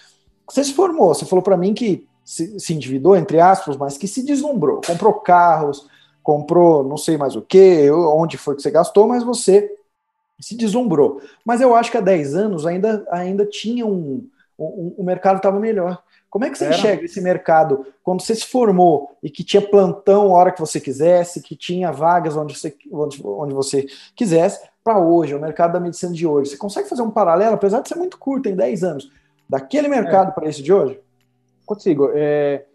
você 0.49 0.63
se 0.63 0.73
formou, 0.73 1.13
você 1.13 1.25
falou 1.25 1.43
para 1.43 1.57
mim 1.57 1.73
que 1.73 2.06
se, 2.27 2.59
se 2.59 2.73
endividou, 2.73 3.15
entre 3.15 3.39
aspas, 3.39 3.77
mas 3.77 3.97
que 3.97 4.05
se 4.05 4.21
deslumbrou, 4.21 4.81
comprou 4.85 5.13
carros, 5.13 5.87
comprou 6.21 6.83
não 6.83 6.97
sei 6.97 7.15
mais 7.15 7.37
o 7.37 7.41
que, 7.41 7.89
onde 7.89 8.37
foi 8.37 8.53
que 8.53 8.61
você 8.61 8.69
gastou, 8.69 9.07
mas 9.07 9.23
você 9.23 9.73
se 10.37 10.53
deslumbrou. 10.57 11.21
Mas 11.45 11.61
eu 11.61 11.73
acho 11.73 11.89
que 11.89 11.95
há 11.95 12.01
10 12.01 12.35
anos 12.35 12.65
ainda, 12.65 13.07
ainda 13.09 13.45
tinha 13.45 13.85
um, 13.85 14.27
um 14.59 14.93
o 14.97 15.03
mercado 15.05 15.37
estava 15.37 15.57
melhor. 15.57 16.03
Como 16.29 16.43
é 16.43 16.49
que 16.49 16.57
você 16.57 16.65
Era. 16.65 16.75
enxerga 16.75 17.05
esse 17.05 17.21
mercado 17.21 17.85
quando 18.03 18.21
você 18.21 18.35
se 18.35 18.45
formou 18.45 19.15
e 19.23 19.29
que 19.29 19.41
tinha 19.41 19.61
plantão 19.61 20.35
a 20.35 20.37
hora 20.37 20.51
que 20.51 20.59
você 20.59 20.81
quisesse, 20.81 21.41
que 21.41 21.55
tinha 21.55 21.93
vagas 21.93 22.35
onde 22.35 22.59
você, 22.59 22.75
onde, 22.91 23.21
onde 23.23 23.53
você 23.53 23.87
quisesse, 24.13 24.67
para 24.83 24.99
hoje, 24.99 25.33
o 25.33 25.39
mercado 25.39 25.71
da 25.71 25.79
medicina 25.79 26.11
de 26.11 26.27
hoje? 26.27 26.49
Você 26.49 26.57
consegue 26.57 26.89
fazer 26.89 27.03
um 27.03 27.09
paralelo, 27.09 27.55
apesar 27.55 27.79
de 27.79 27.87
ser 27.87 27.95
muito 27.95 28.17
curto, 28.17 28.49
em 28.49 28.55
10 28.55 28.83
anos, 28.83 29.11
daquele 29.47 29.87
mercado 29.87 30.31
é. 30.31 30.33
para 30.33 30.49
esse 30.49 30.61
de 30.61 30.73
hoje? 30.73 30.99
Consigo. 31.67 32.09
É... 32.15 32.65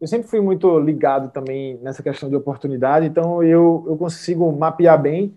Eu 0.00 0.08
sempre 0.08 0.26
fui 0.26 0.40
muito 0.40 0.80
ligado 0.80 1.30
também 1.30 1.78
nessa 1.80 2.02
questão 2.02 2.28
de 2.28 2.34
oportunidade, 2.34 3.06
então 3.06 3.40
eu, 3.40 3.84
eu 3.86 3.96
consigo 3.96 4.50
mapear 4.50 5.00
bem 5.00 5.32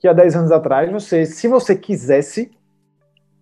que 0.00 0.08
há 0.08 0.14
10 0.14 0.36
anos 0.36 0.50
atrás, 0.50 0.90
você, 0.90 1.26
se 1.26 1.46
você 1.46 1.76
quisesse, 1.76 2.50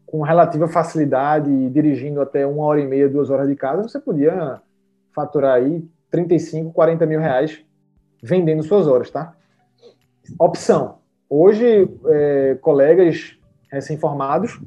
com 0.04 0.22
relativa 0.22 0.66
facilidade, 0.66 1.70
dirigindo 1.70 2.20
até 2.20 2.44
uma 2.44 2.64
hora 2.64 2.80
e 2.80 2.86
meia, 2.86 3.08
duas 3.08 3.30
horas 3.30 3.46
de 3.46 3.54
casa, 3.54 3.84
você 3.84 4.00
podia 4.00 4.60
faturar 5.14 5.54
aí 5.54 5.86
35, 6.10 6.72
40 6.72 7.06
mil 7.06 7.20
reais 7.20 7.62
vendendo 8.20 8.64
suas 8.64 8.88
horas, 8.88 9.08
tá? 9.08 9.36
Opção. 10.36 10.98
Hoje, 11.30 11.88
é, 12.06 12.58
colegas 12.60 13.38
recém-formados, 13.70 14.58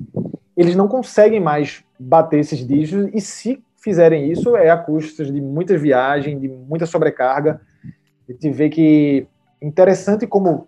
eles 0.56 0.76
não 0.78 0.88
conseguem 0.88 1.42
mais 1.42 1.84
bater 2.00 2.40
esses 2.40 2.66
dígitos 2.66 3.10
e 3.14 3.20
se 3.20 3.62
fizerem 3.82 4.32
isso 4.32 4.56
é 4.56 4.70
a 4.70 4.78
custos 4.78 5.32
de 5.32 5.42
muitas 5.42 5.82
viagens, 5.82 6.40
de 6.40 6.48
muita 6.48 6.86
sobrecarga. 6.86 7.62
A 8.28 8.32
gente 8.32 8.50
vê 8.52 8.70
que 8.70 9.28
interessante 9.62 10.28
como 10.28 10.68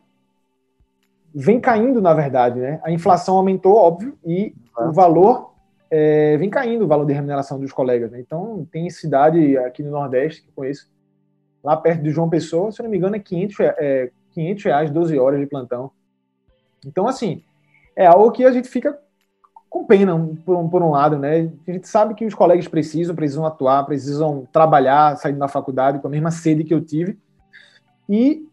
vem 1.34 1.60
caindo, 1.60 2.02
na 2.02 2.14
verdade, 2.14 2.60
né? 2.60 2.80
A 2.84 2.92
inflação 2.92 3.38
aumentou, 3.38 3.76
óbvio, 3.76 4.18
e 4.26 4.54
o 4.78 4.92
valor 4.92 5.54
é, 5.90 6.38
vem 6.38 6.50
caindo, 6.50 6.86
o 6.86 6.88
valor 6.88 7.06
de 7.06 7.14
remuneração 7.14 7.60
dos 7.60 7.72
colegas. 7.72 8.12
Né? 8.12 8.20
Então, 8.20 8.68
tem 8.72 8.90
cidade 8.90 9.58
aqui 9.58 9.84
no 9.84 9.92
Nordeste 9.92 10.42
que 10.42 10.50
eu 10.50 10.54
conheço, 10.56 10.90
lá 11.64 11.78
perto 11.78 12.02
de 12.02 12.10
João 12.10 12.30
Pessoa, 12.30 12.72
se 12.72 12.82
eu 12.82 12.84
não 12.84 12.90
me 12.90 12.98
engano, 12.98 13.16
é 13.16 13.20
500, 13.20 13.60
é, 13.60 14.12
500 14.32 14.64
reais, 14.64 14.92
12 14.92 15.20
horas 15.20 15.40
de 15.40 15.46
plantão. 15.46 15.92
Então, 16.86 17.08
assim, 17.08 17.44
é 17.96 18.06
algo 18.06 18.32
que 18.32 18.44
a 18.44 18.52
gente 18.52 18.68
fica 18.68 18.98
com 19.72 19.86
pena, 19.86 20.14
por 20.46 20.58
um, 20.58 20.68
por 20.68 20.84
um 20.84 20.92
lado, 20.92 21.18
né? 21.18 21.50
A 21.66 21.72
gente 21.72 21.88
sabe 21.88 22.14
que 22.14 22.26
os 22.26 22.36
colegas 22.36 22.68
precisam, 22.68 23.16
precisam 23.16 23.46
atuar, 23.46 23.86
precisam 23.86 24.46
trabalhar, 24.52 25.16
saindo 25.16 25.40
da 25.40 25.48
faculdade 25.48 26.00
com 26.00 26.08
a 26.10 26.12
mesma 26.12 26.30
sede 26.30 26.66
que 26.66 26.74
eu 26.74 26.82
tive. 26.82 27.18
E 28.10 28.46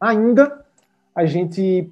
ainda 0.00 0.64
a 1.14 1.24
gente 1.26 1.88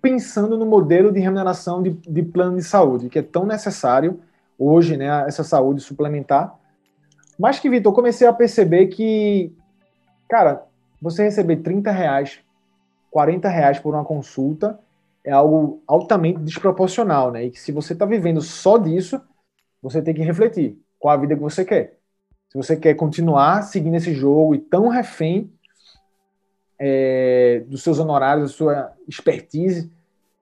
pensando 0.00 0.56
no 0.56 0.64
modelo 0.64 1.12
de 1.12 1.20
remuneração 1.20 1.82
de, 1.82 1.90
de 1.90 2.22
plano 2.22 2.56
de 2.56 2.64
saúde, 2.64 3.10
que 3.10 3.18
é 3.18 3.22
tão 3.22 3.44
necessário 3.44 4.18
hoje, 4.58 4.96
né, 4.96 5.06
essa 5.28 5.44
saúde 5.44 5.82
suplementar. 5.82 6.58
Mas 7.38 7.58
que, 7.58 7.68
Vitor, 7.68 7.92
comecei 7.92 8.26
a 8.26 8.32
perceber 8.32 8.86
que, 8.86 9.52
cara, 10.26 10.64
você 11.02 11.24
receber 11.24 11.56
30 11.56 11.90
reais, 11.90 12.38
40 13.10 13.46
reais 13.46 13.78
por 13.78 13.94
uma 13.94 14.06
consulta 14.06 14.78
é 15.26 15.32
algo 15.32 15.82
altamente 15.88 16.38
desproporcional, 16.38 17.32
né? 17.32 17.46
E 17.46 17.50
que 17.50 17.60
se 17.60 17.72
você 17.72 17.94
está 17.94 18.06
vivendo 18.06 18.40
só 18.40 18.78
disso, 18.78 19.20
você 19.82 20.00
tem 20.00 20.14
que 20.14 20.22
refletir 20.22 20.80
qual 21.00 21.12
a 21.12 21.16
vida 21.16 21.34
que 21.34 21.42
você 21.42 21.64
quer. 21.64 21.98
Se 22.48 22.56
você 22.56 22.76
quer 22.76 22.94
continuar 22.94 23.62
seguindo 23.62 23.96
esse 23.96 24.14
jogo 24.14 24.54
e 24.54 24.58
tão 24.58 24.86
refém 24.86 25.52
é, 26.78 27.64
dos 27.66 27.82
seus 27.82 27.98
honorários, 27.98 28.52
da 28.52 28.56
sua 28.56 28.92
expertise 29.08 29.92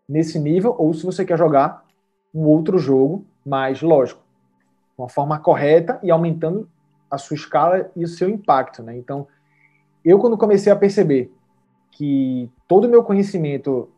nesse 0.07 0.39
nível, 0.39 0.77
ou 0.79 0.93
se 0.93 1.07
você 1.07 1.25
quer 1.25 1.39
jogar 1.39 1.87
um 2.35 2.43
outro 2.43 2.77
jogo 2.77 3.25
mais 3.45 3.81
lógico, 3.81 4.21
de 4.21 5.01
uma 5.01 5.09
forma 5.09 5.39
correta 5.39 5.99
e 6.03 6.11
aumentando 6.11 6.69
a 7.11 7.17
sua 7.17 7.37
escala 7.37 7.91
e 7.97 8.05
o 8.05 8.09
seu 8.09 8.29
impacto, 8.29 8.83
né? 8.83 8.95
Então, 8.99 9.27
eu 10.05 10.19
quando 10.19 10.37
comecei 10.37 10.71
a 10.71 10.77
perceber 10.77 11.33
que 11.91 12.51
todo 12.69 12.85
o 12.85 12.91
meu 12.91 13.03
conhecimento, 13.03 13.89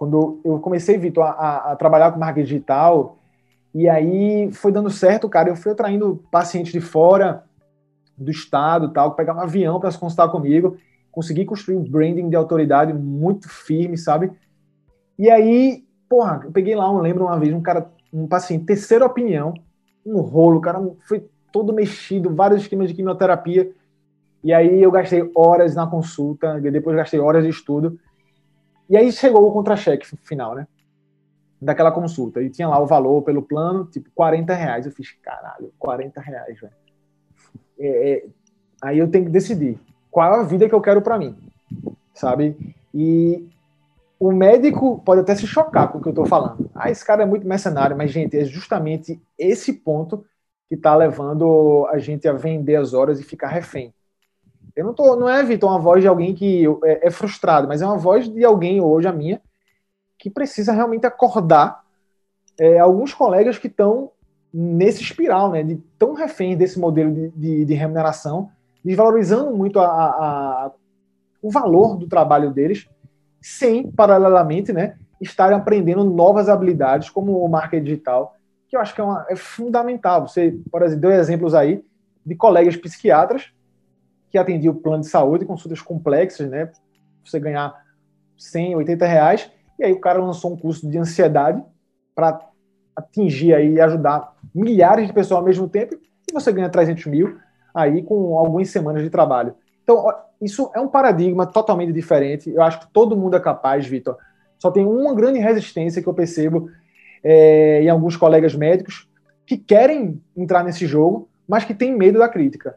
quando 0.00 0.40
eu 0.42 0.58
comecei, 0.60 0.96
Vitor, 0.96 1.24
a, 1.24 1.72
a, 1.72 1.76
trabalhar 1.76 2.10
com 2.10 2.18
marketing 2.18 2.46
digital, 2.46 3.18
e 3.74 3.86
aí 3.86 4.50
foi 4.50 4.72
dando 4.72 4.88
certo, 4.88 5.28
cara, 5.28 5.50
eu 5.50 5.56
fui 5.56 5.72
atraindo 5.72 6.24
pacientes 6.30 6.72
de 6.72 6.80
fora 6.80 7.44
do 8.16 8.30
estado, 8.30 8.94
tal, 8.94 9.14
pegavam 9.14 9.42
um 9.42 9.44
avião 9.44 9.78
para 9.78 9.90
se 9.90 9.98
consultar 9.98 10.30
comigo, 10.30 10.78
consegui 11.12 11.44
construir 11.44 11.76
um 11.76 11.84
branding 11.84 12.30
de 12.30 12.34
autoridade 12.34 12.94
muito 12.94 13.46
firme, 13.46 13.98
sabe? 13.98 14.32
E 15.18 15.28
aí, 15.28 15.84
porra, 16.08 16.40
eu 16.44 16.50
peguei 16.50 16.74
lá, 16.74 16.86
eu 16.86 16.96
lembro 16.96 17.26
uma 17.26 17.38
vez, 17.38 17.52
um 17.52 17.60
cara, 17.60 17.86
um 18.10 18.26
paciente, 18.26 18.64
terceira 18.64 19.04
opinião, 19.04 19.52
um 20.06 20.22
rolo, 20.22 20.62
cara 20.62 20.80
foi 21.06 21.28
todo 21.52 21.74
mexido, 21.74 22.34
vários 22.34 22.62
esquemas 22.62 22.88
de 22.88 22.94
quimioterapia. 22.94 23.70
E 24.42 24.50
aí 24.50 24.82
eu 24.82 24.90
gastei 24.90 25.30
horas 25.34 25.74
na 25.74 25.86
consulta, 25.86 26.58
depois 26.58 26.96
gastei 26.96 27.20
horas 27.20 27.44
de 27.44 27.50
estudo. 27.50 27.98
E 28.90 28.96
aí 28.96 29.12
chegou 29.12 29.48
o 29.48 29.52
contra-cheque 29.52 30.04
final, 30.24 30.56
né? 30.56 30.66
Daquela 31.62 31.92
consulta. 31.92 32.42
E 32.42 32.50
tinha 32.50 32.68
lá 32.68 32.80
o 32.80 32.86
valor 32.86 33.22
pelo 33.22 33.40
plano, 33.40 33.84
tipo, 33.84 34.10
40 34.12 34.52
reais. 34.52 34.84
Eu 34.84 34.90
fiz, 34.90 35.12
caralho, 35.22 35.72
40 35.78 36.20
reais, 36.20 36.58
velho. 36.58 36.72
É, 37.78 38.12
é, 38.12 38.26
aí 38.82 38.98
eu 38.98 39.08
tenho 39.08 39.26
que 39.26 39.30
decidir 39.30 39.78
qual 40.10 40.34
é 40.34 40.40
a 40.40 40.42
vida 40.42 40.68
que 40.68 40.74
eu 40.74 40.80
quero 40.80 41.00
para 41.00 41.18
mim, 41.18 41.36
sabe? 42.12 42.74
E 42.92 43.48
o 44.18 44.32
médico 44.32 45.00
pode 45.04 45.20
até 45.20 45.36
se 45.36 45.46
chocar 45.46 45.90
com 45.92 45.98
o 45.98 46.02
que 46.02 46.08
eu 46.08 46.12
estou 46.12 46.26
falando. 46.26 46.68
Ah, 46.74 46.90
esse 46.90 47.04
cara 47.06 47.22
é 47.22 47.26
muito 47.26 47.46
mercenário, 47.46 47.96
mas, 47.96 48.10
gente, 48.10 48.36
é 48.36 48.44
justamente 48.44 49.22
esse 49.38 49.72
ponto 49.72 50.26
que 50.68 50.74
está 50.74 50.96
levando 50.96 51.86
a 51.90 51.98
gente 51.98 52.26
a 52.26 52.32
vender 52.32 52.74
as 52.74 52.92
horas 52.92 53.20
e 53.20 53.24
ficar 53.24 53.48
refém. 53.48 53.94
Eu 54.74 54.84
não 54.84 54.94
tô, 54.94 55.16
não 55.16 55.28
é, 55.28 55.42
Vitor, 55.42 55.70
uma 55.70 55.78
voz 55.78 56.02
de 56.02 56.08
alguém 56.08 56.34
que 56.34 56.64
é, 56.84 57.08
é 57.08 57.10
frustrado, 57.10 57.68
mas 57.68 57.82
é 57.82 57.86
uma 57.86 57.98
voz 57.98 58.28
de 58.28 58.44
alguém, 58.44 58.80
hoje 58.80 59.08
a 59.08 59.12
minha, 59.12 59.40
que 60.18 60.30
precisa 60.30 60.72
realmente 60.72 61.06
acordar 61.06 61.82
é, 62.58 62.78
alguns 62.78 63.14
colegas 63.14 63.58
que 63.58 63.66
estão 63.66 64.10
nesse 64.52 65.02
espiral, 65.02 65.50
né, 65.50 65.62
de 65.62 65.76
tão 65.98 66.12
refém 66.14 66.56
desse 66.56 66.78
modelo 66.78 67.12
de, 67.12 67.28
de, 67.30 67.64
de 67.64 67.74
remuneração 67.74 68.50
desvalorizando 68.84 69.54
muito 69.54 69.78
a, 69.78 69.86
a, 69.86 70.06
a, 70.66 70.72
o 71.42 71.50
valor 71.50 71.96
do 71.96 72.06
trabalho 72.06 72.50
deles, 72.50 72.88
sem, 73.40 73.90
paralelamente, 73.90 74.72
né, 74.72 74.96
estarem 75.20 75.56
aprendendo 75.56 76.02
novas 76.04 76.48
habilidades, 76.48 77.10
como 77.10 77.44
o 77.44 77.48
marketing 77.48 77.84
digital, 77.84 78.36
que 78.68 78.76
eu 78.76 78.80
acho 78.80 78.94
que 78.94 79.00
é, 79.00 79.04
uma, 79.04 79.26
é 79.28 79.36
fundamental. 79.36 80.26
Você, 80.26 80.58
por 80.70 80.82
exemplo, 80.82 81.02
deu 81.02 81.12
exemplos 81.12 81.54
aí 81.54 81.84
de 82.24 82.34
colegas 82.34 82.76
psiquiatras 82.76 83.52
que 84.30 84.38
atendiam 84.38 84.72
o 84.72 84.76
plano 84.76 85.02
de 85.02 85.08
saúde, 85.08 85.44
consultas 85.44 85.82
complexas, 85.82 86.48
né, 86.48 86.70
você 87.24 87.38
ganhar 87.38 87.74
100, 88.38 88.76
80 88.76 89.06
reais, 89.06 89.50
e 89.78 89.84
aí 89.84 89.92
o 89.92 90.00
cara 90.00 90.18
lançou 90.18 90.52
um 90.52 90.56
curso 90.56 90.88
de 90.88 90.96
ansiedade 90.98 91.62
para 92.14 92.40
atingir 92.94 93.54
aí 93.54 93.74
e 93.74 93.80
ajudar 93.80 94.34
milhares 94.54 95.06
de 95.06 95.12
pessoas 95.12 95.38
ao 95.38 95.44
mesmo 95.44 95.68
tempo, 95.68 95.94
e 95.94 96.32
você 96.32 96.52
ganha 96.52 96.68
300 96.68 97.06
mil, 97.06 97.38
aí 97.74 98.02
com 98.02 98.38
algumas 98.38 98.68
semanas 98.70 99.02
de 99.02 99.10
trabalho. 99.10 99.54
Então, 99.82 100.06
isso 100.40 100.70
é 100.74 100.80
um 100.80 100.88
paradigma 100.88 101.46
totalmente 101.46 101.92
diferente. 101.92 102.50
Eu 102.50 102.62
acho 102.62 102.80
que 102.80 102.92
todo 102.92 103.16
mundo 103.16 103.36
é 103.36 103.40
capaz, 103.40 103.86
Vitor. 103.86 104.16
Só 104.58 104.70
tem 104.70 104.86
uma 104.86 105.14
grande 105.14 105.38
resistência 105.38 106.02
que 106.02 106.08
eu 106.08 106.14
percebo 106.14 106.70
é, 107.22 107.82
em 107.82 107.88
alguns 107.88 108.16
colegas 108.16 108.54
médicos 108.54 109.08
que 109.46 109.56
querem 109.56 110.20
entrar 110.36 110.62
nesse 110.62 110.86
jogo, 110.86 111.28
mas 111.48 111.64
que 111.64 111.74
têm 111.74 111.96
medo 111.96 112.18
da 112.18 112.28
crítica. 112.28 112.76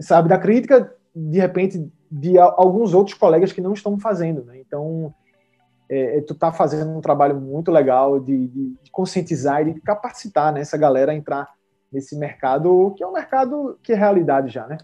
Sabe, 0.00 0.28
da 0.28 0.38
crítica, 0.38 0.92
de 1.14 1.38
repente, 1.38 1.90
de 2.10 2.38
alguns 2.38 2.94
outros 2.94 3.16
colegas 3.16 3.52
que 3.52 3.60
não 3.60 3.72
estão 3.72 3.98
fazendo. 3.98 4.44
Né? 4.44 4.58
Então, 4.60 5.14
é, 5.88 6.18
é 6.18 6.20
tu 6.20 6.32
está 6.32 6.52
fazendo 6.52 6.90
um 6.90 7.00
trabalho 7.00 7.40
muito 7.40 7.70
legal 7.70 8.18
de, 8.18 8.48
de, 8.48 8.70
de 8.82 8.90
conscientizar 8.90 9.66
e 9.66 9.74
de 9.74 9.80
capacitar 9.80 10.52
né, 10.52 10.60
essa 10.60 10.76
galera 10.76 11.12
a 11.12 11.14
entrar 11.14 11.48
nesse 11.92 12.16
mercado, 12.16 12.92
que 12.96 13.04
é 13.04 13.06
um 13.06 13.12
mercado 13.12 13.78
que 13.82 13.92
é 13.92 13.96
realidade 13.96 14.52
já, 14.52 14.66
né? 14.66 14.78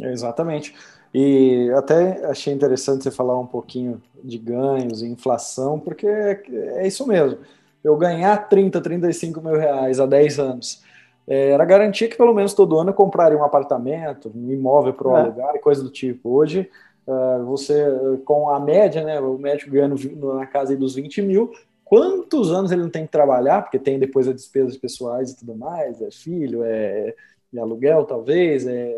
Exatamente. 0.00 0.74
E 1.12 1.70
até 1.76 2.24
achei 2.26 2.54
interessante 2.54 3.02
você 3.02 3.10
falar 3.10 3.38
um 3.38 3.46
pouquinho 3.46 4.00
de 4.22 4.38
ganhos 4.38 5.02
e 5.02 5.08
inflação, 5.08 5.78
porque 5.78 6.06
é, 6.06 6.42
é 6.76 6.86
isso 6.86 7.06
mesmo. 7.06 7.40
Eu 7.84 7.96
ganhar 7.96 8.48
30, 8.48 8.80
35 8.80 9.40
mil 9.40 9.58
reais 9.58 10.00
há 10.00 10.06
10 10.06 10.38
anos 10.38 10.82
era 11.26 11.64
garantia 11.64 12.08
que 12.08 12.16
pelo 12.16 12.34
menos 12.34 12.54
todo 12.54 12.78
ano 12.78 12.90
eu 12.90 12.94
compraria 12.94 13.38
um 13.38 13.44
apartamento, 13.44 14.30
um 14.34 14.50
imóvel 14.50 14.92
para 14.92 15.08
o 15.08 15.16
é. 15.16 15.20
alugar 15.20 15.54
e 15.54 15.60
coisa 15.60 15.82
do 15.82 15.90
tipo. 15.90 16.30
Hoje, 16.30 16.68
uh, 17.06 17.44
você, 17.44 17.86
com 18.24 18.50
a 18.50 18.58
média, 18.58 19.04
né, 19.04 19.20
o 19.20 19.38
médico 19.38 19.70
ganhando 19.70 19.96
na 20.34 20.46
casa 20.46 20.76
dos 20.76 20.94
20 20.94 21.22
mil, 21.22 21.52
quantos 21.84 22.50
anos 22.50 22.72
ele 22.72 22.82
não 22.82 22.90
tem 22.90 23.06
que 23.06 23.12
trabalhar, 23.12 23.62
porque 23.62 23.78
tem 23.78 23.98
depois 23.98 24.26
as 24.26 24.34
despesas 24.34 24.76
pessoais 24.76 25.30
e 25.30 25.36
tudo 25.36 25.54
mais, 25.54 26.00
é 26.02 26.10
filho, 26.10 26.64
é, 26.64 27.14
é 27.54 27.60
aluguel 27.60 28.04
talvez, 28.04 28.66
é 28.66 28.96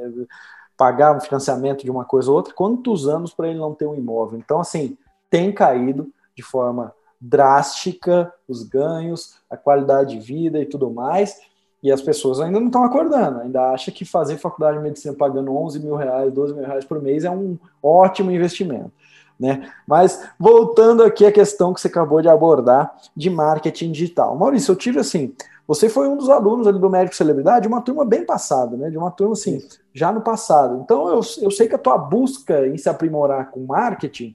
pagar 0.76 1.16
um 1.16 1.20
financiamento 1.20 1.84
de 1.84 1.90
uma 1.90 2.04
coisa 2.04 2.30
ou 2.30 2.36
outra, 2.36 2.54
quantos 2.54 3.06
anos 3.08 3.32
para 3.32 3.48
ele 3.48 3.58
não 3.58 3.74
ter 3.74 3.86
um 3.86 3.94
imóvel? 3.94 4.38
Então, 4.38 4.60
assim, 4.60 4.96
tem 5.30 5.52
caído 5.52 6.12
de 6.34 6.42
forma 6.42 6.92
drástica 7.20 8.32
os 8.46 8.62
ganhos, 8.62 9.36
a 9.48 9.56
qualidade 9.56 10.18
de 10.18 10.24
vida 10.24 10.60
e 10.60 10.66
tudo 10.66 10.90
mais. 10.90 11.40
E 11.84 11.92
as 11.92 12.00
pessoas 12.00 12.40
ainda 12.40 12.58
não 12.58 12.68
estão 12.68 12.82
acordando, 12.82 13.40
ainda 13.40 13.70
acham 13.70 13.92
que 13.92 14.06
fazer 14.06 14.38
faculdade 14.38 14.78
de 14.78 14.82
medicina 14.82 15.14
pagando 15.14 15.54
11 15.54 15.80
mil 15.80 15.96
reais, 15.96 16.32
12 16.32 16.54
mil 16.54 16.64
reais 16.64 16.82
por 16.82 17.00
mês 17.02 17.24
é 17.24 17.30
um 17.30 17.58
ótimo 17.82 18.30
investimento. 18.30 18.90
Né? 19.38 19.70
Mas 19.86 20.26
voltando 20.38 21.02
aqui 21.02 21.26
à 21.26 21.30
questão 21.30 21.74
que 21.74 21.80
você 21.82 21.88
acabou 21.88 22.22
de 22.22 22.28
abordar 22.28 22.96
de 23.14 23.28
marketing 23.28 23.92
digital. 23.92 24.34
Maurício, 24.34 24.72
eu 24.72 24.76
tive 24.76 24.98
assim, 24.98 25.34
você 25.68 25.90
foi 25.90 26.08
um 26.08 26.16
dos 26.16 26.30
alunos 26.30 26.66
ali 26.66 26.78
do 26.78 26.88
Médico 26.88 27.14
Celebridade, 27.14 27.68
uma 27.68 27.82
turma 27.82 28.02
bem 28.02 28.24
passada, 28.24 28.78
né? 28.78 28.88
De 28.88 28.96
uma 28.96 29.10
turma 29.10 29.34
assim, 29.34 29.60
já 29.92 30.10
no 30.10 30.22
passado. 30.22 30.80
Então 30.82 31.06
eu, 31.08 31.20
eu 31.42 31.50
sei 31.50 31.68
que 31.68 31.74
a 31.74 31.78
tua 31.78 31.98
busca 31.98 32.66
em 32.66 32.78
se 32.78 32.88
aprimorar 32.88 33.50
com 33.50 33.60
marketing 33.60 34.34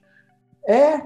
é 0.67 1.01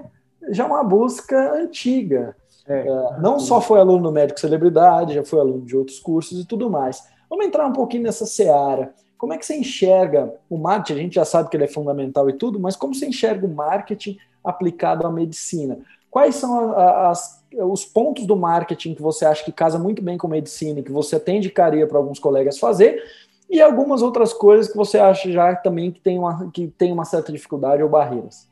já 0.50 0.66
uma 0.66 0.84
busca 0.84 1.54
antiga. 1.54 2.36
É, 2.68 2.80
é, 2.80 3.20
não 3.20 3.40
só 3.40 3.60
foi 3.60 3.80
aluno 3.80 4.04
do 4.04 4.12
Médico 4.12 4.40
Celebridade, 4.40 5.14
já 5.14 5.24
foi 5.24 5.40
aluno 5.40 5.66
de 5.66 5.76
outros 5.76 6.00
cursos 6.00 6.40
e 6.40 6.46
tudo 6.46 6.70
mais. 6.70 7.04
Vamos 7.30 7.46
entrar 7.46 7.66
um 7.66 7.74
pouquinho 7.74 8.04
nessa 8.04 8.26
seara. 8.26 8.94
Como 9.18 9.34
é 9.34 9.38
que 9.38 9.46
você 9.46 9.56
enxerga 9.56 10.34
o 10.50 10.58
marketing? 10.58 11.00
A 11.00 11.04
gente 11.04 11.16
já 11.16 11.26
sabe 11.26 11.50
que 11.50 11.58
ele 11.58 11.64
é 11.64 11.68
fundamental 11.68 12.30
e 12.30 12.34
tudo, 12.34 12.60
mas 12.60 12.76
como 12.76 12.94
você 12.94 13.08
enxerga 13.08 13.46
o 13.46 13.54
marketing 13.54 14.18
aplicado 14.44 15.08
à 15.08 15.12
medicina? 15.12 15.80
Quais 16.12 16.36
são 16.36 16.78
as, 16.78 17.44
os 17.54 17.86
pontos 17.86 18.28
do 18.28 18.36
marketing 18.36 18.94
que 18.94 19.02
você 19.02 19.26
acha 19.26 19.44
que 19.44 19.52
casa 19.52 19.80
muito 19.80 20.02
bem 20.02 20.18
com 20.18 20.28
medicina 20.28 20.80
e 20.80 20.84
que 20.84 20.92
você 20.92 21.16
até 21.16 21.34
indicaria 21.36 21.88
para 21.88 21.98
alguns 21.98 22.20
colegas 22.20 22.60
fazer? 22.60 23.02
E 23.50 23.62
algumas 23.62 24.02
outras 24.02 24.34
coisas 24.34 24.72
que 24.72 24.78
você 24.78 24.98
acha 24.98 25.32
já 25.32 25.56
também 25.56 25.92
que 25.92 26.00
tem 26.00 26.20
uma, 26.20 26.52
que 26.52 26.68
tem 26.68 26.92
uma 26.92 27.06
certa 27.06 27.32
dificuldade 27.32 27.82
ou 27.82 27.90
barreiras? 27.90 28.48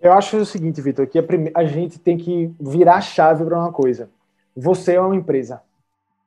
Eu 0.00 0.14
acho 0.14 0.38
o 0.38 0.46
seguinte, 0.46 0.80
Vitor, 0.80 1.06
que 1.06 1.18
a, 1.18 1.24
a, 1.54 1.64
gente 1.64 1.98
tem 1.98 2.16
que 2.16 2.50
virar 2.58 2.96
a 2.96 3.00
chave 3.02 3.44
para 3.44 3.58
uma 3.58 3.70
coisa. 3.70 4.08
Você 4.56 4.94
é 4.94 5.00
uma 5.00 5.14
empresa. 5.14 5.60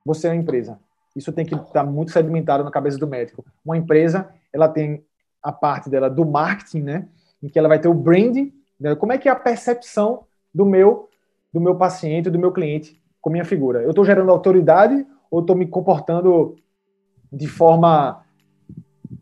Você 0.05 0.28
é 0.28 0.30
uma 0.30 0.39
empresa. 0.39 0.80
Isso 1.15 1.34
tem 1.34 1.43
que 1.43 1.55
estar 1.55 1.65
tá 1.71 1.84
muito 1.84 2.11
sedimentado 2.11 2.63
na 2.63 2.69
cabeça 2.69 2.99
do 2.99 3.07
médico. 3.07 3.43
Uma 3.65 3.76
empresa, 3.76 4.30
ela 4.51 4.67
tem 4.67 5.03
a 5.41 5.51
parte 5.51 5.89
dela 5.89 6.07
do 6.07 6.24
marketing, 6.24 6.82
né? 6.82 7.07
Em 7.41 7.49
que 7.49 7.57
ela 7.57 7.67
vai 7.67 7.80
ter 7.80 7.88
o 7.88 7.93
branding. 7.95 8.53
Né? 8.80 8.95
Como 8.95 9.11
é 9.11 9.17
que 9.17 9.28
é 9.28 9.32
a 9.32 9.36
percepção 9.36 10.26
do 10.53 10.65
meu 10.65 11.09
do 11.51 11.61
meu 11.61 11.76
paciente, 11.76 12.32
do 12.32 12.39
meu 12.39 12.51
cliente 12.51 13.01
com 13.21 13.30
minha 13.30 13.45
figura? 13.45 13.82
Eu 13.82 13.89
estou 13.89 14.05
gerando 14.05 14.32
autoridade 14.32 15.05
ou 15.32 15.41
estou 15.41 15.55
me 15.55 15.65
comportando 15.65 16.55
de 17.32 17.47
forma 17.47 18.24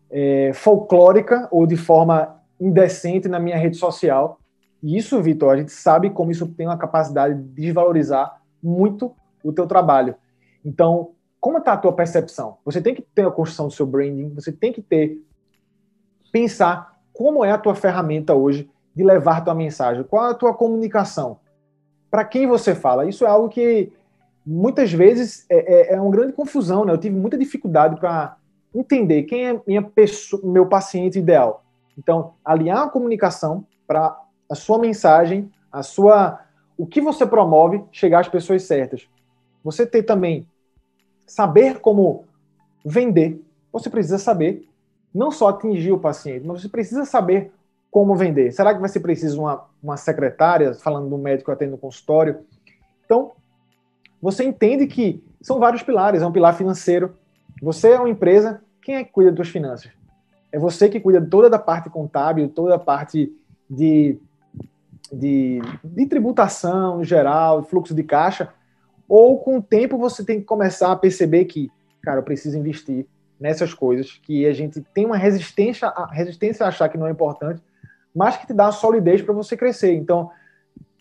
é, 0.10 0.52
folclórica 0.54 1.48
ou 1.52 1.66
de 1.66 1.78
forma 1.78 2.42
indecente 2.60 3.30
na 3.30 3.40
minha 3.40 3.58
rede 3.58 3.78
social 3.78 4.41
e 4.82 4.98
isso, 4.98 5.22
Vitor, 5.22 5.54
a 5.54 5.58
gente 5.58 5.72
sabe 5.72 6.10
como 6.10 6.32
isso 6.32 6.48
tem 6.48 6.68
uma 6.68 6.78
capacidade 6.78 7.36
de 7.36 7.44
desvalorizar 7.62 8.42
muito 8.62 9.14
o 9.44 9.54
teu 9.54 9.68
trabalho. 9.68 10.16
Então, 10.64 11.12
como 11.40 11.58
está 11.58 11.74
a 11.74 11.78
tua 11.78 11.94
percepção? 11.94 12.58
Você 12.66 12.82
tem 12.82 12.94
que 12.94 13.02
ter 13.02 13.26
a 13.26 13.32
construção 13.32 13.68
do 13.68 13.74
seu 13.74 13.86
branding, 13.86 14.34
você 14.34 14.52
tem 14.52 14.72
que 14.72 14.82
ter 14.82 15.22
pensar 16.32 17.00
como 17.12 17.44
é 17.44 17.52
a 17.52 17.58
tua 17.58 17.76
ferramenta 17.76 18.34
hoje 18.34 18.70
de 18.96 19.04
levar 19.04 19.44
tua 19.44 19.56
mensagem, 19.56 20.04
qual 20.04 20.28
é 20.28 20.32
a 20.32 20.36
tua 20.36 20.54
comunicação, 20.54 21.40
para 22.10 22.26
quem 22.26 22.48
você 22.48 22.74
fala. 22.74 23.06
Isso 23.06 23.26
é 23.26 23.30
algo 23.30 23.50
que 23.50 23.92
muitas 24.46 24.92
vezes 24.92 25.46
é, 25.50 25.92
é, 25.92 25.94
é 25.94 26.02
uma 26.02 26.12
grande 26.12 26.34
confusão, 26.34 26.86
né? 26.86 26.94
Eu 26.94 26.98
tive 26.98 27.16
muita 27.16 27.38
dificuldade 27.38 28.00
para 28.00 28.38
entender 28.74 29.24
quem 29.24 29.48
é 29.48 29.62
minha 29.68 29.82
pessoa, 29.82 30.42
meu 30.44 30.66
paciente 30.68 31.20
ideal. 31.20 31.64
Então, 31.98 32.34
alinhar 32.44 32.84
a 32.84 32.90
comunicação 32.90 33.66
para 33.86 34.18
a 34.52 34.56
sua 34.56 34.78
mensagem, 34.78 35.50
a 35.72 35.82
sua 35.82 36.42
o 36.78 36.86
que 36.86 37.00
você 37.00 37.26
promove 37.26 37.84
chegar 37.92 38.20
às 38.20 38.28
pessoas 38.28 38.64
certas. 38.64 39.08
Você 39.64 39.86
ter 39.86 40.04
também 40.04 40.46
saber 41.26 41.80
como 41.80 42.26
vender. 42.84 43.42
Você 43.72 43.90
precisa 43.90 44.18
saber 44.18 44.68
não 45.14 45.32
só 45.32 45.50
atingir 45.50 45.94
o 45.94 46.00
paciente, 46.00 46.46
mas 46.46 46.62
você 46.62 46.68
precisa 46.68 47.06
saber 47.06 47.52
como 47.90 48.16
vender. 48.16 48.52
Será 48.52 48.74
que 48.74 48.80
vai 48.80 48.90
ser 48.90 49.00
preciso 49.00 49.42
uma, 49.42 49.66
uma 49.82 49.96
secretária, 49.96 50.74
falando 50.74 51.10
do 51.10 51.18
médico 51.18 51.52
atendendo 51.52 51.76
no 51.76 51.82
consultório? 51.82 52.40
Então, 53.06 53.32
você 54.22 54.44
entende 54.44 54.88
que 54.88 55.24
são 55.42 55.60
vários 55.60 55.84
pilares. 55.84 56.22
É 56.22 56.28
um 56.28 56.32
pilar 56.32 56.56
financeiro. 56.56 57.16
Você 57.62 57.92
é 57.92 58.00
uma 58.00 58.10
empresa, 58.10 58.62
quem 58.82 58.96
é 58.96 59.04
que 59.04 59.12
cuida 59.12 59.32
das 59.32 59.38
suas 59.38 59.50
finanças? 59.50 59.92
É 60.52 60.60
você 60.60 60.90
que 60.90 61.00
cuida 61.00 61.22
toda 61.22 61.50
da 61.50 61.60
parte 61.60 61.90
contábil, 61.90 62.50
toda 62.50 62.76
a 62.76 62.80
parte 62.80 63.32
de 63.70 64.20
de, 65.12 65.60
de 65.84 66.06
tributação 66.06 67.02
em 67.02 67.04
geral, 67.04 67.64
fluxo 67.64 67.94
de 67.94 68.04
caixa, 68.04 68.54
ou 69.08 69.40
com 69.40 69.58
o 69.58 69.62
tempo 69.62 69.98
você 69.98 70.24
tem 70.24 70.40
que 70.40 70.46
começar 70.46 70.92
a 70.92 70.96
perceber 70.96 71.46
que, 71.46 71.70
cara, 72.02 72.20
eu 72.20 72.24
preciso 72.24 72.58
investir 72.58 73.06
nessas 73.40 73.74
coisas 73.74 74.20
que 74.24 74.46
a 74.46 74.54
gente 74.54 74.82
tem 74.94 75.06
uma 75.06 75.18
resistência, 75.18 75.88
a 75.88 76.06
resistência 76.06 76.66
a 76.66 76.70
achar 76.70 76.88
que 76.88 76.98
não 76.98 77.08
é 77.08 77.12
importante, 77.12 77.62
mas 78.16 78.38
que 78.38 78.48
te 78.48 78.54
dá 78.54 78.72
solidez 78.72 79.22
para 79.22 79.34
você 79.34 79.58
crescer. 79.58 79.94
Então, 79.96 80.30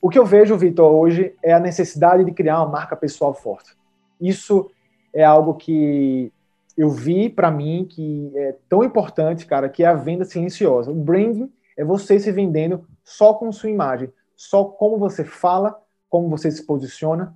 o 0.01 0.09
que 0.09 0.19
eu 0.19 0.25
vejo, 0.25 0.57
Vitor, 0.57 0.91
hoje 0.91 1.35
é 1.43 1.53
a 1.53 1.61
necessidade 1.61 2.25
de 2.25 2.33
criar 2.33 2.63
uma 2.63 2.71
marca 2.71 2.97
pessoal 2.97 3.35
forte. 3.35 3.77
Isso 4.21 4.71
é 5.13 5.23
algo 5.23 5.55
que 5.55 6.33
eu 6.77 6.89
vi 6.89 7.29
para 7.29 7.51
mim 7.51 7.87
que 7.89 8.33
é 8.35 8.57
tão 8.69 8.83
importante, 8.83 9.45
cara, 9.45 9.69
que 9.69 9.85
é 9.85 9.87
a 9.87 9.95
venda 9.95 10.25
silenciosa. 10.25 10.91
O 10.91 10.95
branding 10.95 11.53
é 11.81 11.85
você 11.85 12.21
se 12.21 12.31
vendendo 12.31 12.85
só 13.03 13.33
com 13.33 13.51
sua 13.51 13.71
imagem, 13.71 14.13
só 14.37 14.65
como 14.65 14.99
você 14.99 15.25
fala, 15.25 15.81
como 16.11 16.29
você 16.29 16.51
se 16.51 16.63
posiciona. 16.67 17.35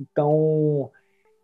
Então, 0.00 0.90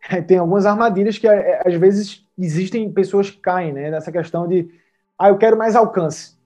tem 0.26 0.38
algumas 0.38 0.66
armadilhas 0.66 1.16
que 1.16 1.28
é, 1.28 1.62
às 1.64 1.74
vezes 1.74 2.26
existem 2.36 2.90
pessoas 2.92 3.30
que 3.30 3.38
caem, 3.38 3.72
né? 3.72 3.88
Nessa 3.88 4.10
questão 4.10 4.48
de, 4.48 4.68
ah, 5.16 5.28
eu 5.28 5.38
quero 5.38 5.56
mais 5.56 5.76
alcance. 5.76 6.36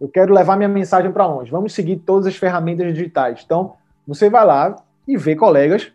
Eu 0.00 0.08
quero 0.08 0.32
levar 0.32 0.56
minha 0.56 0.70
mensagem 0.70 1.12
para 1.12 1.26
longe. 1.26 1.50
Vamos 1.50 1.74
seguir 1.74 1.98
todas 1.98 2.26
as 2.26 2.36
ferramentas 2.36 2.94
digitais. 2.94 3.42
Então, 3.44 3.74
você 4.06 4.30
vai 4.30 4.46
lá 4.46 4.74
e 5.06 5.18
vê 5.18 5.36
colegas 5.36 5.92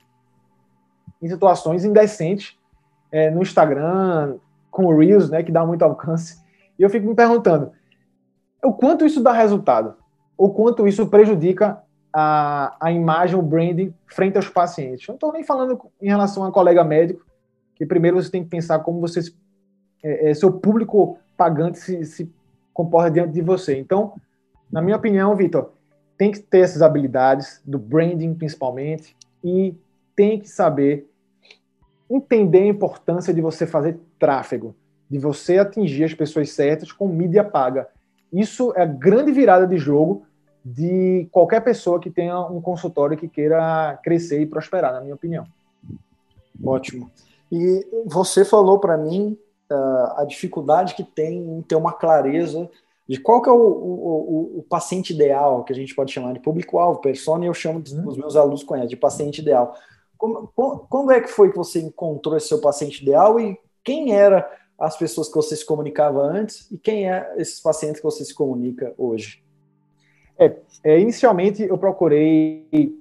em 1.20 1.28
situações 1.28 1.84
indecentes 1.84 2.56
é, 3.12 3.32
no 3.32 3.42
Instagram, 3.42 4.38
com 4.70 4.96
Reels, 4.96 5.32
né, 5.32 5.42
que 5.42 5.52
dá 5.52 5.66
muito 5.66 5.82
alcance. 5.82 6.40
E 6.78 6.84
eu 6.84 6.92
fico 6.92 7.08
me 7.08 7.16
perguntando, 7.16 7.72
o 8.64 8.74
quanto 8.74 9.06
isso 9.06 9.22
dá 9.22 9.32
resultado? 9.32 9.96
o 10.40 10.50
quanto 10.50 10.88
isso 10.88 11.06
prejudica 11.08 11.84
a, 12.14 12.78
a 12.80 12.92
imagem, 12.94 13.38
o 13.38 13.42
branding 13.42 13.94
frente 14.08 14.38
aos 14.38 14.48
pacientes. 14.48 15.06
Eu 15.06 15.12
não 15.12 15.16
estou 15.18 15.34
nem 15.34 15.44
falando 15.44 15.78
em 16.02 16.08
relação 16.08 16.46
a 16.46 16.52
colega 16.52 16.82
médico, 16.82 17.26
que 17.76 17.86
primeiro 17.86 18.16
você 18.16 18.32
tem 18.32 18.42
que 18.42 18.50
pensar 18.50 18.80
como 18.80 19.02
você, 19.02 19.20
é, 20.02 20.30
é, 20.30 20.34
seu 20.34 20.54
público 20.54 21.20
pagante 21.36 21.78
se, 21.78 22.06
se 22.06 22.34
comporta 22.74 23.12
diante 23.12 23.34
de 23.34 23.42
você. 23.42 23.78
Então, 23.78 24.14
na 24.72 24.82
minha 24.82 24.96
opinião, 24.96 25.36
Vitor, 25.36 25.74
tem 26.18 26.32
que 26.32 26.40
ter 26.40 26.60
essas 26.60 26.82
habilidades, 26.82 27.62
do 27.66 27.78
branding 27.78 28.34
principalmente, 28.34 29.18
e 29.44 29.76
tem 30.16 30.40
que 30.40 30.48
saber 30.48 31.06
entender 32.10 32.60
a 32.60 32.68
importância 32.68 33.34
de 33.34 33.42
você 33.42 33.68
fazer 33.68 34.00
tráfego, 34.18 34.74
de 35.10 35.20
você 35.20 35.58
atingir 35.58 36.06
as 36.06 36.14
pessoas 36.14 36.50
certas 36.52 36.94
com 36.94 37.10
mídia 37.10 37.44
paga. 37.44 37.90
Isso 38.32 38.74
é 38.76 38.84
a 38.84 38.86
grande 38.86 39.32
virada 39.32 39.66
de 39.66 39.78
jogo 39.78 40.24
de 40.64 41.28
qualquer 41.32 41.62
pessoa 41.62 42.00
que 42.00 42.10
tenha 42.10 42.40
um 42.42 42.62
consultório 42.62 43.18
que 43.18 43.28
queira 43.28 44.00
crescer 44.04 44.42
e 44.42 44.46
prosperar, 44.46 44.94
na 44.94 45.02
minha 45.02 45.16
opinião. 45.16 45.46
Ótimo. 46.64 47.10
E 47.52 47.88
você 48.06 48.46
falou 48.46 48.80
para 48.80 48.98
mim 48.98 49.38
uh, 49.72 50.20
a 50.20 50.26
dificuldade 50.26 50.94
que 50.94 51.04
tem 51.04 51.38
em 51.38 51.62
ter 51.62 51.76
uma 51.76 51.94
clareza 51.94 52.70
de 53.08 53.20
qual 53.20 53.42
que 53.42 53.50
é 53.50 53.52
o, 53.52 53.56
o, 53.56 54.60
o, 54.60 54.66
paciente 54.70 55.14
ideal, 55.14 55.64
que 55.64 55.74
a 55.74 55.76
gente 55.76 55.96
pode 55.96 56.12
chamar 56.12 56.32
de 56.32 56.40
público-alvo, 56.40 57.02
persona, 57.02 57.44
e 57.44 57.48
eu 57.48 57.54
chamo, 57.56 57.82
uhum. 57.92 58.08
os 58.08 58.16
meus 58.16 58.36
alunos 58.36 58.62
conhecem, 58.62 58.90
de 58.90 58.96
paciente 58.96 59.42
ideal. 59.42 59.74
Como, 60.16 60.52
quando 60.88 61.12
é 61.12 61.20
que 61.20 61.28
foi 61.28 61.50
que 61.50 61.58
você 61.58 61.80
encontrou 61.80 62.38
esse 62.38 62.50
seu 62.50 62.62
paciente 62.62 63.02
ideal 63.02 63.40
e 63.40 63.58
quem 63.84 64.14
eram 64.14 64.44
as 64.80 64.98
pessoas 64.98 65.28
que 65.28 65.36
você 65.36 65.56
se 65.56 65.66
comunicava 65.66 66.22
antes 66.22 66.70
e 66.72 66.78
quem 66.78 67.10
é 67.10 67.34
esses 67.38 67.60
pacientes 67.60 68.00
que 68.00 68.06
você 68.06 68.24
se 68.24 68.34
comunica 68.34 68.94
hoje? 68.98 69.44
É, 70.38 70.56
é, 70.84 71.00
inicialmente 71.00 71.64
eu 71.64 71.78
procurei 71.78 72.98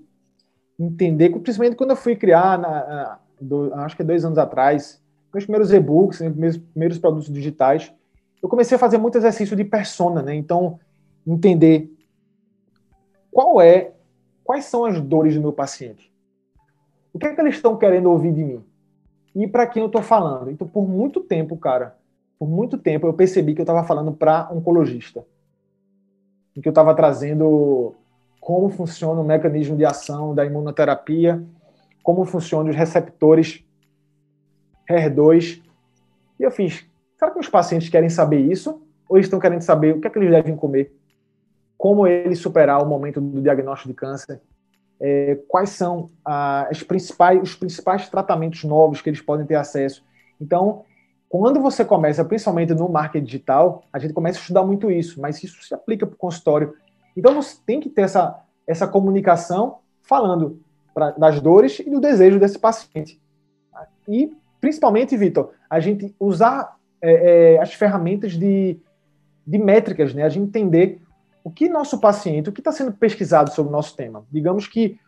entender, 0.79 1.31
principalmente 1.31 1.76
quando 1.76 1.91
eu 1.91 1.97
fui 1.97 2.16
criar, 2.16 2.59
na, 2.59 2.68
na, 2.68 3.18
do, 3.41 3.72
acho 3.74 3.97
que 3.97 4.03
dois 4.03 4.24
anos 4.24 4.39
atrás, 4.39 5.01
meus 5.33 5.45
primeiros 5.45 5.72
e-books, 5.72 6.20
né, 6.20 6.33
meus 6.35 6.57
primeiros 6.57 6.99
produtos 6.99 7.33
digitais, 7.33 7.93
eu 8.43 8.49
comecei 8.49 8.76
a 8.76 8.79
fazer 8.79 8.99
muito 8.99 9.18
exercício 9.18 9.57
de 9.57 9.64
persona, 9.64 10.22
né? 10.22 10.35
Então, 10.35 10.79
entender 11.26 11.93
qual 13.31 13.61
é, 13.61 13.93
quais 14.45 14.64
são 14.64 14.85
as 14.85 15.01
dores 15.01 15.35
do 15.35 15.41
meu 15.41 15.53
paciente. 15.53 16.12
O 17.12 17.18
que 17.18 17.26
é 17.26 17.35
que 17.35 17.41
eles 17.41 17.57
estão 17.57 17.76
querendo 17.76 18.11
ouvir 18.11 18.33
de 18.33 18.45
mim? 18.45 18.64
E 19.39 19.47
para 19.47 19.68
quem 19.68 19.80
eu 19.80 19.86
estou 19.86 20.03
falando? 20.03 20.51
Então, 20.51 20.66
por 20.66 20.89
muito 20.89 21.20
tempo, 21.20 21.57
cara, 21.57 21.97
por 22.36 22.49
muito 22.49 22.76
tempo 22.76 23.07
eu 23.07 23.14
percebi 23.14 23.55
que 23.55 23.61
eu 23.61 23.62
estava 23.62 23.84
falando 23.84 24.12
para 24.12 24.49
oncologista. 24.53 25.24
Que 26.61 26.68
eu 26.68 26.72
estava 26.72 26.93
trazendo 26.93 27.95
como 28.41 28.68
funciona 28.68 29.20
o 29.20 29.24
mecanismo 29.24 29.76
de 29.76 29.84
ação 29.84 30.34
da 30.34 30.45
imunoterapia, 30.45 31.41
como 32.03 32.24
funcionam 32.24 32.70
os 32.70 32.76
receptores 32.76 33.64
HER2. 34.91 35.62
E 36.41 36.43
eu 36.43 36.51
fiz, 36.51 36.84
será 37.16 37.30
que 37.30 37.39
os 37.39 37.49
pacientes 37.49 37.89
querem 37.89 38.11
saber 38.11 38.41
isso? 38.41 38.82
Ou 39.09 39.18
eles 39.18 39.26
estão 39.26 39.39
querendo 39.39 39.62
saber 39.62 39.95
o 39.95 40.01
que 40.01 40.09
é 40.09 40.11
que 40.11 40.18
eles 40.18 40.32
devem 40.32 40.57
comer? 40.57 40.93
Como 41.76 42.09
eles 42.09 42.41
superar 42.41 42.82
o 42.82 42.86
momento 42.86 43.20
do 43.20 43.41
diagnóstico 43.41 43.91
de 43.91 43.95
câncer? 43.95 44.41
É, 45.01 45.38
quais 45.46 45.70
são 45.70 46.11
ah, 46.24 46.68
principais, 46.86 47.40
os 47.40 47.55
principais 47.55 48.09
tratamentos 48.09 48.64
novos 48.64 49.01
que 49.01 49.09
eles 49.09 49.20
podem 49.20 49.46
ter 49.46 49.55
acesso? 49.55 50.05
Então, 50.40 50.84
quando 51.28 51.61
você 51.61 51.84
começa, 51.84 52.24
principalmente 52.24 52.74
no 52.74 52.88
marketing 52.88 53.24
digital, 53.24 53.84
a 53.92 53.99
gente 53.99 54.14
começa 54.14 54.38
a 54.38 54.40
estudar 54.40 54.64
muito 54.64 54.90
isso, 54.90 55.20
mas 55.20 55.42
isso 55.42 55.62
se 55.62 55.74
aplica 55.74 56.07
para 56.07 56.14
o 56.14 56.18
consultório. 56.18 56.74
Então, 57.16 57.34
você 57.34 57.57
tem 57.66 57.80
que 57.80 57.88
ter 57.88 58.03
essa, 58.03 58.40
essa 58.66 58.86
comunicação 58.88 59.78
falando 60.03 60.61
pra, 60.94 61.11
das 61.12 61.40
dores 61.40 61.78
e 61.78 61.90
do 61.90 62.01
desejo 62.01 62.40
desse 62.40 62.59
paciente. 62.59 63.20
E 64.09 64.32
principalmente, 64.61 65.16
Vitor, 65.16 65.53
a 65.68 65.78
gente 65.78 66.14
usar 66.18 66.76
é, 67.01 67.55
é, 67.55 67.61
as 67.61 67.74
ferramentas 67.74 68.32
de, 68.32 68.78
de 69.46 69.59
métricas, 69.59 70.14
né? 70.14 70.22
A 70.22 70.28
gente 70.28 70.49
entender 70.49 71.01
o 71.43 71.51
que 71.51 71.68
nosso 71.68 72.01
paciente, 72.01 72.49
o 72.49 72.53
que 72.53 72.61
está 72.61 72.72
sendo 72.72 72.93
pesquisado 72.93 73.51
sobre 73.51 73.70
o 73.70 73.72
nosso 73.72 73.97
tema. 73.97 74.24
Digamos 74.30 74.66
que 74.66 74.99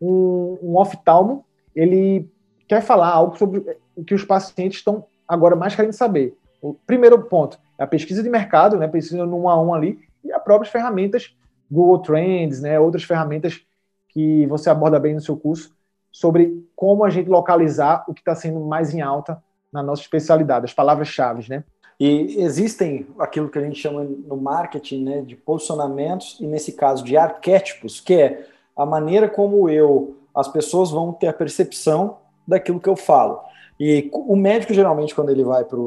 um, 0.00 0.58
um 0.62 0.78
oftalmo, 0.78 1.44
ele 1.74 2.30
quer 2.66 2.82
falar 2.82 3.08
algo 3.08 3.36
sobre 3.36 3.78
o 3.94 4.04
que 4.04 4.14
os 4.14 4.24
pacientes 4.24 4.78
estão 4.78 5.04
agora 5.26 5.54
mais 5.54 5.74
querendo 5.74 5.92
saber. 5.92 6.36
O 6.60 6.74
primeiro 6.74 7.20
ponto 7.24 7.58
é 7.78 7.84
a 7.84 7.86
pesquisa 7.86 8.22
de 8.22 8.30
mercado, 8.30 8.76
né? 8.76 8.86
Pesquisa 8.88 9.26
no 9.26 9.42
um 9.42 9.48
a 9.48 9.60
um 9.60 9.74
ali, 9.74 9.98
e 10.24 10.32
as 10.32 10.42
próprias 10.42 10.72
ferramentas, 10.72 11.36
Google 11.70 11.98
Trends, 12.00 12.60
né? 12.60 12.78
Outras 12.78 13.04
ferramentas 13.04 13.60
que 14.08 14.46
você 14.46 14.70
aborda 14.70 15.00
bem 15.00 15.14
no 15.14 15.20
seu 15.20 15.36
curso, 15.36 15.74
sobre 16.10 16.64
como 16.76 17.04
a 17.04 17.10
gente 17.10 17.28
localizar 17.28 18.04
o 18.06 18.14
que 18.14 18.20
está 18.20 18.34
sendo 18.34 18.60
mais 18.60 18.94
em 18.94 19.00
alta 19.00 19.42
na 19.72 19.82
nossa 19.82 20.02
especialidade, 20.02 20.66
as 20.66 20.74
palavras-chave, 20.74 21.48
né? 21.48 21.64
E 22.04 22.42
existem 22.42 23.06
aquilo 23.16 23.48
que 23.48 23.56
a 23.56 23.62
gente 23.62 23.78
chama 23.78 24.02
no 24.02 24.36
marketing 24.36 25.04
né, 25.04 25.20
de 25.20 25.36
posicionamentos, 25.36 26.36
e 26.40 26.48
nesse 26.48 26.72
caso 26.72 27.04
de 27.04 27.16
arquétipos, 27.16 28.00
que 28.00 28.14
é 28.14 28.46
a 28.76 28.84
maneira 28.84 29.28
como 29.28 29.68
eu, 29.68 30.16
as 30.34 30.48
pessoas 30.48 30.90
vão 30.90 31.12
ter 31.12 31.28
a 31.28 31.32
percepção 31.32 32.16
daquilo 32.44 32.80
que 32.80 32.88
eu 32.88 32.96
falo. 32.96 33.38
E 33.78 34.10
o 34.12 34.34
médico, 34.34 34.74
geralmente, 34.74 35.14
quando 35.14 35.30
ele 35.30 35.44
vai 35.44 35.64
para 35.64 35.78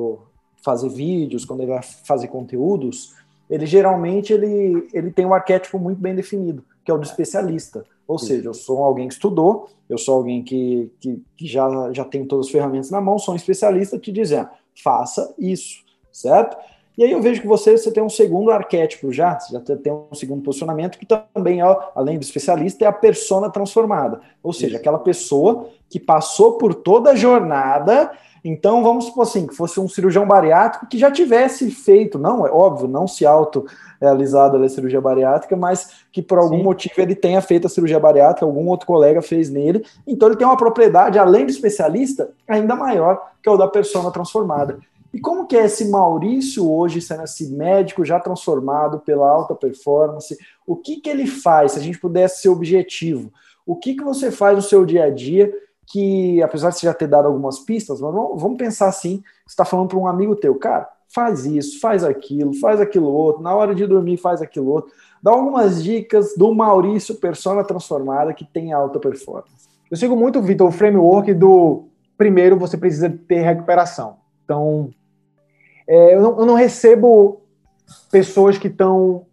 fazer 0.64 0.88
vídeos, 0.88 1.44
quando 1.44 1.64
ele 1.64 1.74
vai 1.74 1.84
fazer 1.84 2.30
conteúdos, 2.30 3.14
ele 3.50 3.66
geralmente 3.66 4.32
ele, 4.32 4.88
ele 4.94 5.12
tem 5.12 5.26
um 5.26 5.34
arquétipo 5.34 5.78
muito 5.78 6.00
bem 6.00 6.16
definido, 6.16 6.64
que 6.86 6.90
é 6.90 6.94
o 6.94 6.98
do 6.98 7.04
especialista. 7.04 7.84
Ou 8.08 8.18
Sim. 8.18 8.28
seja, 8.28 8.48
eu 8.48 8.54
sou 8.54 8.82
alguém 8.86 9.10
que 9.10 9.16
estudou, 9.16 9.68
eu 9.90 9.98
sou 9.98 10.16
alguém 10.16 10.42
que, 10.42 10.90
que, 10.98 11.22
que, 11.36 11.46
já, 11.46 11.92
já 11.92 12.06
tem 12.06 12.24
todas 12.24 12.46
as 12.46 12.52
ferramentas 12.54 12.90
na 12.90 13.02
mão, 13.02 13.20
sou 13.20 13.34
um 13.34 13.38
especialista 13.38 14.00
te 14.00 14.14
dizendo, 14.14 14.48
faça 14.82 15.36
isso, 15.38 15.84
certo? 16.16 16.58
E 16.98 17.04
aí 17.04 17.12
eu 17.12 17.22
vejo 17.22 17.42
que 17.42 17.48
você, 17.48 17.78
você 17.78 17.92
tem 17.92 18.02
um 18.02 18.10
segundo 18.10 18.52
arquétipo 18.52 19.12
já, 19.12 19.38
você 19.38 19.54
já 19.54 19.60
tem 19.60 19.92
um 19.92 20.16
segundo 20.16 20.42
posicionamento, 20.42 20.98
que 20.98 21.06
também, 21.06 21.62
é, 21.62 21.78
além 21.94 22.18
do 22.18 22.24
especialista, 22.24 22.86
é 22.86 22.88
a 22.88 22.94
persona 22.94 23.50
transformada. 23.50 24.22
Ou 24.42 24.54
seja, 24.54 24.68
isso. 24.68 24.78
aquela 24.78 25.00
pessoa 25.00 25.68
que 25.90 26.00
passou 26.00 26.54
por 26.58 26.74
toda 26.74 27.12
a 27.12 27.16
jornada 27.16 28.12
então, 28.48 28.84
vamos 28.84 29.06
supor 29.06 29.24
assim, 29.24 29.48
que 29.48 29.56
fosse 29.56 29.80
um 29.80 29.88
cirurgião 29.88 30.28
bariátrico 30.28 30.86
que 30.86 31.00
já 31.00 31.10
tivesse 31.10 31.72
feito, 31.72 32.20
não, 32.20 32.46
é 32.46 32.52
óbvio, 32.52 32.88
não 32.88 33.08
se 33.08 33.26
auto-realizado 33.26 34.58
a 34.58 34.70
cirurgia 34.70 35.02
bariátrica, 35.02 35.56
mas 35.56 36.06
que 36.12 36.22
por 36.22 36.38
algum 36.38 36.58
Sim. 36.58 36.64
motivo 36.64 36.94
ele 37.00 37.16
tenha 37.16 37.42
feito 37.42 37.66
a 37.66 37.70
cirurgia 37.72 38.00
bariátrica, 38.00 38.46
algum 38.46 38.68
outro 38.68 38.86
colega 38.86 39.20
fez 39.20 39.50
nele. 39.50 39.84
Então, 40.06 40.28
ele 40.28 40.38
tem 40.38 40.46
uma 40.46 40.56
propriedade, 40.56 41.18
além 41.18 41.46
do 41.46 41.50
especialista, 41.50 42.30
ainda 42.48 42.76
maior 42.76 43.20
que 43.42 43.50
é 43.50 43.52
o 43.52 43.58
da 43.58 43.68
persona 43.68 44.12
transformada. 44.12 44.78
E 45.16 45.20
como 45.22 45.48
que 45.48 45.56
é 45.56 45.64
esse 45.64 45.90
Maurício 45.90 46.70
hoje, 46.70 47.00
sendo 47.00 47.24
esse 47.24 47.50
médico 47.50 48.04
já 48.04 48.20
transformado 48.20 49.00
pela 49.00 49.26
alta 49.30 49.56
performance? 49.56 50.38
O 50.68 50.76
que, 50.76 50.98
que 50.98 51.10
ele 51.10 51.26
faz, 51.26 51.72
se 51.72 51.80
a 51.80 51.82
gente 51.82 51.98
pudesse 51.98 52.42
ser 52.42 52.50
objetivo? 52.50 53.32
O 53.66 53.78
que, 53.78 53.96
que 53.96 54.04
você 54.04 54.30
faz 54.30 54.58
no 54.58 54.62
seu 54.62 54.86
dia 54.86 55.06
a 55.06 55.10
dia 55.10 55.54
que, 55.88 56.44
apesar 56.44 56.70
de 56.70 56.80
você 56.80 56.88
já 56.88 56.94
ter 56.94 57.08
dado 57.08 57.30
algumas 57.30 57.60
pistas, 57.60 58.02
mas 58.02 58.14
vamos 58.14 58.58
pensar 58.58 58.90
assim: 58.90 59.24
você 59.46 59.54
está 59.54 59.64
falando 59.64 59.88
para 59.88 59.98
um 59.98 60.06
amigo 60.06 60.36
teu, 60.36 60.54
cara, 60.56 60.90
faz 61.08 61.46
isso, 61.46 61.80
faz 61.80 62.04
aquilo, 62.04 62.54
faz 62.56 62.82
aquilo 62.82 63.08
outro, 63.08 63.42
na 63.42 63.56
hora 63.56 63.74
de 63.74 63.88
dormir 63.88 64.18
faz 64.18 64.42
aquilo 64.42 64.68
outro. 64.68 64.92
Dá 65.24 65.32
algumas 65.32 65.82
dicas 65.82 66.36
do 66.36 66.54
Maurício, 66.54 67.16
persona 67.16 67.64
transformada, 67.64 68.34
que 68.34 68.44
tem 68.44 68.74
alta 68.74 69.00
performance. 69.00 69.70
Eu 69.90 69.96
sigo 69.96 70.14
muito, 70.18 70.42
Vitor, 70.42 70.68
o 70.68 70.74
framework 70.74 71.34
do 71.34 71.86
primeiro 72.18 72.60
você 72.60 72.76
precisa 72.76 73.10
ter 73.10 73.40
recuperação. 73.44 74.18
Então, 74.44 74.92
é, 75.88 76.16
eu, 76.16 76.22
não, 76.22 76.40
eu 76.40 76.46
não 76.46 76.54
recebo 76.56 77.42
pessoas 78.12 78.58
que 78.58 78.68
estão 78.68 79.26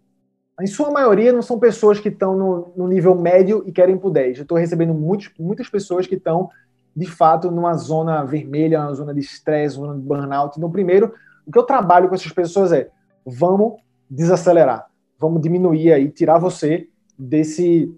em 0.61 0.67
sua 0.67 0.91
maioria, 0.91 1.33
não 1.33 1.41
são 1.41 1.59
pessoas 1.59 1.99
que 1.99 2.09
estão 2.09 2.37
no, 2.37 2.73
no 2.75 2.87
nível 2.87 3.15
médio 3.15 3.63
e 3.65 3.71
querem 3.71 3.97
por 3.97 4.11
10. 4.11 4.37
Eu 4.37 4.41
estou 4.43 4.57
recebendo 4.57 4.93
muitos, 4.93 5.31
muitas 5.39 5.67
pessoas 5.67 6.05
que 6.05 6.15
estão, 6.15 6.49
de 6.95 7.09
fato, 7.09 7.49
numa 7.49 7.73
zona 7.73 8.23
vermelha, 8.23 8.81
numa 8.81 8.93
zona 8.93 9.13
de 9.13 9.19
estresse, 9.19 9.75
zona 9.75 9.95
de 9.95 10.01
burnout. 10.01 10.57
Então, 10.57 10.69
primeiro, 10.69 11.13
o 11.45 11.51
que 11.51 11.57
eu 11.57 11.63
trabalho 11.63 12.07
com 12.07 12.15
essas 12.15 12.31
pessoas 12.31 12.71
é 12.71 12.89
vamos 13.25 13.81
desacelerar, 14.09 14.87
vamos 15.19 15.41
diminuir 15.41 15.91
aí, 15.91 16.09
tirar 16.09 16.37
você 16.37 16.87
desse, 17.17 17.91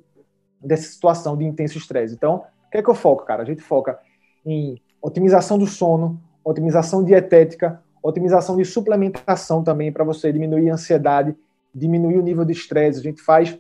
dessa 0.62 0.90
situação 0.90 1.36
de 1.36 1.44
intenso 1.44 1.78
estresse. 1.78 2.14
Então, 2.14 2.46
o 2.68 2.72
que 2.72 2.78
é 2.78 2.84
que 2.84 2.90
eu 2.90 2.96
foco, 2.96 3.26
cara? 3.26 3.44
A 3.44 3.46
gente 3.46 3.62
foca 3.62 4.00
em 4.46 4.82
otimização 5.02 5.58
do 5.58 5.68
sono, 5.68 6.22
otimização 6.44 7.04
dietética, 7.04 7.82
otimização 8.08 8.56
de 8.58 8.66
suplementação 8.66 9.64
também 9.64 9.92
para 9.92 10.04
você 10.04 10.32
diminuir 10.32 10.70
a 10.70 10.74
ansiedade, 10.74 11.36
diminuir 11.74 12.18
o 12.18 12.22
nível 12.22 12.46
de 12.46 12.54
estresse, 12.54 13.00
a 13.00 13.04
gente 13.04 13.22
faz 13.22 13.58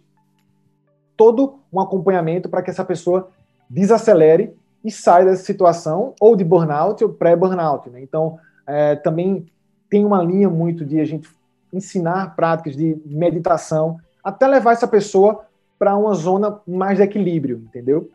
todo 1.17 1.59
um 1.71 1.79
acompanhamento 1.79 2.47
para 2.47 2.61
que 2.61 2.69
essa 2.69 2.85
pessoa 2.85 3.29
desacelere 3.69 4.55
e 4.83 4.91
saia 4.91 5.25
dessa 5.25 5.43
situação 5.43 6.13
ou 6.19 6.35
de 6.35 6.43
burnout 6.43 7.03
ou 7.03 7.11
pré-burnout. 7.11 7.89
Né? 7.89 8.01
Então, 8.01 8.37
é, 8.67 8.95
também 8.95 9.47
tem 9.89 10.05
uma 10.05 10.21
linha 10.21 10.49
muito 10.49 10.85
de 10.85 10.99
a 10.99 11.05
gente 11.05 11.27
ensinar 11.73 12.35
práticas 12.35 12.75
de 12.75 13.01
meditação 13.05 13.97
até 14.23 14.47
levar 14.47 14.73
essa 14.73 14.87
pessoa 14.87 15.45
para 15.77 15.95
uma 15.97 16.13
zona 16.13 16.59
mais 16.65 16.97
de 16.97 17.03
equilíbrio, 17.03 17.57
entendeu? 17.57 18.09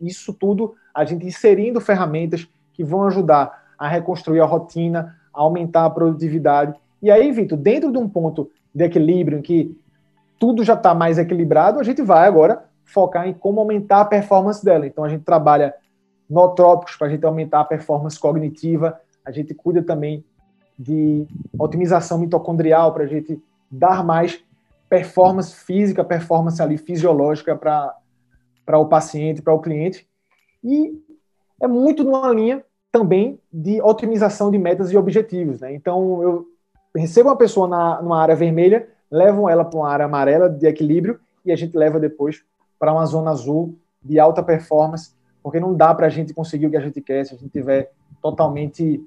Isso 0.00 0.32
tudo 0.32 0.74
a 0.94 1.04
gente 1.04 1.26
inserindo 1.26 1.80
ferramentas 1.80 2.48
que 2.72 2.82
vão 2.82 3.04
ajudar 3.04 3.66
a 3.78 3.88
reconstruir 3.88 4.40
a 4.40 4.44
rotina, 4.44 5.16
aumentar 5.36 5.84
a 5.84 5.90
produtividade. 5.90 6.74
E 7.02 7.10
aí, 7.10 7.30
Vitor, 7.30 7.58
dentro 7.58 7.92
de 7.92 7.98
um 7.98 8.08
ponto 8.08 8.50
de 8.74 8.84
equilíbrio, 8.84 9.38
em 9.38 9.42
que 9.42 9.78
tudo 10.38 10.64
já 10.64 10.74
está 10.74 10.94
mais 10.94 11.18
equilibrado, 11.18 11.78
a 11.78 11.82
gente 11.82 12.02
vai 12.02 12.26
agora 12.26 12.64
focar 12.84 13.28
em 13.28 13.34
como 13.34 13.60
aumentar 13.60 14.00
a 14.00 14.04
performance 14.04 14.64
dela. 14.64 14.86
Então 14.86 15.04
a 15.04 15.08
gente 15.08 15.24
trabalha 15.24 15.74
nootrópicos 16.28 16.96
para 16.96 17.06
a 17.06 17.10
gente 17.10 17.24
aumentar 17.24 17.60
a 17.60 17.64
performance 17.64 18.18
cognitiva, 18.18 19.00
a 19.24 19.30
gente 19.30 19.54
cuida 19.54 19.82
também 19.82 20.24
de 20.78 21.26
otimização 21.58 22.18
mitocondrial 22.18 22.92
para 22.92 23.04
a 23.04 23.06
gente 23.06 23.40
dar 23.70 24.04
mais 24.04 24.42
performance 24.88 25.54
física, 25.54 26.04
performance 26.04 26.60
ali 26.62 26.76
fisiológica 26.76 27.56
para 27.56 28.78
o 28.78 28.86
paciente, 28.86 29.42
para 29.42 29.54
o 29.54 29.60
cliente. 29.60 30.06
E 30.62 30.92
é 31.60 31.66
muito 31.66 32.04
numa 32.04 32.32
linha 32.32 32.62
também 32.96 33.38
de 33.52 33.80
otimização 33.82 34.50
de 34.50 34.56
metas 34.56 34.90
e 34.90 34.96
objetivos. 34.96 35.60
Né? 35.60 35.74
Então, 35.74 36.22
eu 36.22 36.46
recebo 36.96 37.28
uma 37.28 37.36
pessoa 37.36 37.68
na, 37.68 38.00
numa 38.00 38.18
área 38.18 38.34
vermelha, 38.34 38.88
levam 39.10 39.48
ela 39.50 39.64
para 39.66 39.78
uma 39.78 39.88
área 39.90 40.06
amarela 40.06 40.48
de 40.48 40.66
equilíbrio 40.66 41.20
e 41.44 41.52
a 41.52 41.56
gente 41.56 41.76
leva 41.76 42.00
depois 42.00 42.42
para 42.78 42.92
uma 42.92 43.04
zona 43.04 43.30
azul 43.30 43.78
de 44.02 44.18
alta 44.18 44.42
performance, 44.42 45.14
porque 45.42 45.60
não 45.60 45.74
dá 45.74 45.94
para 45.94 46.06
a 46.06 46.08
gente 46.08 46.32
conseguir 46.32 46.66
o 46.66 46.70
que 46.70 46.76
a 46.76 46.80
gente 46.80 47.00
quer 47.02 47.26
se 47.26 47.34
a 47.34 47.36
gente 47.36 47.50
tiver 47.50 47.92
totalmente 48.22 49.06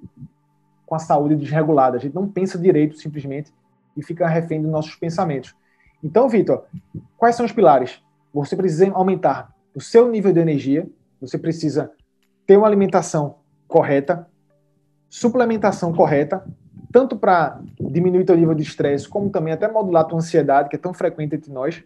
com 0.85 0.93
a 0.93 0.99
saúde 0.99 1.35
desregulada. 1.35 1.97
A 1.97 1.99
gente 1.99 2.13
não 2.13 2.27
pensa 2.27 2.59
direito 2.59 2.95
simplesmente 2.95 3.51
e 3.97 4.03
fica 4.03 4.27
refém 4.27 4.61
dos 4.61 4.71
nossos 4.71 4.95
pensamentos. 4.95 5.55
Então, 6.03 6.29
Vitor, 6.29 6.63
quais 7.17 7.35
são 7.35 7.45
os 7.45 7.51
pilares? 7.51 8.01
Você 8.33 8.55
precisa 8.55 8.91
aumentar 8.91 9.51
o 9.73 9.81
seu 9.81 10.07
nível 10.07 10.31
de 10.31 10.39
energia, 10.39 10.87
você 11.19 11.39
precisa 11.39 11.91
ter 12.45 12.55
uma 12.55 12.67
alimentação 12.67 13.35
correta, 13.70 14.28
suplementação 15.07 15.93
correta, 15.93 16.43
tanto 16.91 17.15
para 17.15 17.61
diminuir 17.80 18.26
teu 18.26 18.36
nível 18.36 18.55
de 18.55 18.63
estresse, 18.63 19.07
como 19.07 19.30
também 19.30 19.53
até 19.53 19.72
modular 19.72 20.05
tua 20.05 20.17
ansiedade, 20.17 20.70
que 20.70 20.76
é 20.76 20.80
tão 20.80 20.93
frequente 20.93 21.36
entre 21.36 21.51
nós. 21.51 21.82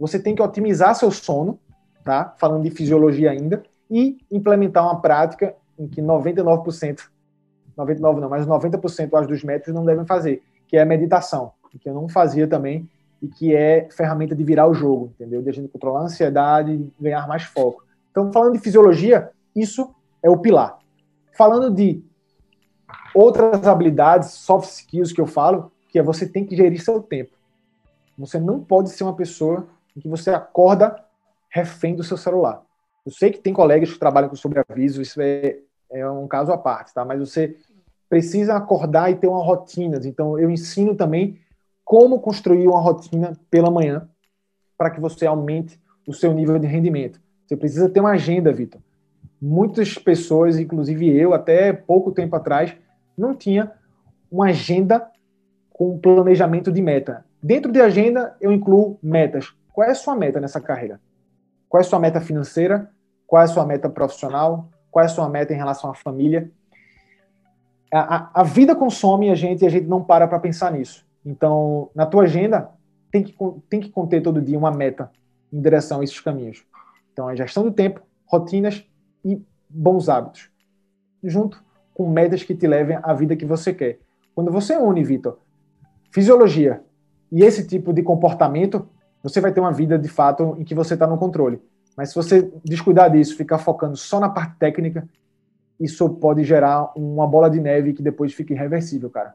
Você 0.00 0.18
tem 0.18 0.34
que 0.34 0.42
otimizar 0.42 0.94
seu 0.94 1.10
sono, 1.10 1.60
tá? 2.02 2.34
Falando 2.38 2.62
de 2.62 2.70
fisiologia 2.70 3.30
ainda, 3.30 3.62
e 3.90 4.18
implementar 4.32 4.82
uma 4.82 5.00
prática 5.00 5.54
em 5.78 5.86
que 5.86 6.00
99%, 6.00 7.02
99 7.76 8.20
não, 8.20 8.30
mas 8.30 8.46
90% 8.46 9.14
acho, 9.14 9.28
dos 9.28 9.44
médicos 9.44 9.74
não 9.74 9.84
devem 9.84 10.06
fazer, 10.06 10.42
que 10.66 10.76
é 10.76 10.82
a 10.82 10.86
meditação, 10.86 11.52
que 11.78 11.86
eu 11.88 11.92
não 11.92 12.08
fazia 12.08 12.48
também, 12.48 12.88
e 13.20 13.28
que 13.28 13.54
é 13.54 13.86
ferramenta 13.90 14.34
de 14.34 14.42
virar 14.42 14.66
o 14.66 14.74
jogo, 14.74 15.12
entendeu? 15.14 15.42
De 15.42 15.50
a 15.50 15.52
gente 15.52 15.68
controlar 15.68 16.00
a 16.00 16.04
ansiedade 16.04 16.90
ganhar 16.98 17.28
mais 17.28 17.42
foco. 17.42 17.84
Então, 18.10 18.32
falando 18.32 18.54
de 18.54 18.58
fisiologia, 18.60 19.30
isso 19.54 19.94
é 20.22 20.30
o 20.30 20.38
pilar. 20.38 20.78
Falando 21.36 21.70
de 21.70 22.02
outras 23.14 23.66
habilidades, 23.66 24.30
soft 24.30 24.70
skills 24.70 25.12
que 25.12 25.20
eu 25.20 25.26
falo, 25.26 25.70
que 25.88 25.98
é 25.98 26.02
você 26.02 26.26
tem 26.26 26.44
que 26.44 26.56
gerir 26.56 26.82
seu 26.82 27.02
tempo. 27.02 27.32
Você 28.18 28.38
não 28.38 28.60
pode 28.60 28.90
ser 28.90 29.04
uma 29.04 29.14
pessoa 29.14 29.66
em 29.94 30.00
que 30.00 30.08
você 30.08 30.30
acorda 30.30 31.04
refém 31.50 31.94
do 31.94 32.02
seu 32.02 32.16
celular. 32.16 32.62
Eu 33.04 33.12
sei 33.12 33.30
que 33.30 33.38
tem 33.38 33.52
colegas 33.52 33.92
que 33.92 33.98
trabalham 33.98 34.28
com 34.28 34.36
sobreaviso, 34.36 35.00
isso 35.00 35.20
é, 35.20 35.58
é 35.90 36.08
um 36.10 36.26
caso 36.26 36.52
à 36.52 36.58
parte, 36.58 36.92
tá? 36.92 37.04
Mas 37.04 37.20
você 37.20 37.56
precisa 38.08 38.54
acordar 38.56 39.10
e 39.10 39.16
ter 39.16 39.28
uma 39.28 39.42
rotina. 39.42 40.00
Então, 40.04 40.38
eu 40.38 40.50
ensino 40.50 40.94
também 40.94 41.38
como 41.84 42.20
construir 42.20 42.66
uma 42.66 42.80
rotina 42.80 43.32
pela 43.50 43.70
manhã 43.70 44.08
para 44.76 44.90
que 44.90 45.00
você 45.00 45.26
aumente 45.26 45.80
o 46.06 46.12
seu 46.12 46.32
nível 46.32 46.58
de 46.58 46.66
rendimento. 46.66 47.20
Você 47.46 47.56
precisa 47.56 47.88
ter 47.88 48.00
uma 48.00 48.10
agenda, 48.10 48.52
Vitor. 48.52 48.80
Muitas 49.40 49.94
pessoas, 49.94 50.58
inclusive 50.58 51.14
eu, 51.14 51.34
até 51.34 51.72
pouco 51.72 52.12
tempo 52.12 52.34
atrás, 52.36 52.74
não 53.16 53.34
tinha 53.34 53.72
uma 54.30 54.46
agenda 54.46 55.10
com 55.70 55.98
planejamento 55.98 56.72
de 56.72 56.80
meta. 56.80 57.24
Dentro 57.42 57.70
de 57.70 57.80
agenda, 57.80 58.34
eu 58.40 58.52
incluo 58.52 58.98
metas. 59.02 59.54
Qual 59.72 59.86
é 59.86 59.90
a 59.90 59.94
sua 59.94 60.16
meta 60.16 60.40
nessa 60.40 60.60
carreira? 60.60 61.00
Qual 61.68 61.80
é 61.80 61.84
a 61.84 61.88
sua 61.88 61.98
meta 61.98 62.20
financeira? 62.20 62.90
Qual 63.26 63.40
é 63.40 63.44
a 63.44 63.48
sua 63.48 63.66
meta 63.66 63.88
profissional? 63.88 64.68
Qual 64.90 65.02
é 65.02 65.06
a 65.06 65.10
sua 65.10 65.28
meta 65.28 65.52
em 65.52 65.56
relação 65.56 65.90
à 65.90 65.94
família? 65.94 66.50
A, 67.92 68.16
a, 68.16 68.30
a 68.40 68.42
vida 68.42 68.74
consome 68.74 69.30
a 69.30 69.34
gente 69.34 69.62
e 69.62 69.66
a 69.66 69.70
gente 69.70 69.86
não 69.86 70.02
para 70.02 70.26
para 70.26 70.38
pensar 70.38 70.72
nisso. 70.72 71.06
Então, 71.24 71.90
na 71.94 72.06
tua 72.06 72.22
agenda, 72.22 72.70
tem 73.10 73.22
que, 73.22 73.36
tem 73.68 73.80
que 73.80 73.90
conter 73.90 74.22
todo 74.22 74.40
dia 74.40 74.58
uma 74.58 74.70
meta 74.70 75.10
em 75.52 75.60
direção 75.60 76.00
a 76.00 76.04
esses 76.04 76.20
caminhos. 76.20 76.64
Então, 77.12 77.28
a 77.28 77.34
gestão 77.34 77.62
do 77.62 77.72
tempo, 77.72 78.00
rotinas 78.26 78.84
e 79.26 79.44
bons 79.68 80.08
hábitos, 80.08 80.48
junto 81.22 81.62
com 81.92 82.08
metas 82.08 82.44
que 82.44 82.54
te 82.54 82.66
levem 82.66 82.98
à 83.02 83.12
vida 83.12 83.34
que 83.34 83.44
você 83.44 83.74
quer. 83.74 83.98
Quando 84.34 84.52
você 84.52 84.76
une, 84.76 85.02
Vitor, 85.02 85.38
fisiologia 86.12 86.82
e 87.32 87.42
esse 87.42 87.66
tipo 87.66 87.92
de 87.92 88.02
comportamento, 88.02 88.88
você 89.22 89.40
vai 89.40 89.52
ter 89.52 89.60
uma 89.60 89.72
vida 89.72 89.98
de 89.98 90.08
fato 90.08 90.54
em 90.58 90.64
que 90.64 90.74
você 90.74 90.94
está 90.94 91.06
no 91.06 91.18
controle. 91.18 91.60
Mas 91.96 92.10
se 92.10 92.14
você 92.14 92.52
descuidar 92.64 93.10
disso, 93.10 93.36
ficar 93.36 93.58
focando 93.58 93.96
só 93.96 94.20
na 94.20 94.28
parte 94.28 94.56
técnica, 94.58 95.08
isso 95.80 96.08
pode 96.08 96.44
gerar 96.44 96.92
uma 96.94 97.26
bola 97.26 97.50
de 97.50 97.60
neve 97.60 97.92
que 97.92 98.02
depois 98.02 98.32
fica 98.32 98.52
irreversível, 98.52 99.10
cara. 99.10 99.34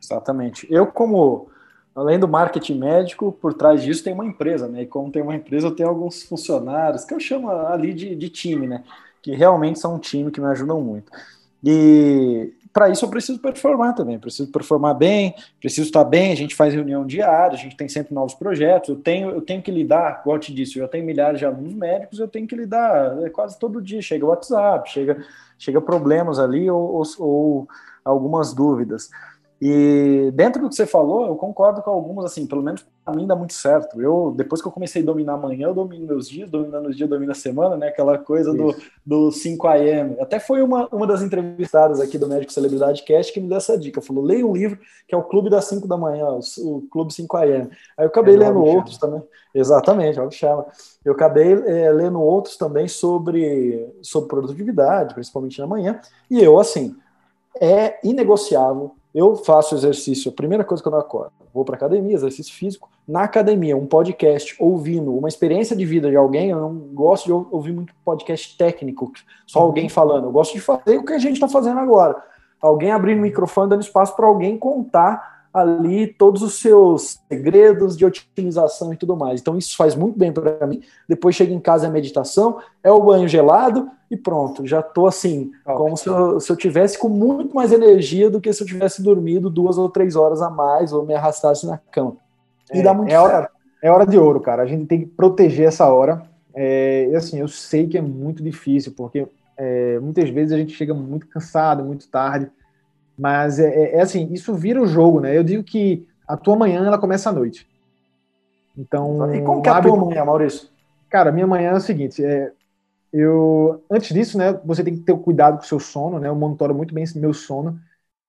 Exatamente. 0.00 0.66
Eu, 0.70 0.86
como, 0.86 1.48
além 1.94 2.18
do 2.18 2.26
marketing 2.26 2.78
médico, 2.78 3.32
por 3.32 3.54
trás 3.54 3.82
disso 3.82 4.02
tem 4.02 4.12
uma 4.12 4.26
empresa, 4.26 4.66
né? 4.66 4.82
E 4.82 4.86
como 4.86 5.10
tem 5.10 5.22
uma 5.22 5.34
empresa, 5.34 5.68
eu 5.68 5.74
tenho 5.74 5.88
alguns 5.88 6.22
funcionários, 6.24 7.04
que 7.04 7.14
eu 7.14 7.20
chamo 7.20 7.50
ali 7.50 7.94
de, 7.94 8.14
de 8.14 8.28
time, 8.28 8.66
né? 8.66 8.82
Que 9.22 9.34
realmente 9.34 9.78
são 9.78 9.94
um 9.94 9.98
time 9.98 10.30
que 10.30 10.40
me 10.40 10.46
ajudam 10.48 10.80
muito. 10.80 11.10
E 11.62 12.52
para 12.74 12.90
isso 12.90 13.04
eu 13.04 13.08
preciso 13.08 13.38
performar 13.38 13.94
também, 13.94 14.18
preciso 14.18 14.50
performar 14.50 14.94
bem, 14.96 15.32
preciso 15.60 15.86
estar 15.86 16.02
bem, 16.02 16.32
a 16.32 16.34
gente 16.34 16.56
faz 16.56 16.74
reunião 16.74 17.06
diária, 17.06 17.54
a 17.56 17.58
gente 17.58 17.76
tem 17.76 17.88
sempre 17.88 18.12
novos 18.12 18.34
projetos, 18.34 18.88
eu 18.88 18.96
tenho, 18.96 19.30
eu 19.30 19.40
tenho 19.40 19.62
que 19.62 19.70
lidar, 19.70 20.24
como 20.24 20.34
eu 20.34 20.40
te 20.40 20.52
disse, 20.52 20.80
eu 20.80 20.88
tenho 20.88 21.06
milhares 21.06 21.38
de 21.38 21.46
alunos 21.46 21.72
médicos, 21.72 22.18
eu 22.18 22.26
tenho 22.26 22.48
que 22.48 22.56
lidar 22.56 23.22
é, 23.22 23.30
quase 23.30 23.56
todo 23.60 23.80
dia, 23.80 24.02
chega 24.02 24.26
o 24.26 24.28
WhatsApp, 24.28 24.90
chega, 24.90 25.24
chega 25.56 25.80
problemas 25.80 26.40
ali 26.40 26.68
ou, 26.68 26.96
ou, 26.96 27.04
ou 27.20 27.68
algumas 28.04 28.52
dúvidas. 28.52 29.08
E 29.66 30.30
dentro 30.34 30.60
do 30.60 30.68
que 30.68 30.74
você 30.74 30.84
falou, 30.84 31.26
eu 31.26 31.36
concordo 31.36 31.80
com 31.80 31.90
algumas, 31.90 32.26
assim, 32.26 32.46
pelo 32.46 32.62
menos 32.62 32.84
para 33.02 33.14
mim 33.14 33.26
dá 33.26 33.34
muito 33.34 33.54
certo. 33.54 33.98
Eu, 33.98 34.34
depois 34.36 34.60
que 34.60 34.68
eu 34.68 34.72
comecei 34.72 35.00
a 35.00 35.04
dominar 35.06 35.34
amanhã, 35.34 35.68
eu 35.68 35.74
domino 35.74 36.06
meus 36.06 36.28
dias, 36.28 36.50
dominando 36.50 36.90
os 36.90 36.94
dias, 36.94 37.08
domino 37.08 37.32
a 37.32 37.34
semana, 37.34 37.74
né? 37.74 37.88
Aquela 37.88 38.18
coisa 38.18 38.52
do, 38.52 38.76
do 39.06 39.32
5 39.32 39.66
AM. 39.66 40.20
Até 40.20 40.38
foi 40.38 40.60
uma, 40.60 40.86
uma 40.88 41.06
das 41.06 41.22
entrevistadas 41.22 41.98
aqui 41.98 42.18
do 42.18 42.28
Médico 42.28 42.52
Celebridade 42.52 43.02
Cast 43.04 43.32
que 43.32 43.40
me 43.40 43.48
deu 43.48 43.56
essa 43.56 43.78
dica. 43.78 44.02
Falou: 44.02 44.22
leia 44.22 44.46
um 44.46 44.52
livro 44.52 44.78
que 45.08 45.14
é 45.14 45.16
o 45.16 45.22
Clube 45.22 45.48
das 45.48 45.64
5 45.64 45.88
da 45.88 45.96
manhã, 45.96 46.26
o, 46.58 46.82
Clube 46.90 47.14
5 47.14 47.34
AM. 47.34 47.70
Aí 47.96 48.04
eu 48.04 48.08
acabei 48.08 48.34
é, 48.34 48.38
lendo 48.38 48.62
outros 48.62 48.96
chama. 48.96 49.12
também. 49.14 49.28
Exatamente, 49.54 50.20
algo 50.20 50.30
chama. 50.30 50.66
Eu 51.02 51.14
acabei 51.14 51.54
é, 51.54 51.90
lendo 51.90 52.20
outros 52.20 52.58
também 52.58 52.86
sobre, 52.86 53.90
sobre 54.02 54.28
produtividade, 54.28 55.14
principalmente 55.14 55.58
na 55.58 55.66
manhã. 55.66 55.98
E 56.30 56.38
eu, 56.38 56.58
assim, 56.58 56.94
é 57.58 57.98
inegociável 58.06 58.94
eu 59.14 59.36
faço 59.36 59.76
exercício, 59.76 60.30
a 60.30 60.34
primeira 60.34 60.64
coisa 60.64 60.82
que 60.82 60.88
eu 60.88 60.96
acordo, 60.96 61.32
vou 61.52 61.64
para 61.64 61.76
academia, 61.76 62.14
exercício 62.14 62.52
físico. 62.52 62.90
Na 63.06 63.22
academia, 63.22 63.76
um 63.76 63.86
podcast, 63.86 64.56
ouvindo 64.58 65.16
uma 65.16 65.28
experiência 65.28 65.76
de 65.76 65.84
vida 65.84 66.10
de 66.10 66.16
alguém, 66.16 66.50
eu 66.50 66.58
não 66.58 66.74
gosto 66.74 67.26
de 67.26 67.32
ouvir 67.32 67.72
muito 67.72 67.94
podcast 68.04 68.58
técnico, 68.58 69.12
só 69.46 69.60
uhum. 69.60 69.66
alguém 69.66 69.88
falando. 69.88 70.24
Eu 70.24 70.32
gosto 70.32 70.54
de 70.54 70.60
fazer 70.60 70.98
o 70.98 71.04
que 71.04 71.12
a 71.12 71.18
gente 71.18 71.34
está 71.34 71.48
fazendo 71.48 71.78
agora. 71.78 72.20
Alguém 72.60 72.90
abrindo 72.90 73.18
o 73.18 73.22
microfone, 73.22 73.70
dando 73.70 73.82
espaço 73.82 74.16
para 74.16 74.26
alguém 74.26 74.58
contar 74.58 75.33
ali 75.54 76.08
todos 76.08 76.42
os 76.42 76.60
seus 76.60 77.20
segredos 77.28 77.96
de 77.96 78.04
otimização 78.04 78.92
e 78.92 78.96
tudo 78.96 79.16
mais. 79.16 79.40
Então 79.40 79.56
isso 79.56 79.76
faz 79.76 79.94
muito 79.94 80.18
bem 80.18 80.32
para 80.32 80.66
mim. 80.66 80.82
Depois 81.08 81.36
chega 81.36 81.54
em 81.54 81.60
casa 81.60 81.86
a 81.86 81.90
meditação, 81.90 82.58
é 82.82 82.90
o 82.90 83.00
banho 83.00 83.28
gelado 83.28 83.88
e 84.10 84.16
pronto, 84.16 84.66
já 84.66 84.82
tô 84.82 85.06
assim, 85.06 85.52
como 85.64 85.96
se 85.96 86.08
eu, 86.08 86.40
se 86.40 86.50
eu 86.50 86.56
tivesse 86.56 86.98
com 86.98 87.08
muito 87.08 87.54
mais 87.54 87.72
energia 87.72 88.28
do 88.28 88.40
que 88.40 88.52
se 88.52 88.64
eu 88.64 88.66
tivesse 88.66 89.00
dormido 89.00 89.48
duas 89.48 89.78
ou 89.78 89.88
três 89.88 90.16
horas 90.16 90.42
a 90.42 90.50
mais 90.50 90.92
ou 90.92 91.06
me 91.06 91.14
arrastasse 91.14 91.64
na 91.66 91.78
cama. 91.78 92.16
E 92.72 92.80
é, 92.80 92.82
dá 92.82 92.92
muito 92.92 93.12
é 93.12 93.18
hora, 93.18 93.48
é 93.80 93.90
hora 93.90 94.04
de 94.04 94.18
ouro, 94.18 94.40
cara. 94.40 94.62
A 94.62 94.66
gente 94.66 94.86
tem 94.86 95.00
que 95.00 95.06
proteger 95.06 95.68
essa 95.68 95.86
hora. 95.86 96.22
É, 96.52 97.08
e 97.10 97.14
assim, 97.14 97.38
eu 97.38 97.46
sei 97.46 97.86
que 97.86 97.96
é 97.96 98.02
muito 98.02 98.42
difícil, 98.42 98.92
porque 98.96 99.26
é, 99.56 100.00
muitas 100.00 100.28
vezes 100.30 100.52
a 100.52 100.56
gente 100.56 100.72
chega 100.72 100.94
muito 100.94 101.28
cansado, 101.28 101.84
muito 101.84 102.08
tarde 102.08 102.50
mas 103.16 103.58
é, 103.58 103.68
é, 103.68 103.96
é, 103.96 104.00
assim, 104.00 104.28
isso 104.32 104.54
vira 104.54 104.82
o 104.82 104.86
jogo, 104.86 105.20
né? 105.20 105.36
Eu 105.36 105.44
digo 105.44 105.62
que 105.62 106.06
a 106.26 106.36
tua 106.36 106.56
manhã 106.56 106.84
ela 106.84 106.98
começa 106.98 107.30
à 107.30 107.32
noite. 107.32 107.68
Então. 108.76 109.32
E 109.34 109.42
como 109.42 109.62
que 109.62 109.68
é 109.68 109.72
a 109.72 109.80
tua 109.80 109.96
manhã, 109.96 110.24
Maurício? 110.24 110.68
Cara, 111.08 111.30
minha 111.30 111.46
manhã 111.46 111.70
é 111.70 111.76
o 111.76 111.80
seguinte: 111.80 112.24
é, 112.24 112.52
eu 113.12 113.84
antes 113.90 114.12
disso, 114.12 114.36
né? 114.36 114.52
Você 114.64 114.82
tem 114.82 114.96
que 114.96 115.02
ter 115.02 115.16
cuidado 115.16 115.58
com 115.58 115.64
o 115.64 115.66
seu 115.66 115.78
sono, 115.78 116.18
né? 116.18 116.28
Eu 116.28 116.34
monitoro 116.34 116.74
muito 116.74 116.92
bem 116.92 117.04
esse 117.04 117.18
meu 117.18 117.32
sono 117.32 117.78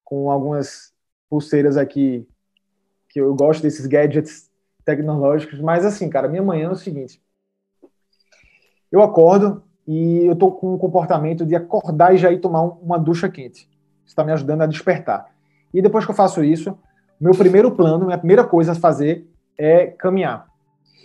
com 0.04 0.30
algumas 0.30 0.94
pulseiras 1.28 1.78
aqui 1.78 2.28
que 3.10 3.20
eu 3.20 3.34
gosto 3.34 3.64
desses 3.64 3.88
gadgets 3.88 4.52
tecnológicos. 4.86 5.60
Mas 5.60 5.84
assim, 5.84 6.10
cara, 6.10 6.28
minha 6.28 6.44
manhã 6.44 6.68
é 6.68 6.72
o 6.72 6.76
seguinte: 6.76 7.20
eu 8.92 9.02
acordo 9.02 9.64
e 9.88 10.26
eu 10.26 10.36
tô 10.36 10.52
com 10.52 10.76
um 10.76 10.78
comportamento 10.78 11.44
de 11.44 11.56
acordar 11.56 12.14
e 12.14 12.20
já 12.20 12.32
ir 12.32 12.40
tomar 12.40 12.62
uma 12.62 13.00
ducha 13.00 13.28
quente 13.28 13.68
está 14.06 14.24
me 14.24 14.32
ajudando 14.32 14.62
a 14.62 14.66
despertar. 14.66 15.28
E 15.74 15.82
depois 15.82 16.06
que 16.06 16.12
eu 16.12 16.16
faço 16.16 16.44
isso, 16.44 16.78
meu 17.20 17.34
primeiro 17.34 17.72
plano, 17.72 18.06
minha 18.06 18.18
primeira 18.18 18.44
coisa 18.44 18.74
a 18.74 18.76
fazer 18.76 19.28
é 19.58 19.88
caminhar. 19.88 20.48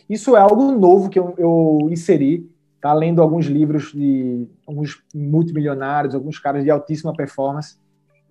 Isso 0.09 0.36
é 0.36 0.40
algo 0.40 0.72
novo 0.72 1.09
que 1.09 1.18
eu, 1.18 1.34
eu 1.38 1.88
inseri, 1.90 2.51
tá? 2.80 2.92
lendo 2.92 3.22
alguns 3.22 3.46
livros 3.46 3.92
de 3.92 4.48
alguns 4.66 5.03
multimilionários, 5.14 6.14
alguns 6.14 6.38
caras 6.38 6.64
de 6.64 6.70
altíssima 6.70 7.14
performance. 7.14 7.78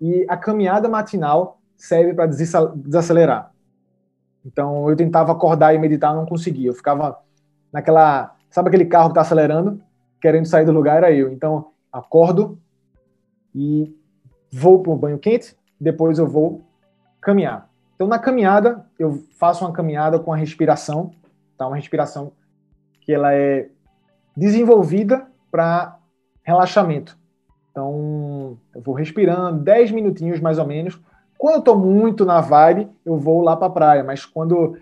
E 0.00 0.26
a 0.28 0.36
caminhada 0.36 0.88
matinal 0.88 1.58
serve 1.76 2.12
para 2.12 2.26
desacelerar. 2.26 3.52
Então 4.44 4.88
eu 4.88 4.96
tentava 4.96 5.32
acordar 5.32 5.74
e 5.74 5.78
meditar, 5.78 6.14
não 6.14 6.26
conseguia. 6.26 6.68
Eu 6.68 6.74
ficava 6.74 7.18
naquela, 7.72 8.36
sabe 8.50 8.68
aquele 8.68 8.86
carro 8.86 9.08
que 9.08 9.12
está 9.12 9.22
acelerando, 9.22 9.80
querendo 10.20 10.46
sair 10.46 10.64
do 10.64 10.72
lugar 10.72 10.98
era 10.98 11.12
eu. 11.12 11.32
Então 11.32 11.68
acordo 11.92 12.58
e 13.54 13.94
vou 14.50 14.82
para 14.82 14.92
um 14.92 14.96
banho 14.96 15.18
quente, 15.18 15.56
depois 15.80 16.18
eu 16.18 16.26
vou 16.26 16.62
caminhar. 17.20 17.68
Então, 17.94 18.08
na 18.08 18.18
caminhada, 18.18 18.86
eu 18.98 19.22
faço 19.38 19.64
uma 19.64 19.72
caminhada 19.72 20.18
com 20.18 20.32
a 20.32 20.36
respiração, 20.36 21.10
tá? 21.56 21.66
Uma 21.66 21.76
respiração 21.76 22.32
que 23.02 23.12
ela 23.12 23.34
é 23.34 23.68
desenvolvida 24.36 25.26
para 25.50 25.98
relaxamento. 26.42 27.18
Então, 27.70 28.58
eu 28.74 28.80
vou 28.80 28.94
respirando 28.94 29.62
10 29.62 29.92
minutinhos 29.92 30.40
mais 30.40 30.58
ou 30.58 30.66
menos. 30.66 31.00
Quando 31.38 31.54
eu 31.54 31.58
estou 31.60 31.78
muito 31.78 32.24
na 32.24 32.40
vibe, 32.40 32.88
eu 33.04 33.16
vou 33.16 33.42
lá 33.42 33.56
para 33.56 33.66
a 33.66 33.70
praia, 33.70 34.04
mas 34.04 34.24
quando 34.24 34.76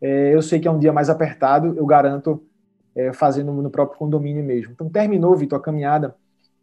é, 0.00 0.34
eu 0.34 0.42
sei 0.42 0.58
que 0.58 0.66
é 0.66 0.70
um 0.70 0.78
dia 0.78 0.92
mais 0.92 1.08
apertado, 1.08 1.74
eu 1.76 1.86
garanto 1.86 2.42
é, 2.94 3.12
fazendo 3.12 3.52
no 3.52 3.70
próprio 3.70 3.98
condomínio 3.98 4.42
mesmo. 4.42 4.72
Então, 4.72 4.88
terminou, 4.88 5.36
Vitor, 5.36 5.58
a 5.58 5.62
caminhada, 5.62 6.14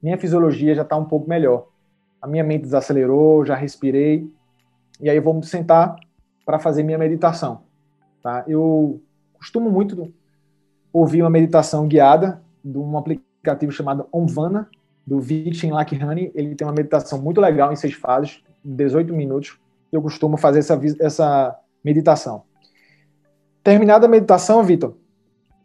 minha 0.01 0.17
fisiologia 0.17 0.73
já 0.73 0.81
está 0.81 0.95
um 0.95 1.05
pouco 1.05 1.29
melhor. 1.29 1.67
A 2.21 2.27
minha 2.27 2.43
mente 2.43 2.63
desacelerou, 2.63 3.45
já 3.45 3.55
respirei, 3.55 4.29
e 4.99 5.09
aí 5.09 5.19
vou 5.19 5.33
me 5.33 5.45
sentar 5.45 5.95
para 6.45 6.59
fazer 6.59 6.83
minha 6.83 6.97
meditação. 6.97 7.63
Tá? 8.21 8.43
Eu 8.47 9.01
costumo 9.33 9.71
muito 9.71 10.13
ouvir 10.93 11.21
uma 11.21 11.29
meditação 11.29 11.87
guiada 11.87 12.41
de 12.63 12.77
um 12.77 12.97
aplicativo 12.97 13.71
chamado 13.71 14.07
Omvana, 14.11 14.69
do 15.05 15.19
Vichin 15.19 15.71
Lakhani. 15.71 16.31
Ele 16.35 16.53
tem 16.55 16.67
uma 16.67 16.73
meditação 16.73 17.19
muito 17.19 17.41
legal 17.41 17.73
em 17.73 17.75
seis 17.75 17.93
fases, 17.93 18.43
18 18.63 19.13
minutos. 19.13 19.57
Eu 19.91 20.01
costumo 20.01 20.37
fazer 20.37 20.59
essa, 20.59 20.79
essa 20.99 21.59
meditação. 21.83 22.43
Terminada 23.63 24.05
a 24.05 24.09
meditação, 24.09 24.63
Vitor, 24.63 24.95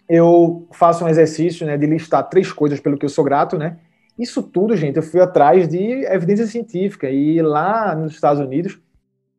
eu 0.08 0.66
faço 0.72 1.04
um 1.04 1.08
exercício 1.08 1.66
né, 1.66 1.76
de 1.76 1.86
listar 1.86 2.28
três 2.28 2.52
coisas 2.52 2.80
pelo 2.80 2.96
que 2.96 3.04
eu 3.04 3.10
sou 3.10 3.24
grato, 3.24 3.58
né? 3.58 3.78
Isso 4.18 4.42
tudo, 4.42 4.74
gente, 4.76 4.96
eu 4.96 5.02
fui 5.02 5.20
atrás 5.20 5.68
de 5.68 6.04
evidência 6.06 6.46
científica 6.46 7.10
e 7.10 7.42
lá 7.42 7.94
nos 7.94 8.14
Estados 8.14 8.40
Unidos 8.40 8.80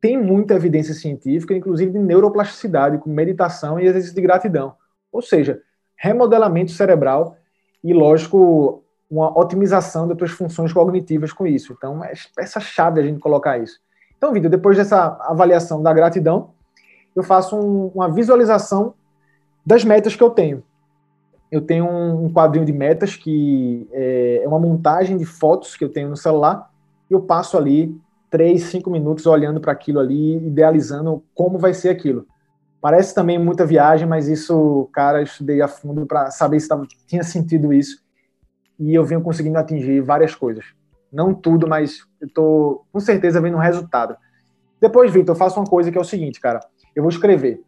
tem 0.00 0.16
muita 0.16 0.54
evidência 0.54 0.94
científica, 0.94 1.54
inclusive 1.54 1.90
de 1.90 1.98
neuroplasticidade, 1.98 2.98
com 2.98 3.10
meditação 3.10 3.80
e 3.80 3.86
exercício 3.86 4.14
de 4.14 4.22
gratidão. 4.22 4.74
Ou 5.10 5.20
seja, 5.20 5.60
remodelamento 5.96 6.70
cerebral 6.70 7.36
e, 7.82 7.92
lógico, 7.92 8.84
uma 9.10 9.36
otimização 9.36 10.06
das 10.06 10.16
tuas 10.16 10.30
funções 10.30 10.72
cognitivas 10.72 11.32
com 11.32 11.46
isso. 11.46 11.74
Então, 11.76 12.04
é 12.04 12.12
essa 12.38 12.60
chave 12.60 13.00
a 13.00 13.02
gente 13.02 13.18
colocar 13.18 13.58
isso. 13.58 13.80
Então, 14.16 14.32
Vitor, 14.32 14.50
depois 14.50 14.76
dessa 14.76 15.16
avaliação 15.22 15.82
da 15.82 15.92
gratidão, 15.92 16.50
eu 17.16 17.22
faço 17.22 17.56
um, 17.56 17.88
uma 17.94 18.08
visualização 18.08 18.94
das 19.66 19.84
metas 19.84 20.14
que 20.14 20.22
eu 20.22 20.30
tenho. 20.30 20.62
Eu 21.50 21.60
tenho 21.62 21.86
um 21.86 22.32
quadrinho 22.32 22.64
de 22.64 22.72
metas 22.72 23.16
que 23.16 23.88
é, 23.92 24.42
é 24.44 24.48
uma 24.48 24.58
montagem 24.58 25.16
de 25.16 25.24
fotos 25.24 25.76
que 25.76 25.84
eu 25.84 25.88
tenho 25.88 26.08
no 26.08 26.16
celular. 26.16 26.70
E 27.10 27.14
eu 27.14 27.20
passo 27.20 27.56
ali 27.56 27.96
três, 28.30 28.64
cinco 28.64 28.90
minutos 28.90 29.26
olhando 29.26 29.60
para 29.60 29.72
aquilo 29.72 29.98
ali, 29.98 30.36
idealizando 30.36 31.22
como 31.34 31.58
vai 31.58 31.72
ser 31.72 31.88
aquilo. 31.88 32.26
Parece 32.80 33.14
também 33.14 33.38
muita 33.38 33.66
viagem, 33.66 34.06
mas 34.06 34.28
isso, 34.28 34.88
cara, 34.92 35.18
eu 35.18 35.24
estudei 35.24 35.60
a 35.60 35.68
fundo 35.68 36.06
para 36.06 36.30
saber 36.30 36.60
se 36.60 36.68
tava, 36.68 36.86
tinha 37.06 37.24
sentido 37.24 37.72
isso. 37.72 38.02
E 38.78 38.94
eu 38.94 39.04
venho 39.04 39.20
conseguindo 39.20 39.58
atingir 39.58 40.00
várias 40.00 40.34
coisas. 40.34 40.64
Não 41.10 41.34
tudo, 41.34 41.66
mas 41.66 42.06
eu 42.20 42.28
tô 42.28 42.84
com 42.92 43.00
certeza 43.00 43.40
vendo 43.40 43.56
um 43.56 43.60
resultado. 43.60 44.16
Depois, 44.80 45.10
Vitor, 45.10 45.34
eu 45.34 45.38
faço 45.38 45.58
uma 45.58 45.66
coisa 45.66 45.90
que 45.90 45.98
é 45.98 46.00
o 46.00 46.04
seguinte, 46.04 46.40
cara. 46.40 46.60
Eu 46.94 47.02
vou 47.02 47.10
escrever. 47.10 47.62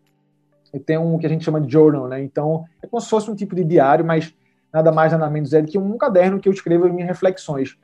Tenho 0.79 1.03
um 1.03 1.19
que 1.19 1.27
a 1.27 1.29
gente 1.29 1.45
chama 1.45 1.61
de 1.61 1.73
journal, 1.73 2.07
né? 2.09 2.23
Então, 2.23 2.65
é 2.83 2.87
como 2.87 3.01
se 3.01 3.09
fosse 3.09 3.31
um 3.31 3.35
tipo 3.35 3.55
de 3.55 3.65
diário, 3.65 4.05
mas 4.05 4.33
nada 4.73 4.93
mais, 4.93 5.13
nada 5.13 5.29
menos 5.29 5.53
é 5.53 5.61
do 5.61 5.69
que 5.69 5.79
um 5.79 5.99
caderno 5.99 6.39
que 6.39 6.49
eu 6.49 6.53
escrevo 6.53 6.89
minhas 6.93 7.09
reflexões 7.09 7.77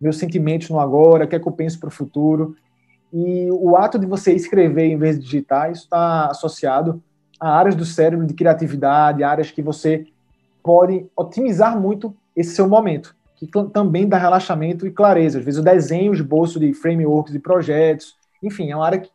meus 0.00 0.16
sentimentos 0.16 0.70
no 0.70 0.80
agora, 0.80 1.26
o 1.26 1.28
que 1.28 1.36
é 1.36 1.38
que 1.38 1.46
eu 1.46 1.52
penso 1.52 1.78
para 1.78 1.88
o 1.88 1.92
futuro. 1.92 2.56
E 3.12 3.48
o 3.50 3.76
ato 3.76 3.98
de 3.98 4.06
você 4.06 4.32
escrever 4.32 4.86
em 4.86 4.96
vez 4.96 5.18
de 5.18 5.24
digitar, 5.24 5.70
isso 5.70 5.84
está 5.84 6.28
associado 6.28 7.02
a 7.38 7.56
áreas 7.56 7.74
do 7.74 7.84
cérebro 7.84 8.26
de 8.26 8.34
criatividade, 8.34 9.22
áreas 9.22 9.50
que 9.50 9.60
você 9.60 10.06
pode 10.62 11.06
otimizar 11.16 11.78
muito 11.78 12.16
esse 12.34 12.54
seu 12.54 12.68
momento, 12.68 13.14
que 13.36 13.46
também 13.72 14.08
dá 14.08 14.16
relaxamento 14.16 14.86
e 14.86 14.90
clareza. 14.90 15.38
Às 15.38 15.44
vezes 15.44 15.60
o 15.60 15.64
desenho, 15.64 16.12
esboço 16.12 16.58
de 16.58 16.72
frameworks, 16.72 17.32
de 17.32 17.38
projetos, 17.38 18.14
enfim, 18.42 18.70
é 18.70 18.76
uma 18.76 18.86
área 18.86 19.00
que, 19.00 19.10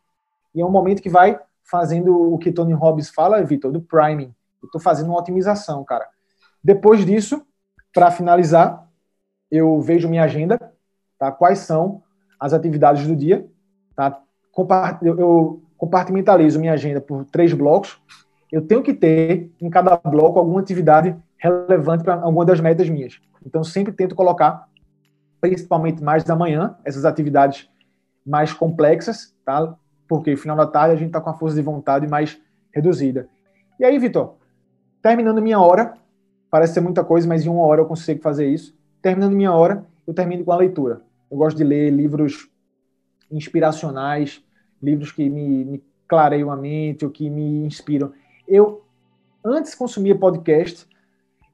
e 0.54 0.60
é 0.60 0.64
um 0.64 0.70
momento 0.70 1.02
que 1.02 1.08
vai 1.08 1.38
fazendo 1.66 2.32
o 2.32 2.38
que 2.38 2.52
Tony 2.52 2.72
Robbins 2.72 3.10
fala, 3.10 3.42
Vitor, 3.42 3.72
do 3.72 3.80
priming. 3.80 4.34
Eu 4.62 4.66
estou 4.66 4.80
fazendo 4.80 5.08
uma 5.08 5.18
otimização, 5.18 5.84
cara. 5.84 6.06
Depois 6.62 7.04
disso, 7.04 7.44
para 7.92 8.10
finalizar, 8.10 8.88
eu 9.50 9.80
vejo 9.80 10.08
minha 10.08 10.24
agenda, 10.24 10.72
tá? 11.18 11.30
quais 11.30 11.60
são 11.60 12.02
as 12.38 12.52
atividades 12.52 13.06
do 13.06 13.14
dia. 13.14 13.46
Tá? 13.94 14.20
Eu 15.02 15.62
compartimentalizo 15.76 16.58
minha 16.58 16.72
agenda 16.72 17.00
por 17.00 17.24
três 17.24 17.52
blocos. 17.52 18.00
Eu 18.50 18.66
tenho 18.66 18.82
que 18.82 18.94
ter 18.94 19.50
em 19.60 19.68
cada 19.68 19.96
bloco 19.96 20.38
alguma 20.38 20.60
atividade 20.60 21.16
relevante 21.38 22.02
para 22.02 22.14
alguma 22.14 22.44
das 22.44 22.60
metas 22.60 22.88
minhas. 22.88 23.20
Então, 23.44 23.62
sempre 23.62 23.92
tento 23.92 24.14
colocar, 24.14 24.68
principalmente 25.40 26.02
mais 26.02 26.24
da 26.24 26.34
manhã, 26.34 26.76
essas 26.84 27.04
atividades 27.04 27.68
mais 28.24 28.52
complexas, 28.52 29.34
tá? 29.44 29.76
Porque 30.08 30.32
no 30.32 30.36
final 30.36 30.56
da 30.56 30.66
tarde 30.66 30.94
a 30.94 30.96
gente 30.96 31.08
está 31.08 31.20
com 31.20 31.30
a 31.30 31.34
força 31.34 31.56
de 31.56 31.62
vontade 31.62 32.06
mais 32.06 32.40
reduzida. 32.72 33.28
E 33.78 33.84
aí, 33.84 33.98
Vitor, 33.98 34.34
terminando 35.02 35.42
minha 35.42 35.60
hora, 35.60 35.94
parece 36.50 36.74
ser 36.74 36.80
muita 36.80 37.04
coisa, 37.04 37.26
mas 37.28 37.44
em 37.44 37.48
uma 37.48 37.62
hora 37.62 37.80
eu 37.80 37.86
consigo 37.86 38.22
fazer 38.22 38.48
isso. 38.48 38.74
Terminando 39.02 39.34
minha 39.34 39.52
hora, 39.52 39.84
eu 40.06 40.14
termino 40.14 40.44
com 40.44 40.52
a 40.52 40.56
leitura. 40.56 41.02
Eu 41.30 41.36
gosto 41.36 41.56
de 41.56 41.64
ler 41.64 41.90
livros 41.90 42.48
inspiracionais, 43.30 44.42
livros 44.82 45.10
que 45.12 45.28
me, 45.28 45.64
me 45.64 45.84
clareiam 46.08 46.50
a 46.50 46.56
mente 46.56 47.04
ou 47.04 47.10
que 47.10 47.28
me 47.28 47.66
inspiram. 47.66 48.12
Eu 48.46 48.82
antes 49.44 49.74
consumia 49.74 50.16
podcast 50.16 50.86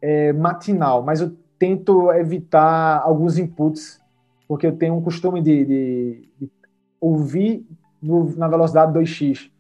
é, 0.01 0.33
matinal, 0.33 1.03
mas 1.03 1.21
eu 1.21 1.37
tento 1.59 2.11
evitar 2.13 3.01
alguns 3.03 3.39
inputs, 3.39 4.01
porque 4.49 4.67
eu 4.67 4.77
tenho 4.77 4.95
um 4.95 5.03
costume 5.03 5.41
de, 5.41 5.65
de, 5.65 6.29
de 6.41 6.51
ouvir 7.01 7.67
no, 8.03 8.37
na 8.37 8.49
velocidade 8.49 8.93
2x. 8.93 9.51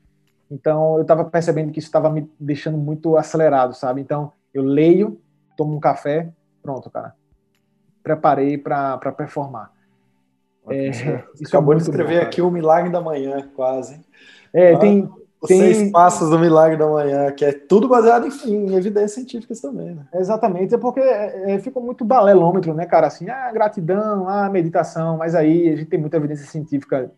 Então, 0.50 0.96
eu 0.96 1.02
estava 1.02 1.24
percebendo 1.24 1.72
que 1.72 1.78
isso 1.78 1.88
estava 1.88 2.10
me 2.10 2.30
deixando 2.38 2.76
muito 2.76 3.16
acelerado, 3.16 3.74
sabe? 3.74 4.00
Então, 4.00 4.32
eu 4.52 4.62
leio, 4.62 5.18
tomo 5.56 5.74
um 5.74 5.80
café, 5.80 6.30
pronto, 6.62 6.90
cara. 6.90 7.14
Preparei 8.02 8.58
para 8.58 8.98
performar. 9.16 9.72
É, 10.68 10.90
isso 11.40 11.48
acabou 11.48 11.74
é 11.74 11.76
de 11.76 11.82
escrever 11.82 12.20
bom, 12.20 12.26
aqui 12.26 12.42
o 12.42 12.50
Milagre 12.50 12.90
da 12.90 13.00
Manhã, 13.00 13.48
quase. 13.54 14.00
É, 14.52 14.74
ah, 14.74 14.78
tem, 14.78 15.10
os 15.40 15.48
tem... 15.48 15.58
seis 15.58 15.90
passos 15.90 16.30
do 16.30 16.38
Milagre 16.38 16.76
da 16.76 16.86
Manhã, 16.86 17.32
que 17.32 17.44
é 17.44 17.52
tudo 17.52 17.88
baseado 17.88 18.26
em, 18.26 18.54
em 18.54 18.74
evidências 18.74 19.12
científicas 19.12 19.60
também, 19.60 19.94
né? 19.94 20.06
Exatamente, 20.14 20.74
é 20.74 20.78
porque 20.78 21.00
é, 21.00 21.54
é, 21.54 21.58
fica 21.58 21.80
muito 21.80 22.04
balelômetro, 22.04 22.74
né, 22.74 22.86
cara? 22.86 23.06
Assim, 23.06 23.28
ah, 23.28 23.50
gratidão, 23.50 24.28
ah, 24.28 24.48
meditação, 24.48 25.16
mas 25.16 25.34
aí 25.34 25.68
a 25.68 25.76
gente 25.76 25.88
tem 25.88 25.98
muita 25.98 26.16
evidência 26.16 26.46
científica 26.46 27.10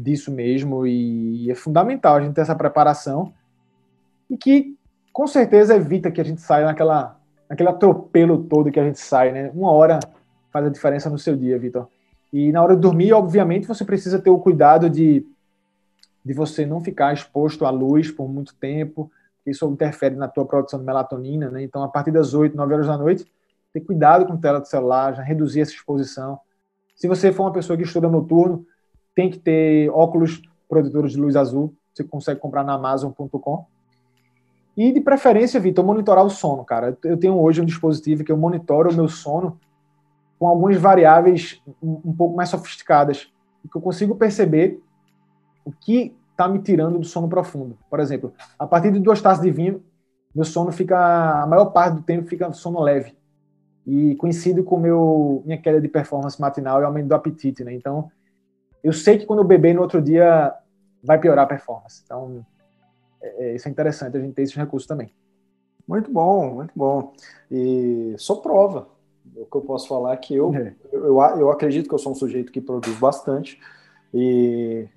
disso 0.00 0.30
mesmo 0.30 0.86
e 0.86 1.50
é 1.50 1.54
fundamental 1.54 2.16
a 2.16 2.20
gente 2.20 2.34
ter 2.34 2.40
essa 2.40 2.54
preparação 2.54 3.32
e 4.28 4.36
que 4.36 4.76
com 5.12 5.26
certeza 5.26 5.74
evita 5.74 6.10
que 6.10 6.20
a 6.20 6.24
gente 6.24 6.40
saia 6.40 6.66
naquela, 6.66 7.18
naquele 7.48 7.68
atropelo 7.68 8.44
todo 8.44 8.70
que 8.70 8.80
a 8.80 8.84
gente 8.84 9.00
sai, 9.00 9.32
né? 9.32 9.50
Uma 9.54 9.70
hora 9.72 9.98
faz 10.50 10.66
a 10.66 10.70
diferença 10.70 11.10
no 11.10 11.18
seu 11.18 11.36
dia, 11.36 11.58
Vitor. 11.58 11.88
E 12.32 12.52
na 12.52 12.62
hora 12.62 12.76
de 12.76 12.80
dormir, 12.80 13.12
obviamente, 13.12 13.66
você 13.66 13.84
precisa 13.84 14.20
ter 14.20 14.30
o 14.30 14.38
cuidado 14.38 14.88
de, 14.88 15.26
de 16.24 16.32
você 16.32 16.64
não 16.64 16.80
ficar 16.80 17.12
exposto 17.12 17.66
à 17.66 17.70
luz 17.70 18.10
por 18.10 18.28
muito 18.28 18.54
tempo, 18.54 19.10
isso 19.44 19.66
interfere 19.68 20.14
na 20.14 20.28
tua 20.28 20.46
produção 20.46 20.78
de 20.78 20.86
melatonina, 20.86 21.50
né? 21.50 21.62
Então, 21.62 21.82
a 21.82 21.88
partir 21.88 22.12
das 22.12 22.34
8, 22.34 22.56
9 22.56 22.74
horas 22.74 22.86
da 22.86 22.96
noite, 22.96 23.26
ter 23.72 23.80
cuidado 23.80 24.26
com 24.26 24.36
tela 24.36 24.60
do 24.60 24.68
celular, 24.68 25.14
já 25.14 25.22
reduzir 25.22 25.60
essa 25.60 25.72
exposição. 25.72 26.38
Se 26.94 27.08
você 27.08 27.32
for 27.32 27.44
uma 27.44 27.52
pessoa 27.52 27.76
que 27.76 27.82
estuda 27.82 28.08
noturno, 28.08 28.64
tem 29.14 29.30
que 29.30 29.38
ter 29.38 29.90
óculos 29.90 30.40
protetores 30.68 31.12
de 31.12 31.20
luz 31.20 31.36
azul, 31.36 31.74
você 31.92 32.04
consegue 32.04 32.40
comprar 32.40 32.64
na 32.64 32.74
amazon.com. 32.74 33.66
E 34.76 34.92
de 34.92 35.00
preferência, 35.00 35.60
Vitor, 35.60 35.84
monitorar 35.84 36.24
o 36.24 36.30
sono, 36.30 36.64
cara. 36.64 36.96
Eu 37.04 37.16
tenho 37.16 37.38
hoje 37.38 37.60
um 37.60 37.64
dispositivo 37.64 38.24
que 38.24 38.32
eu 38.32 38.36
monitoro 38.36 38.90
o 38.90 38.94
meu 38.94 39.08
sono 39.08 39.58
com 40.38 40.48
algumas 40.48 40.78
variáveis 40.78 41.60
um, 41.82 42.14
pouco 42.14 42.34
mais 42.34 42.48
sofisticadas, 42.48 43.30
que 43.70 43.76
eu 43.76 43.82
consigo 43.82 44.16
perceber 44.16 44.80
o 45.66 45.70
que 45.70 46.16
está 46.30 46.48
me 46.48 46.60
tirando 46.60 46.98
do 46.98 47.04
sono 47.04 47.28
profundo. 47.28 47.76
Por 47.90 48.00
exemplo, 48.00 48.32
a 48.58 48.66
partir 48.66 48.90
de 48.90 49.00
duas 49.00 49.20
taças 49.20 49.44
de 49.44 49.50
vinho, 49.50 49.82
meu 50.34 50.44
sono 50.44 50.72
fica, 50.72 51.42
a 51.42 51.46
maior 51.46 51.66
parte 51.66 51.96
do 51.96 52.02
tempo 52.02 52.26
fica 52.26 52.50
sono 52.52 52.80
leve. 52.80 53.14
E 53.86 54.14
coincide 54.16 54.62
com 54.62 54.78
meu, 54.78 55.42
minha 55.44 55.58
queda 55.58 55.78
de 55.78 55.88
performance 55.88 56.40
matinal 56.40 56.80
e 56.80 56.84
aumento 56.84 57.08
do 57.08 57.14
apetite, 57.14 57.62
né? 57.62 57.74
Então, 57.74 58.10
eu 58.82 58.92
sei 58.92 59.18
que 59.18 59.26
quando 59.26 59.40
eu 59.40 59.44
beber 59.44 59.74
no 59.74 59.82
outro 59.82 60.00
dia 60.00 60.54
vai 61.02 61.18
piorar 61.18 61.44
a 61.44 61.48
performance. 61.48 62.02
Então, 62.04 62.44
é, 63.22 63.44
é, 63.44 63.54
isso 63.54 63.68
é 63.68 63.70
interessante 63.70 64.16
a 64.16 64.20
gente 64.20 64.34
ter 64.34 64.42
esses 64.42 64.56
recursos 64.56 64.86
também. 64.86 65.12
Muito 65.86 66.10
bom, 66.10 66.54
muito 66.54 66.72
bom. 66.74 67.12
E 67.50 68.14
só 68.16 68.36
prova 68.36 68.88
o 69.36 69.44
que 69.44 69.56
eu 69.56 69.60
posso 69.60 69.88
falar 69.88 70.14
é 70.14 70.16
que 70.16 70.34
eu, 70.34 70.54
é. 70.54 70.74
eu, 70.92 71.20
eu 71.20 71.50
acredito 71.50 71.88
que 71.88 71.94
eu 71.94 71.98
sou 71.98 72.12
um 72.12 72.14
sujeito 72.14 72.52
que 72.52 72.60
produz 72.60 72.96
bastante 72.98 73.58
e 74.12 74.88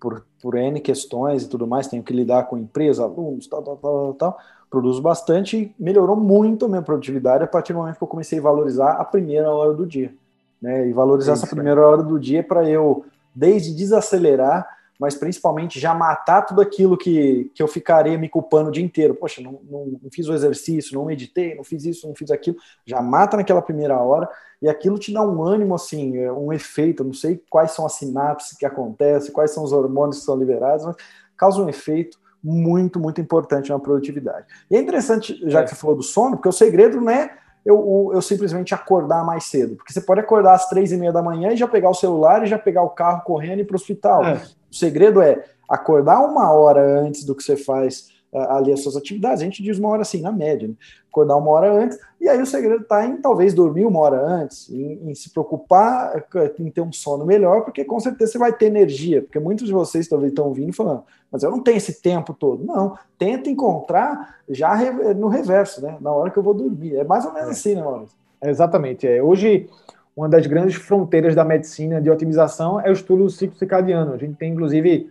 por, 0.00 0.24
por 0.40 0.56
N 0.56 0.80
questões 0.80 1.44
e 1.44 1.48
tudo 1.48 1.66
mais, 1.66 1.86
tenho 1.86 2.02
que 2.02 2.12
lidar 2.12 2.44
com 2.44 2.58
empresa, 2.58 3.04
alunos, 3.04 3.46
tal, 3.46 3.62
tal, 3.62 3.76
tal, 3.76 4.14
tal, 4.14 4.38
produzo 4.68 5.00
bastante 5.00 5.56
e 5.56 5.74
melhorou 5.78 6.16
muito 6.16 6.64
a 6.64 6.68
minha 6.68 6.82
produtividade 6.82 7.44
a 7.44 7.46
partir 7.46 7.72
do 7.72 7.78
momento 7.78 7.98
que 7.98 8.02
eu 8.02 8.08
comecei 8.08 8.38
a 8.38 8.42
valorizar 8.42 8.92
a 8.94 9.04
primeira 9.04 9.50
hora 9.50 9.72
do 9.72 9.86
dia. 9.86 10.12
Né? 10.60 10.88
E 10.88 10.92
valorizar 10.92 11.32
é 11.32 11.34
essa 11.34 11.46
primeira 11.46 11.86
hora 11.86 12.02
do 12.02 12.18
dia 12.18 12.42
para 12.42 12.68
eu, 12.68 13.04
desde 13.34 13.74
desacelerar 13.74 14.66
mas 15.02 15.16
principalmente 15.16 15.80
já 15.80 15.92
matar 15.92 16.42
tudo 16.42 16.60
aquilo 16.60 16.96
que, 16.96 17.50
que 17.56 17.60
eu 17.60 17.66
ficaria 17.66 18.16
me 18.16 18.28
culpando 18.28 18.68
o 18.68 18.72
dia 18.72 18.84
inteiro. 18.84 19.16
Poxa, 19.16 19.42
não, 19.42 19.58
não, 19.68 19.98
não 20.00 20.10
fiz 20.12 20.28
o 20.28 20.32
exercício, 20.32 20.96
não 20.96 21.06
meditei, 21.06 21.56
não 21.56 21.64
fiz 21.64 21.84
isso, 21.84 22.06
não 22.06 22.14
fiz 22.14 22.30
aquilo. 22.30 22.56
Já 22.86 23.02
mata 23.02 23.36
naquela 23.36 23.60
primeira 23.60 23.98
hora 23.98 24.28
e 24.62 24.68
aquilo 24.68 24.96
te 25.00 25.12
dá 25.12 25.20
um 25.20 25.42
ânimo, 25.42 25.74
assim, 25.74 26.18
é, 26.18 26.30
um 26.30 26.52
efeito. 26.52 27.02
não 27.02 27.12
sei 27.12 27.42
quais 27.50 27.72
são 27.72 27.84
as 27.84 27.94
sinapses 27.94 28.56
que 28.56 28.64
acontecem, 28.64 29.32
quais 29.32 29.50
são 29.50 29.64
os 29.64 29.72
hormônios 29.72 30.20
que 30.20 30.24
são 30.24 30.38
liberados, 30.38 30.86
mas 30.86 30.94
causa 31.36 31.60
um 31.60 31.68
efeito 31.68 32.16
muito, 32.40 33.00
muito 33.00 33.20
importante 33.20 33.70
na 33.70 33.80
produtividade. 33.80 34.46
E 34.70 34.76
é 34.76 34.80
interessante, 34.80 35.36
já 35.50 35.62
é. 35.62 35.64
que 35.64 35.70
você 35.70 35.74
falou 35.76 35.96
do 35.96 36.02
sono, 36.04 36.36
porque 36.36 36.48
o 36.48 36.52
segredo 36.52 37.00
não 37.00 37.10
é 37.10 37.38
eu, 37.64 38.10
eu 38.12 38.20
simplesmente 38.20 38.74
acordar 38.74 39.24
mais 39.24 39.44
cedo. 39.44 39.76
Porque 39.76 39.92
você 39.92 40.00
pode 40.00 40.20
acordar 40.20 40.54
às 40.54 40.68
três 40.68 40.92
e 40.92 40.96
meia 40.96 41.12
da 41.12 41.22
manhã 41.22 41.52
e 41.52 41.56
já 41.56 41.68
pegar 41.68 41.90
o 41.90 41.94
celular 41.94 42.42
e 42.42 42.46
já 42.46 42.58
pegar 42.58 42.82
o 42.82 42.90
carro 42.90 43.22
correndo 43.22 43.58
e 43.58 43.62
ir 43.62 43.64
para 43.64 43.74
o 43.74 43.76
hospital. 43.76 44.24
É. 44.24 44.34
O 44.70 44.74
segredo 44.74 45.20
é 45.22 45.44
acordar 45.68 46.20
uma 46.20 46.50
hora 46.52 47.00
antes 47.00 47.24
do 47.24 47.34
que 47.34 47.42
você 47.42 47.56
faz 47.56 48.08
ali 48.32 48.72
as 48.72 48.82
suas 48.82 48.96
atividades. 48.96 49.42
A 49.42 49.44
gente 49.44 49.62
diz 49.62 49.78
uma 49.78 49.88
hora 49.88 50.02
assim, 50.02 50.20
na 50.20 50.32
média, 50.32 50.66
né? 50.66 50.74
acordar 51.08 51.36
uma 51.36 51.50
hora 51.50 51.70
antes, 51.70 51.98
e 52.18 52.26
aí 52.26 52.40
o 52.40 52.46
segredo 52.46 52.82
está 52.82 53.04
em 53.04 53.18
talvez 53.18 53.52
dormir 53.52 53.84
uma 53.84 54.00
hora 54.00 54.18
antes, 54.18 54.70
em, 54.70 55.10
em, 55.10 55.14
se 55.14 55.30
preocupar 55.30 56.24
em 56.58 56.70
ter 56.70 56.80
um 56.80 56.90
sono 56.90 57.26
melhor, 57.26 57.64
porque 57.64 57.84
com 57.84 58.00
certeza 58.00 58.32
você 58.32 58.38
vai 58.38 58.50
ter 58.50 58.66
energia, 58.66 59.20
porque 59.20 59.38
muitos 59.38 59.66
de 59.66 59.74
vocês 59.74 60.08
talvez 60.08 60.32
estão 60.32 60.54
vindo 60.54 60.72
falando, 60.72 61.04
mas 61.30 61.42
eu 61.42 61.50
não 61.50 61.62
tenho 61.62 61.76
esse 61.76 62.00
tempo 62.00 62.32
todo. 62.32 62.64
Não, 62.64 62.96
tenta 63.18 63.50
encontrar 63.50 64.38
já 64.48 64.74
no 65.14 65.28
reverso, 65.28 65.82
né? 65.82 65.98
Na 66.00 66.10
hora 66.12 66.30
que 66.30 66.38
eu 66.38 66.42
vou 66.42 66.54
dormir. 66.54 66.96
É 66.96 67.04
mais 67.04 67.24
ou 67.26 67.32
menos 67.32 67.48
é. 67.48 67.52
assim, 67.52 67.74
né, 67.74 67.82
Maurício? 67.82 68.16
Exatamente. 68.42 69.06
É. 69.06 69.22
Hoje, 69.22 69.68
uma 70.16 70.28
das 70.28 70.46
grandes 70.46 70.74
fronteiras 70.74 71.34
da 71.34 71.44
medicina 71.44 72.00
de 72.00 72.10
otimização 72.10 72.80
é 72.80 72.90
o 72.90 72.92
estudo 72.92 73.28
ciclo 73.30 73.56
circadiano. 73.56 74.12
A 74.12 74.18
gente 74.18 74.36
tem, 74.36 74.52
inclusive, 74.52 75.10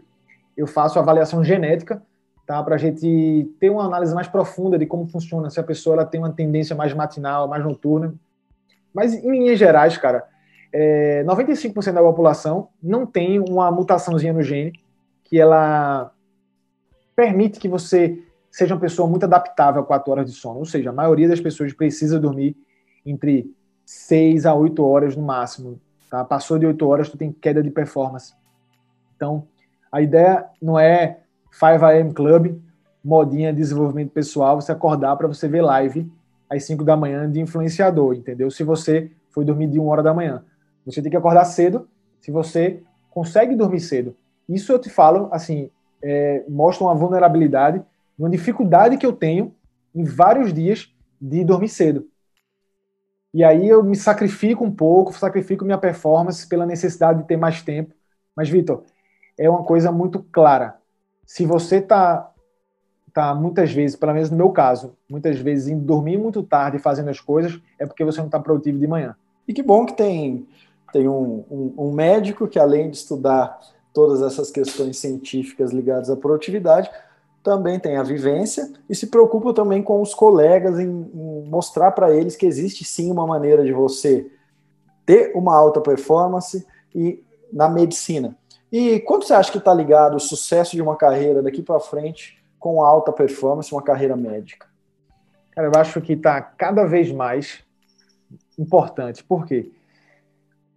eu 0.55 0.67
faço 0.67 0.99
avaliação 0.99 1.43
genética 1.43 2.01
tá? 2.52 2.62
para 2.62 2.76
a 2.76 2.78
gente 2.78 3.49
ter 3.62 3.70
uma 3.70 3.86
análise 3.86 4.14
mais 4.14 4.28
profunda 4.28 4.78
de 4.78 4.86
como 4.86 5.08
funciona, 5.08 5.49
se 5.49 5.58
a 5.58 5.64
pessoa 5.64 5.95
ela 5.95 6.06
tem 6.06 6.20
uma 6.20 6.34
tendência 6.34 6.76
mais 6.76 6.93
matinal, 6.93 7.47
mais 7.47 7.64
noturna. 7.64 8.14
Mas, 8.93 9.14
em 9.14 9.32
linhas 9.32 9.58
gerais, 9.58 9.97
cara, 9.97 10.28
é, 10.74 11.24
95% 11.24 11.93
da 11.93 12.02
população 12.02 12.68
não 12.84 13.06
tem 13.06 13.39
uma 13.39 13.72
mutaçãozinha 13.72 14.34
no 14.34 14.43
gene 14.43 14.74
que 15.24 15.39
ela 15.39 16.12
permite 17.16 17.58
que 17.58 17.70
você 17.70 18.22
seja 18.52 18.74
uma 18.74 18.82
pessoa 18.82 19.08
muito 19.08 19.24
adaptável 19.24 19.82
a 19.82 19.86
4 19.86 20.12
horas 20.12 20.26
de 20.30 20.36
sono. 20.36 20.60
Ou 20.60 20.66
seja, 20.66 20.89
a 20.89 20.93
maioria 20.93 21.30
das 21.30 21.39
pessoas 21.39 21.72
precisa 21.72 22.20
dormir 22.20 22.58
entre 23.06 23.49
6 23.86 24.45
a 24.45 24.54
8 24.54 24.84
horas 24.84 25.16
no 25.16 25.24
máximo. 25.24 25.80
Tá? 26.10 26.26
Passou 26.26 26.60
de 26.60 26.66
8 26.66 26.86
horas, 26.86 27.10
tu 27.10 27.18
tem 27.18 27.32
queda 27.32 27.64
de 27.64 27.72
performance. 27.72 28.34
Então, 29.16 29.47
a 29.89 30.02
ideia 30.02 30.47
não 30.62 30.78
é 30.78 31.20
5 31.52 31.86
AM 31.86 32.14
Club, 32.14 32.60
modinha 33.04 33.52
de 33.52 33.60
desenvolvimento 33.60 34.12
pessoal, 34.12 34.60
você 34.60 34.72
acordar 34.72 35.16
para 35.18 35.28
você 35.28 35.47
ver 35.47 35.62
live 35.62 36.12
às 36.49 36.64
5 36.64 36.84
da 36.84 36.95
manhã 36.95 37.30
de 37.30 37.39
influenciador, 37.39 38.16
entendeu? 38.16 38.49
Se 38.49 38.64
você 38.64 39.12
foi 39.30 39.43
dormir 39.45 39.68
de 39.68 39.80
1 39.80 39.88
hora 39.88 40.04
da 40.04 40.14
manhã. 40.14 40.43
Você 40.86 41.02
tem 41.02 41.12
que 41.12 41.18
acordar 41.18 41.45
cedo, 41.45 41.88
se 42.20 42.32
você 42.32 42.82
consegue 43.10 43.56
dormir 43.56 43.80
cedo. 43.80 44.16
Isso 44.47 44.72
eu 44.72 44.80
te 44.80 44.89
falo, 44.89 45.30
assim, 45.32 45.70
é, 46.02 46.43
mostra 46.49 46.86
uma 46.86 46.95
vulnerabilidade, 46.95 47.82
uma 48.18 48.30
dificuldade 48.30 48.97
que 48.97 49.06
eu 49.06 49.14
tenho 49.14 49.54
em 49.93 50.04
vários 50.04 50.54
dias 50.54 50.93
de 51.20 51.43
dormir 51.43 51.70
cedo. 51.70 52.08
E 53.34 53.43
aí 53.43 53.68
eu 53.68 53.84
me 53.84 53.95
sacrifico 53.95 54.64
um 54.64 54.72
pouco, 54.72 55.14
sacrifico 55.14 55.64
minha 55.64 55.78
performance 55.78 56.47
pela 56.47 56.66
necessidade 56.66 57.22
de 57.22 57.28
ter 57.28 57.38
mais 57.38 57.62
tempo. 57.62 57.93
Mas, 58.36 58.49
Vitor, 58.49 58.84
é 59.39 59.49
uma 59.49 59.64
coisa 59.64 59.91
muito 59.91 60.22
clara 60.32 60.80
se 61.32 61.45
você 61.45 61.77
está 61.77 62.29
tá 63.13 63.34
muitas 63.34 63.71
vezes, 63.71 63.95
pelo 63.95 64.13
menos 64.13 64.29
no 64.29 64.36
meu 64.36 64.49
caso, 64.49 64.97
muitas 65.09 65.39
vezes 65.39 65.69
indo 65.69 65.86
dormir 65.86 66.17
muito 66.17 66.43
tarde 66.43 66.77
fazendo 66.77 67.09
as 67.09 67.21
coisas, 67.21 67.57
é 67.79 67.86
porque 67.86 68.03
você 68.03 68.19
não 68.19 68.25
está 68.25 68.38
produtivo 68.38 68.77
de 68.77 68.86
manhã. 68.86 69.15
E 69.47 69.53
que 69.53 69.63
bom 69.63 69.86
que 69.86 69.93
tem, 69.93 70.45
tem 70.91 71.07
um, 71.07 71.45
um, 71.49 71.73
um, 71.77 71.93
médico 71.93 72.49
que, 72.49 72.59
além 72.59 72.89
de 72.89 72.97
estudar 72.97 73.57
todas 73.93 74.21
essas 74.21 74.51
questões 74.51 74.97
científicas 74.97 75.71
ligadas 75.71 76.09
à 76.09 76.17
produtividade, 76.17 76.91
também 77.41 77.79
tem 77.79 77.95
a 77.95 78.03
vivência 78.03 78.69
e 78.89 78.93
se 78.93 79.07
preocupa 79.07 79.53
também 79.53 79.82
com 79.82 80.01
os 80.01 80.13
colegas 80.13 80.79
em, 80.79 80.89
em 81.13 81.49
mostrar 81.49 81.91
para 81.91 82.13
eles 82.13 82.36
que 82.36 82.45
existe 82.45 82.84
sim 82.84 83.09
uma 83.09 83.25
maneira 83.25 83.63
de 83.63 83.71
você 83.71 84.29
ter 85.05 85.32
uma 85.34 85.57
alta 85.57 85.79
performance 85.79 86.67
e 86.93 87.23
na 87.53 87.69
medicina 87.69 88.36
e 88.72 88.99
quanto 89.01 89.26
você 89.26 89.34
acha 89.34 89.51
que 89.51 89.57
está 89.57 89.74
ligado 89.74 90.15
o 90.15 90.19
sucesso 90.19 90.76
de 90.76 90.82
uma 90.82 90.95
carreira 90.95 91.41
daqui 91.41 91.61
para 91.61 91.80
frente 91.80 92.41
com 92.57 92.82
alta 92.82 93.11
performance, 93.11 93.74
uma 93.74 93.82
carreira 93.82 94.15
médica? 94.15 94.67
Cara, 95.51 95.67
eu 95.67 95.80
acho 95.80 95.99
que 95.99 96.13
está 96.13 96.41
cada 96.41 96.86
vez 96.86 97.11
mais 97.11 97.59
importante. 98.57 99.24
Por 99.24 99.45
quê? 99.45 99.72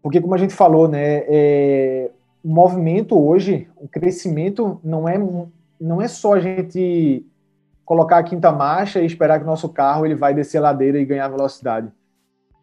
Porque, 0.02 0.20
como 0.20 0.34
a 0.34 0.38
gente 0.38 0.52
falou, 0.52 0.88
né, 0.88 1.24
é, 1.28 2.10
o 2.42 2.48
movimento 2.48 3.18
hoje, 3.18 3.68
o 3.76 3.88
crescimento 3.88 4.78
não 4.84 5.08
é, 5.08 5.16
não 5.80 6.02
é 6.02 6.08
só 6.08 6.34
a 6.34 6.40
gente 6.40 7.24
colocar 7.84 8.18
a 8.18 8.22
quinta 8.22 8.50
marcha 8.50 9.00
e 9.00 9.06
esperar 9.06 9.38
que 9.38 9.44
o 9.44 9.46
nosso 9.46 9.68
carro 9.68 10.04
ele 10.04 10.14
vai 10.14 10.34
descer 10.34 10.58
a 10.58 10.62
ladeira 10.62 10.98
e 10.98 11.04
ganhar 11.04 11.28
velocidade. 11.28 11.90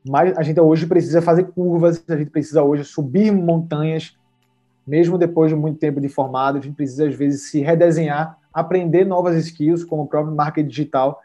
Mas 0.07 0.37
a 0.37 0.41
gente 0.41 0.59
hoje 0.59 0.85
precisa 0.85 1.21
fazer 1.21 1.45
curvas, 1.45 2.03
a 2.09 2.17
gente 2.17 2.29
precisa 2.31 2.63
hoje 2.63 2.83
subir 2.83 3.31
montanhas, 3.31 4.17
mesmo 4.85 5.17
depois 5.17 5.49
de 5.49 5.55
muito 5.55 5.79
tempo 5.79 6.01
de 6.01 6.09
formado, 6.09 6.57
a 6.57 6.61
gente 6.61 6.75
precisa, 6.75 7.07
às 7.07 7.15
vezes, 7.15 7.49
se 7.49 7.61
redesenhar, 7.61 8.37
aprender 8.53 9.05
novas 9.05 9.35
skills, 9.45 9.83
como 9.83 10.03
o 10.03 10.07
próprio 10.07 10.35
marketing 10.35 10.67
digital, 10.67 11.21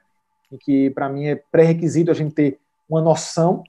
e 0.51 0.59
que, 0.59 0.91
para 0.91 1.09
mim, 1.09 1.27
é 1.27 1.37
pré-requisito 1.37 2.11
a 2.11 2.15
gente 2.15 2.35
ter 2.35 2.61
uma 2.89 3.01
noção, 3.01 3.65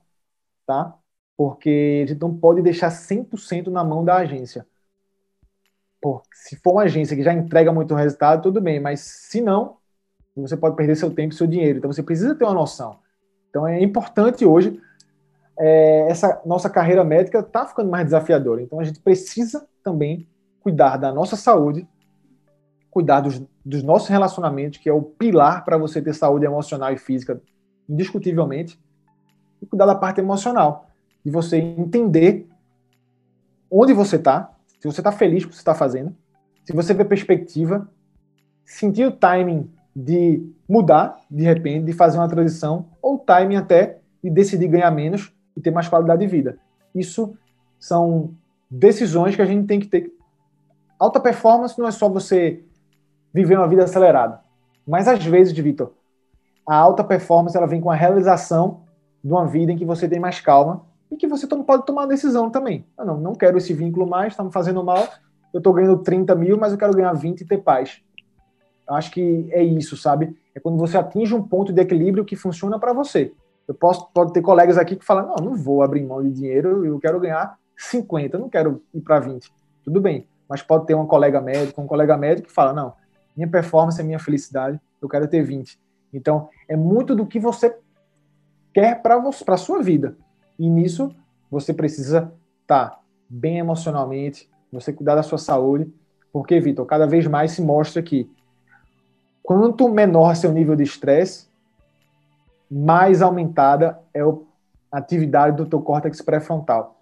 tá? 0.66 0.94
Porque 1.36 2.02
a 2.04 2.08
gente 2.08 2.20
não 2.20 2.34
pode 2.34 2.62
deixar 2.62 2.90
100% 2.90 3.68
na 3.68 3.82
mão 3.82 4.04
da 4.04 4.16
agência. 4.16 4.66
Porque 6.00 6.28
se 6.32 6.56
for 6.56 6.72
uma 6.72 6.82
agência 6.82 7.16
que 7.16 7.22
já 7.22 7.32
entrega 7.32 7.72
muito 7.72 7.94
resultado, 7.94 8.42
tudo 8.42 8.60
bem, 8.60 8.78
mas 8.78 9.00
se 9.00 9.40
não, 9.40 9.78
você 10.36 10.56
pode 10.56 10.76
perder 10.76 10.94
seu 10.94 11.12
tempo 11.12 11.34
e 11.34 11.36
seu 11.36 11.46
dinheiro. 11.46 11.78
Então, 11.78 11.92
você 11.92 12.02
precisa 12.02 12.34
ter 12.34 12.44
uma 12.44 12.54
noção. 12.54 12.98
Então, 13.50 13.66
é 13.66 13.82
importante 13.82 14.44
hoje 14.44 14.80
é, 15.58 16.06
essa 16.08 16.40
nossa 16.46 16.70
carreira 16.70 17.02
médica 17.02 17.40
está 17.40 17.66
ficando 17.66 17.90
mais 17.90 18.04
desafiadora. 18.04 18.62
Então 18.62 18.78
a 18.78 18.84
gente 18.84 19.00
precisa 19.00 19.66
também 19.88 20.28
cuidar 20.60 20.98
da 20.98 21.12
nossa 21.12 21.34
saúde, 21.34 21.88
cuidar 22.90 23.20
dos, 23.20 23.42
dos 23.64 23.82
nossos 23.82 24.08
relacionamentos, 24.08 24.78
que 24.78 24.88
é 24.88 24.92
o 24.92 25.02
pilar 25.02 25.64
para 25.64 25.78
você 25.78 26.02
ter 26.02 26.14
saúde 26.14 26.44
emocional 26.44 26.92
e 26.92 26.98
física, 26.98 27.40
indiscutivelmente, 27.88 28.78
e 29.62 29.66
cuidar 29.66 29.86
da 29.86 29.94
parte 29.94 30.20
emocional, 30.20 30.90
de 31.24 31.30
você 31.30 31.56
entender 31.56 32.46
onde 33.70 33.94
você 33.94 34.16
está, 34.16 34.52
se 34.78 34.86
você 34.86 35.00
está 35.00 35.10
feliz 35.10 35.44
com 35.44 35.48
o 35.48 35.50
que 35.50 35.56
você 35.56 35.62
está 35.62 35.74
fazendo, 35.74 36.14
se 36.64 36.72
você 36.72 36.92
vê 36.92 37.04
perspectiva, 37.04 37.88
sentir 38.64 39.06
o 39.06 39.12
timing 39.12 39.70
de 39.96 40.46
mudar 40.68 41.18
de 41.30 41.42
repente, 41.44 41.86
de 41.86 41.92
fazer 41.92 42.18
uma 42.18 42.28
transição, 42.28 42.86
ou 43.00 43.18
timing 43.18 43.56
até 43.56 43.98
de 44.22 44.28
decidir 44.28 44.68
ganhar 44.68 44.90
menos 44.90 45.32
e 45.56 45.60
ter 45.60 45.70
mais 45.70 45.88
qualidade 45.88 46.20
de 46.20 46.26
vida. 46.26 46.58
Isso 46.94 47.34
são 47.80 48.34
decisões 48.70 49.34
que 49.34 49.42
a 49.42 49.46
gente 49.46 49.66
tem 49.66 49.80
que 49.80 49.86
ter. 49.86 50.12
Alta 50.98 51.20
performance 51.20 51.78
não 51.78 51.86
é 51.86 51.90
só 51.90 52.08
você 52.08 52.64
viver 53.32 53.56
uma 53.56 53.68
vida 53.68 53.84
acelerada, 53.84 54.40
mas 54.86 55.06
às 55.06 55.24
vezes, 55.24 55.56
Vitor, 55.56 55.92
a 56.66 56.76
alta 56.76 57.04
performance 57.04 57.56
ela 57.56 57.66
vem 57.66 57.80
com 57.80 57.90
a 57.90 57.94
realização 57.94 58.82
de 59.22 59.32
uma 59.32 59.46
vida 59.46 59.72
em 59.72 59.76
que 59.76 59.84
você 59.84 60.08
tem 60.08 60.20
mais 60.20 60.40
calma 60.40 60.84
e 61.10 61.16
que 61.16 61.26
você 61.26 61.46
pode 61.46 61.86
tomar 61.86 62.02
uma 62.02 62.08
decisão 62.08 62.50
também. 62.50 62.84
Ah, 62.96 63.04
não, 63.04 63.18
não 63.18 63.34
quero 63.34 63.56
esse 63.56 63.72
vínculo 63.72 64.06
mais, 64.06 64.32
está 64.32 64.44
me 64.44 64.52
fazendo 64.52 64.84
mal, 64.84 65.08
eu 65.52 65.58
estou 65.58 65.72
ganhando 65.72 66.02
30 66.02 66.34
mil, 66.34 66.58
mas 66.58 66.72
eu 66.72 66.78
quero 66.78 66.92
ganhar 66.92 67.12
20 67.12 67.40
e 67.40 67.46
ter 67.46 67.58
paz. 67.58 68.02
Eu 68.88 68.94
acho 68.94 69.10
que 69.10 69.48
é 69.50 69.62
isso, 69.62 69.96
sabe? 69.96 70.36
É 70.54 70.60
quando 70.60 70.78
você 70.78 70.98
atinge 70.98 71.34
um 71.34 71.42
ponto 71.42 71.72
de 71.72 71.80
equilíbrio 71.80 72.24
que 72.24 72.36
funciona 72.36 72.78
para 72.78 72.92
você. 72.92 73.32
Eu 73.66 73.74
posso 73.74 74.08
pode 74.12 74.32
ter 74.32 74.40
colegas 74.40 74.78
aqui 74.78 74.96
que 74.96 75.04
falam: 75.04 75.28
não, 75.28 75.50
não 75.50 75.54
vou 75.54 75.82
abrir 75.82 76.02
mão 76.02 76.22
de 76.22 76.30
dinheiro, 76.30 76.84
eu 76.84 76.98
quero 76.98 77.20
ganhar 77.20 77.58
50, 77.78 78.36
eu 78.36 78.40
não 78.40 78.48
quero 78.50 78.82
ir 78.92 79.00
para 79.00 79.20
20. 79.20 79.50
Tudo 79.84 80.00
bem, 80.00 80.26
mas 80.48 80.60
pode 80.60 80.86
ter 80.86 80.94
um 80.94 81.06
colega 81.06 81.40
médico, 81.40 81.80
um 81.80 81.86
colega 81.86 82.16
médico 82.16 82.48
que 82.48 82.54
fala: 82.54 82.72
não, 82.72 82.92
minha 83.36 83.48
performance 83.48 84.00
é 84.00 84.04
minha 84.04 84.18
felicidade, 84.18 84.80
eu 85.00 85.08
quero 85.08 85.28
ter 85.28 85.42
20. 85.42 85.78
Então, 86.12 86.48
é 86.68 86.76
muito 86.76 87.14
do 87.14 87.24
que 87.24 87.38
você 87.38 87.76
quer 88.74 89.00
para 89.00 89.16
a 89.16 89.56
sua 89.56 89.80
vida. 89.80 90.16
E 90.58 90.68
nisso, 90.68 91.14
você 91.50 91.72
precisa 91.72 92.32
estar 92.62 92.90
tá 92.90 93.00
bem 93.28 93.58
emocionalmente, 93.58 94.50
você 94.72 94.92
cuidar 94.92 95.14
da 95.14 95.22
sua 95.22 95.38
saúde, 95.38 95.92
porque, 96.32 96.58
Vitor, 96.60 96.84
cada 96.84 97.06
vez 97.06 97.26
mais 97.26 97.52
se 97.52 97.62
mostra 97.62 98.02
que 98.02 98.30
quanto 99.42 99.88
menor 99.88 100.34
seu 100.34 100.52
nível 100.52 100.76
de 100.76 100.82
estresse, 100.82 101.48
mais 102.70 103.22
aumentada 103.22 103.98
é 104.12 104.20
a 104.20 104.98
atividade 104.98 105.56
do 105.56 105.66
teu 105.66 105.80
córtex 105.80 106.20
pré-frontal, 106.20 106.97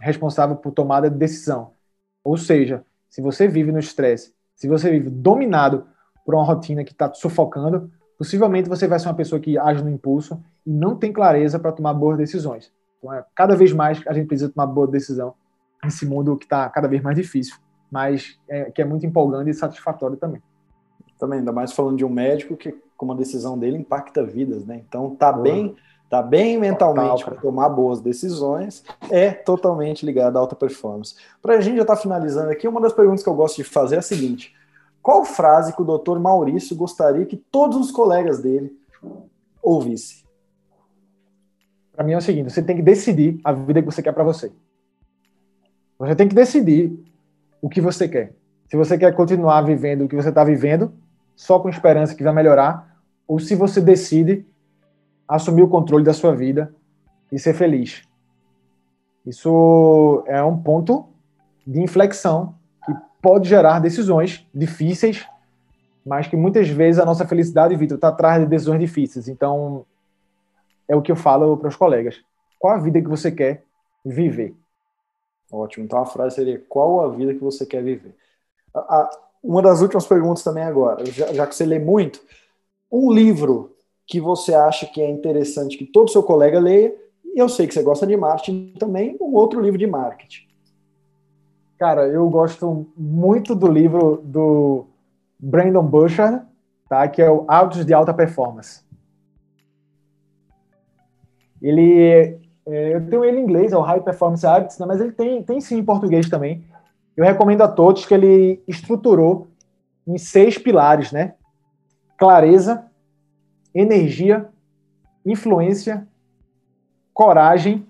responsável 0.00 0.56
por 0.56 0.72
tomada 0.72 1.10
de 1.10 1.16
decisão. 1.16 1.72
Ou 2.22 2.36
seja, 2.36 2.84
se 3.08 3.20
você 3.20 3.48
vive 3.48 3.72
no 3.72 3.78
estresse, 3.78 4.32
se 4.54 4.68
você 4.68 4.90
vive 4.90 5.10
dominado 5.10 5.86
por 6.24 6.34
uma 6.34 6.44
rotina 6.44 6.84
que 6.84 6.92
está 6.92 7.08
te 7.08 7.18
sufocando, 7.18 7.90
possivelmente 8.18 8.68
você 8.68 8.86
vai 8.86 8.98
ser 8.98 9.08
uma 9.08 9.14
pessoa 9.14 9.40
que 9.40 9.58
age 9.58 9.82
no 9.82 9.90
impulso 9.90 10.42
e 10.66 10.70
não 10.70 10.94
tem 10.96 11.12
clareza 11.12 11.58
para 11.58 11.72
tomar 11.72 11.94
boas 11.94 12.18
decisões. 12.18 12.72
Então, 12.98 13.12
é, 13.12 13.24
cada 13.34 13.56
vez 13.56 13.72
mais 13.72 14.02
a 14.06 14.12
gente 14.12 14.26
precisa 14.26 14.50
tomar 14.50 14.66
boa 14.66 14.86
decisão 14.86 15.34
nesse 15.82 16.04
mundo 16.06 16.36
que 16.36 16.44
está 16.44 16.68
cada 16.68 16.86
vez 16.86 17.02
mais 17.02 17.16
difícil, 17.16 17.56
mas 17.90 18.38
é, 18.48 18.70
que 18.70 18.82
é 18.82 18.84
muito 18.84 19.06
empolgante 19.06 19.50
e 19.50 19.54
satisfatório 19.54 20.16
também. 20.16 20.42
Também, 21.18 21.38
ainda 21.38 21.52
mais 21.52 21.72
falando 21.72 21.96
de 21.96 22.04
um 22.04 22.10
médico 22.10 22.56
que, 22.56 22.72
com 22.96 23.06
uma 23.06 23.14
decisão 23.14 23.58
dele, 23.58 23.78
impacta 23.78 24.22
vidas, 24.24 24.64
né? 24.64 24.82
Então, 24.86 25.16
tá 25.16 25.32
bem 25.32 25.74
tá 26.10 26.20
bem 26.20 26.58
mentalmente 26.58 27.24
para 27.24 27.36
tomar 27.36 27.68
boas 27.68 28.00
decisões, 28.00 28.82
é 29.08 29.30
totalmente 29.30 30.04
ligado 30.04 30.36
à 30.36 30.40
alta 30.40 30.56
performance. 30.56 31.14
Para 31.40 31.54
a 31.54 31.60
gente 31.60 31.76
já 31.76 31.82
estar 31.82 31.94
tá 31.94 32.02
finalizando 32.02 32.50
aqui, 32.50 32.66
uma 32.66 32.80
das 32.80 32.92
perguntas 32.92 33.22
que 33.22 33.28
eu 33.28 33.34
gosto 33.34 33.56
de 33.56 33.64
fazer 33.64 33.94
é 33.94 33.98
a 34.00 34.02
seguinte: 34.02 34.52
qual 35.00 35.24
frase 35.24 35.72
que 35.72 35.80
o 35.80 35.84
Dr. 35.84 36.18
Maurício 36.18 36.74
gostaria 36.74 37.24
que 37.24 37.36
todos 37.36 37.78
os 37.78 37.92
colegas 37.92 38.40
dele 38.40 38.76
ouvissem? 39.62 40.24
Para 41.92 42.04
mim 42.04 42.12
é 42.12 42.18
o 42.18 42.22
seguinte: 42.22 42.52
você 42.52 42.60
tem 42.60 42.74
que 42.74 42.82
decidir 42.82 43.40
a 43.44 43.52
vida 43.52 43.80
que 43.80 43.86
você 43.86 44.02
quer 44.02 44.12
para 44.12 44.24
você. 44.24 44.50
Você 45.96 46.16
tem 46.16 46.26
que 46.26 46.34
decidir 46.34 46.98
o 47.62 47.68
que 47.68 47.80
você 47.80 48.08
quer. 48.08 48.32
Se 48.68 48.76
você 48.76 48.98
quer 48.98 49.14
continuar 49.14 49.60
vivendo 49.62 50.04
o 50.04 50.08
que 50.08 50.16
você 50.16 50.30
está 50.30 50.42
vivendo, 50.42 50.92
só 51.36 51.60
com 51.60 51.68
esperança 51.68 52.16
que 52.16 52.24
vai 52.24 52.32
melhorar, 52.32 53.00
ou 53.28 53.38
se 53.38 53.54
você 53.54 53.80
decide 53.80 54.44
assumir 55.30 55.62
o 55.62 55.68
controle 55.68 56.04
da 56.04 56.12
sua 56.12 56.34
vida 56.34 56.74
e 57.30 57.38
ser 57.38 57.54
feliz. 57.54 58.02
Isso 59.24 60.24
é 60.26 60.42
um 60.42 60.60
ponto 60.60 61.08
de 61.64 61.80
inflexão 61.80 62.54
que 62.84 62.92
pode 63.22 63.48
gerar 63.48 63.78
decisões 63.78 64.44
difíceis, 64.52 65.24
mas 66.04 66.26
que 66.26 66.36
muitas 66.36 66.68
vezes 66.68 67.00
a 67.00 67.04
nossa 67.04 67.26
felicidade, 67.26 67.76
Vitor, 67.76 67.94
está 67.96 68.08
atrás 68.08 68.42
de 68.42 68.48
decisões 68.48 68.80
difíceis. 68.80 69.28
Então, 69.28 69.86
é 70.88 70.96
o 70.96 71.02
que 71.02 71.12
eu 71.12 71.16
falo 71.16 71.56
para 71.56 71.68
os 71.68 71.76
colegas. 71.76 72.20
Qual 72.58 72.74
a 72.74 72.78
vida 72.78 73.00
que 73.00 73.08
você 73.08 73.30
quer 73.30 73.62
viver? 74.04 74.56
Ótimo. 75.52 75.84
Então 75.84 76.00
a 76.00 76.06
frase 76.06 76.36
seria: 76.36 76.60
qual 76.68 77.04
a 77.04 77.08
vida 77.08 77.34
que 77.34 77.40
você 77.40 77.64
quer 77.64 77.82
viver? 77.82 78.14
A, 78.74 78.78
a, 78.80 79.10
uma 79.42 79.62
das 79.62 79.80
últimas 79.80 80.06
perguntas 80.06 80.42
também 80.42 80.64
agora, 80.64 81.04
já, 81.06 81.32
já 81.32 81.46
que 81.46 81.54
você 81.54 81.64
lê 81.64 81.78
muito, 81.78 82.20
um 82.90 83.12
livro 83.12 83.76
que 84.10 84.20
você 84.20 84.52
acha 84.52 84.86
que 84.86 85.00
é 85.00 85.08
interessante 85.08 85.78
que 85.78 85.86
todo 85.86 86.10
seu 86.10 86.20
colega 86.20 86.58
leia, 86.58 86.92
e 87.24 87.38
eu 87.38 87.48
sei 87.48 87.68
que 87.68 87.72
você 87.72 87.80
gosta 87.80 88.04
de 88.04 88.16
marketing 88.16 88.74
também, 88.76 89.16
um 89.20 89.36
outro 89.36 89.60
livro 89.60 89.78
de 89.78 89.86
marketing. 89.86 90.48
Cara, 91.78 92.08
eu 92.08 92.28
gosto 92.28 92.88
muito 92.96 93.54
do 93.54 93.68
livro 93.68 94.20
do 94.24 94.86
Brandon 95.38 95.84
Burchard, 95.84 96.44
tá? 96.88 97.06
que 97.06 97.22
é 97.22 97.30
o 97.30 97.44
Hábitos 97.46 97.86
de 97.86 97.94
Alta 97.94 98.12
Performance. 98.12 98.82
Ele, 101.62 102.36
é, 102.66 102.96
eu 102.96 103.08
tenho 103.08 103.24
ele 103.24 103.38
em 103.38 103.44
inglês, 103.44 103.72
é 103.72 103.76
o 103.76 103.80
High 103.80 104.00
Performance 104.00 104.44
Habits, 104.44 104.76
né? 104.80 104.86
mas 104.86 105.00
ele 105.00 105.12
tem, 105.12 105.40
tem 105.44 105.60
sim 105.60 105.78
em 105.78 105.84
português 105.84 106.28
também. 106.28 106.64
Eu 107.16 107.24
recomendo 107.24 107.62
a 107.62 107.68
todos 107.68 108.04
que 108.04 108.12
ele 108.12 108.60
estruturou 108.66 109.46
em 110.04 110.18
seis 110.18 110.58
pilares, 110.58 111.12
né? 111.12 111.34
Clareza, 112.18 112.89
energia, 113.74 114.48
influência, 115.24 116.06
coragem, 117.12 117.86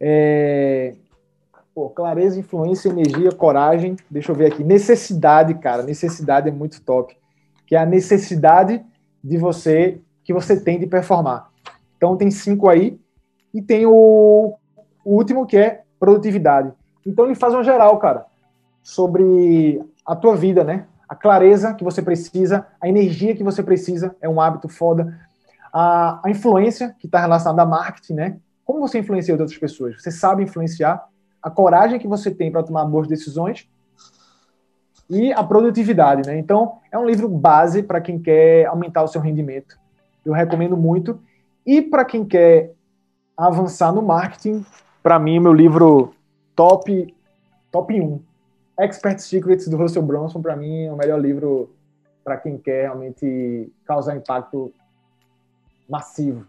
é... 0.00 0.94
Pô, 1.74 1.88
clareza, 1.88 2.38
influência, 2.40 2.88
energia, 2.88 3.30
coragem. 3.30 3.96
Deixa 4.10 4.32
eu 4.32 4.34
ver 4.34 4.52
aqui. 4.52 4.64
Necessidade, 4.64 5.54
cara. 5.54 5.82
Necessidade 5.82 6.48
é 6.48 6.52
muito 6.52 6.82
top. 6.82 7.16
Que 7.66 7.76
é 7.76 7.78
a 7.78 7.86
necessidade 7.86 8.84
de 9.22 9.36
você 9.36 10.00
que 10.24 10.32
você 10.32 10.60
tem 10.60 10.78
de 10.78 10.86
performar. 10.86 11.50
Então 11.96 12.16
tem 12.16 12.30
cinco 12.30 12.68
aí 12.68 12.98
e 13.54 13.62
tem 13.62 13.86
o, 13.86 14.54
o 15.04 15.14
último 15.14 15.46
que 15.46 15.56
é 15.56 15.82
produtividade. 15.98 16.72
Então 17.06 17.24
ele 17.24 17.34
faz 17.34 17.54
um 17.54 17.62
geral, 17.62 17.96
cara, 17.98 18.26
sobre 18.82 19.82
a 20.04 20.14
tua 20.14 20.36
vida, 20.36 20.62
né? 20.62 20.86
A 21.08 21.14
clareza 21.14 21.72
que 21.74 21.82
você 21.82 22.02
precisa, 22.02 22.66
a 22.80 22.88
energia 22.88 23.34
que 23.34 23.42
você 23.42 23.62
precisa, 23.62 24.14
é 24.20 24.28
um 24.28 24.40
hábito 24.40 24.68
foda. 24.68 25.18
A, 25.72 26.20
a 26.24 26.30
influência 26.30 26.94
que 26.98 27.06
está 27.06 27.20
relacionada 27.20 27.62
a 27.62 27.66
marketing, 27.66 28.14
né? 28.14 28.38
Como 28.64 28.80
você 28.80 28.98
influencia 28.98 29.32
outras 29.32 29.56
pessoas? 29.56 30.02
Você 30.02 30.10
sabe 30.10 30.42
influenciar? 30.42 31.08
A 31.42 31.50
coragem 31.50 31.98
que 31.98 32.06
você 32.06 32.30
tem 32.30 32.52
para 32.52 32.62
tomar 32.62 32.84
boas 32.84 33.08
decisões 33.08 33.66
e 35.08 35.32
a 35.32 35.42
produtividade, 35.42 36.28
né? 36.28 36.38
Então, 36.38 36.78
é 36.92 36.98
um 36.98 37.06
livro 37.06 37.28
base 37.28 37.82
para 37.82 38.00
quem 38.00 38.18
quer 38.18 38.66
aumentar 38.66 39.02
o 39.02 39.08
seu 39.08 39.20
rendimento. 39.20 39.78
Eu 40.24 40.34
recomendo 40.34 40.76
muito. 40.76 41.18
E 41.64 41.80
para 41.80 42.04
quem 42.04 42.24
quer 42.24 42.74
avançar 43.34 43.92
no 43.92 44.02
marketing, 44.02 44.66
para 45.02 45.18
mim, 45.18 45.40
meu 45.40 45.54
livro 45.54 46.12
top 46.54 47.14
top 47.70 47.98
1 47.98 48.27
Expert 48.78 49.18
Secrets 49.18 49.68
do 49.68 49.76
Russell 49.76 50.02
Brunson, 50.02 50.40
para 50.40 50.56
mim, 50.56 50.84
é 50.84 50.92
o 50.92 50.96
melhor 50.96 51.20
livro 51.20 51.70
para 52.22 52.36
quem 52.36 52.56
quer 52.56 52.82
realmente 52.82 53.72
causar 53.84 54.16
impacto 54.16 54.72
massivo 55.88 56.46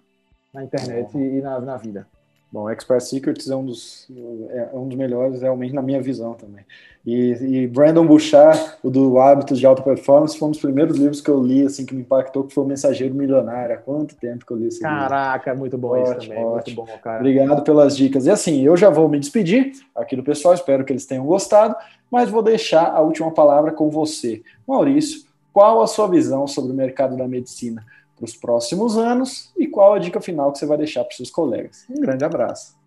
na 0.53 0.63
internet 0.63 1.11
Bom. 1.13 1.19
e 1.19 1.41
na, 1.41 1.59
na 1.59 1.77
vida. 1.77 2.07
Bom, 2.51 2.67
Expert 2.67 3.01
Secrets 3.01 3.47
é 3.47 3.55
um 3.55 3.63
dos, 3.63 4.07
é 4.49 4.69
um 4.73 4.88
dos 4.88 4.97
melhores, 4.97 5.41
realmente, 5.41 5.73
na 5.73 5.84
minha 5.84 6.01
visão 6.01 6.34
também. 6.34 6.65
E, 7.05 7.32
e 7.32 7.67
Brandon 7.67 8.05
Bouchard, 8.05 8.59
o 8.82 8.89
do 8.89 9.19
Hábitos 9.19 9.59
de 9.59 9.67
Alta 9.67 9.84
Performance, 9.84 10.38
foi 10.38 10.47
um 10.47 10.51
dos 10.51 10.59
primeiros 10.59 10.97
livros 10.97 11.21
que 11.21 11.30
eu 11.30 11.43
li, 11.43 11.63
assim, 11.63 11.86
que 11.86 11.93
me 11.93 12.01
impactou, 12.01 12.43
que 12.43 12.53
foi 12.53 12.63
o 12.63 12.67
Mensageiro 12.67 13.13
Milionário. 13.13 13.75
Há 13.75 13.77
quanto 13.77 14.15
tempo 14.15 14.47
que 14.47 14.51
eu 14.51 14.57
li 14.57 14.67
esse 14.67 14.80
Caraca, 14.80 15.03
livro? 15.03 15.09
Caraca, 15.09 15.51
é 15.51 15.53
muito 15.53 15.77
bom 15.77 15.89
ótimo, 15.89 16.17
esse 16.17 16.27
também, 16.27 16.43
ótimo. 16.43 16.75
muito 16.75 16.91
bom, 16.91 16.97
cara. 16.97 17.19
Obrigado 17.19 17.63
pelas 17.63 17.95
dicas. 17.95 18.25
E 18.25 18.32
assim, 18.32 18.61
eu 18.63 18.75
já 18.75 18.89
vou 18.89 19.07
me 19.07 19.19
despedir 19.19 19.71
aqui 19.95 20.15
do 20.15 20.23
pessoal, 20.23 20.55
espero 20.55 20.84
que 20.84 20.91
eles 20.91 21.05
tenham 21.05 21.25
gostado, 21.27 21.75
mas 22.12 22.30
vou 22.30 22.41
deixar 22.41 22.91
a 22.91 23.01
última 23.01 23.32
palavra 23.32 23.72
com 23.72 23.89
você. 23.89 24.41
Maurício, 24.68 25.24
qual 25.53 25.82
a 25.82 25.88
sua 25.88 26.07
visão 26.07 26.47
sobre 26.47 26.72
o 26.72 26.76
mercado 26.76 27.18
da 27.18 27.28
medicina? 27.28 27.86
para 28.20 28.26
os 28.26 28.36
próximos 28.36 28.97
anos 28.97 29.51
e 29.57 29.66
qual 29.66 29.93
a 29.93 29.99
dica 29.99 30.20
final 30.20 30.51
que 30.51 30.60
você 30.60 30.66
vai 30.66 30.78
deixar 30.78 31.03
para 31.03 31.12
os 31.12 31.16
seus 31.18 31.32
colegas. 31.32 31.86
Um 31.89 32.01
grande 32.01 32.26
abraço. 32.26 32.78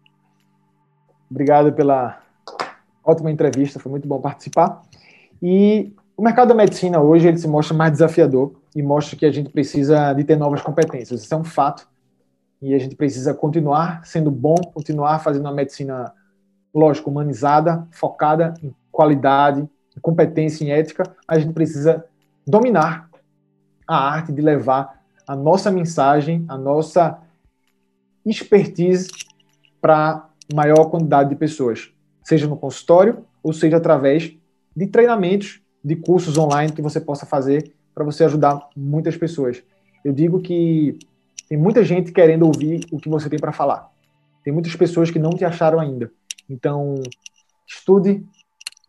Obrigado 1.31 1.73
pela 1.73 2.21
ótima 3.03 3.31
entrevista, 3.31 3.81
foi 3.81 3.91
muito 3.91 4.07
bom 4.07 4.21
participar. 4.21 4.83
E 5.43 5.93
o 6.17 6.23
mercado 6.23 6.49
da 6.49 6.55
medicina 6.55 7.01
hoje 7.01 7.27
ele 7.27 7.39
se 7.39 7.49
mostra 7.49 7.75
mais 7.75 7.93
desafiador 7.93 8.53
e 8.77 8.83
mostra 8.83 9.17
que 9.17 9.25
a 9.25 9.33
gente 9.33 9.49
precisa 9.49 10.13
de 10.13 10.23
ter 10.23 10.37
novas 10.37 10.61
competências. 10.61 11.23
Isso 11.23 11.35
é 11.35 11.37
um 11.37 11.45
fato. 11.45 11.89
E 12.61 12.75
a 12.75 12.79
gente 12.79 12.95
precisa 12.95 13.35
continuar 13.35 14.05
sendo 14.05 14.31
bom, 14.31 14.55
continuar 14.73 15.19
fazendo 15.19 15.47
uma 15.47 15.55
medicina, 15.55 16.13
lógico, 16.73 17.11
humanizada, 17.11 17.89
focada 17.91 18.55
em 18.63 18.73
qualidade, 18.93 19.69
competência, 20.01 20.65
em 20.65 20.71
ética. 20.71 21.03
A 21.27 21.39
gente 21.39 21.53
precisa 21.53 22.05
dominar 22.47 23.11
a 23.89 23.97
arte 23.97 24.33
de 24.33 24.41
levar 24.41 25.03
a 25.27 25.35
nossa 25.35 25.71
mensagem, 25.71 26.45
a 26.49 26.57
nossa 26.57 27.19
expertise 28.25 29.11
para 29.81 30.29
maior 30.55 30.91
quantidade 30.91 31.31
de 31.31 31.37
pessoas, 31.37 31.91
seja 32.23 32.47
no 32.47 32.57
consultório 32.57 33.25
ou 33.43 33.53
seja 33.53 33.79
através 33.79 34.33
de 34.77 34.87
treinamentos, 34.87 35.61
de 35.85 35.97
cursos 35.97 36.39
online 36.39 36.73
que 36.73 36.83
você 36.83 37.01
possa 37.01 37.27
fazer 37.27 37.75
para 37.93 38.05
você 38.05 38.25
ajudar 38.25 38.69
muitas 38.77 39.17
pessoas. 39.17 39.63
Eu 40.05 40.13
digo 40.13 40.41
que 40.41 40.99
tem 41.49 41.59
muita 41.59 41.85
gente 41.85 42.13
querendo 42.13 42.47
ouvir 42.47 42.87
o 42.93 42.99
que 42.99 43.09
você 43.09 43.29
tem 43.29 43.39
para 43.39 43.53
falar. 43.53 43.91
Tem 44.45 44.53
muitas 44.53 44.75
pessoas 44.77 45.11
que 45.11 45.19
não 45.19 45.31
te 45.31 45.45
acharam 45.45 45.81
ainda. 45.81 46.11
Então, 46.49 46.95
estude 47.67 48.25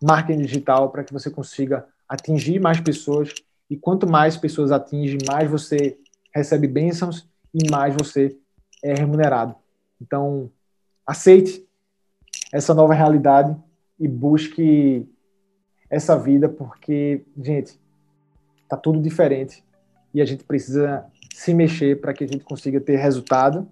marketing 0.04 0.42
digital 0.42 0.90
para 0.92 1.04
que 1.04 1.14
você 1.14 1.32
consiga 1.32 1.86
atingir 2.08 2.60
mais 2.60 2.80
pessoas 2.82 3.34
e 3.70 3.78
quanto 3.78 4.08
mais 4.08 4.36
pessoas 4.36 4.72
atinge, 4.72 5.18
mais 5.26 5.50
você 5.50 5.98
recebe 6.36 6.68
bênçãos 6.68 7.28
e 7.54 7.70
mais 7.72 7.96
você 7.96 8.38
é 8.84 8.94
remunerado. 8.94 9.56
Então, 10.02 10.52
aceite 11.08 11.66
essa 12.52 12.74
nova 12.74 12.94
realidade 12.94 13.56
e 13.98 14.08
busque 14.08 15.10
essa 15.90 16.18
vida, 16.18 16.50
porque, 16.50 17.24
gente, 17.38 17.80
tá 18.68 18.76
tudo 18.76 19.02
diferente 19.02 19.64
e 20.14 20.22
a 20.22 20.26
gente 20.26 20.44
precisa 20.44 21.06
se 21.34 21.54
mexer 21.54 22.02
para 22.02 22.14
que 22.14 22.26
a 22.26 22.28
gente 22.28 22.44
consiga 22.44 22.82
ter 22.82 22.98
resultado 22.98 23.68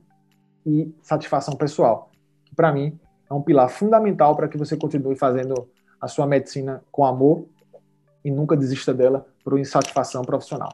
e 0.65 0.93
satisfação 1.01 1.55
pessoal. 1.55 2.09
Para 2.55 2.71
mim 2.71 2.97
é 3.29 3.33
um 3.33 3.41
pilar 3.41 3.69
fundamental 3.69 4.35
para 4.35 4.47
que 4.47 4.57
você 4.57 4.77
continue 4.77 5.15
fazendo 5.15 5.69
a 6.01 6.07
sua 6.07 6.25
medicina 6.25 6.83
com 6.91 7.05
amor 7.05 7.45
e 8.25 8.31
nunca 8.31 8.57
desista 8.57 8.93
dela 8.93 9.25
por 9.43 9.59
insatisfação 9.59 10.23
profissional. 10.23 10.71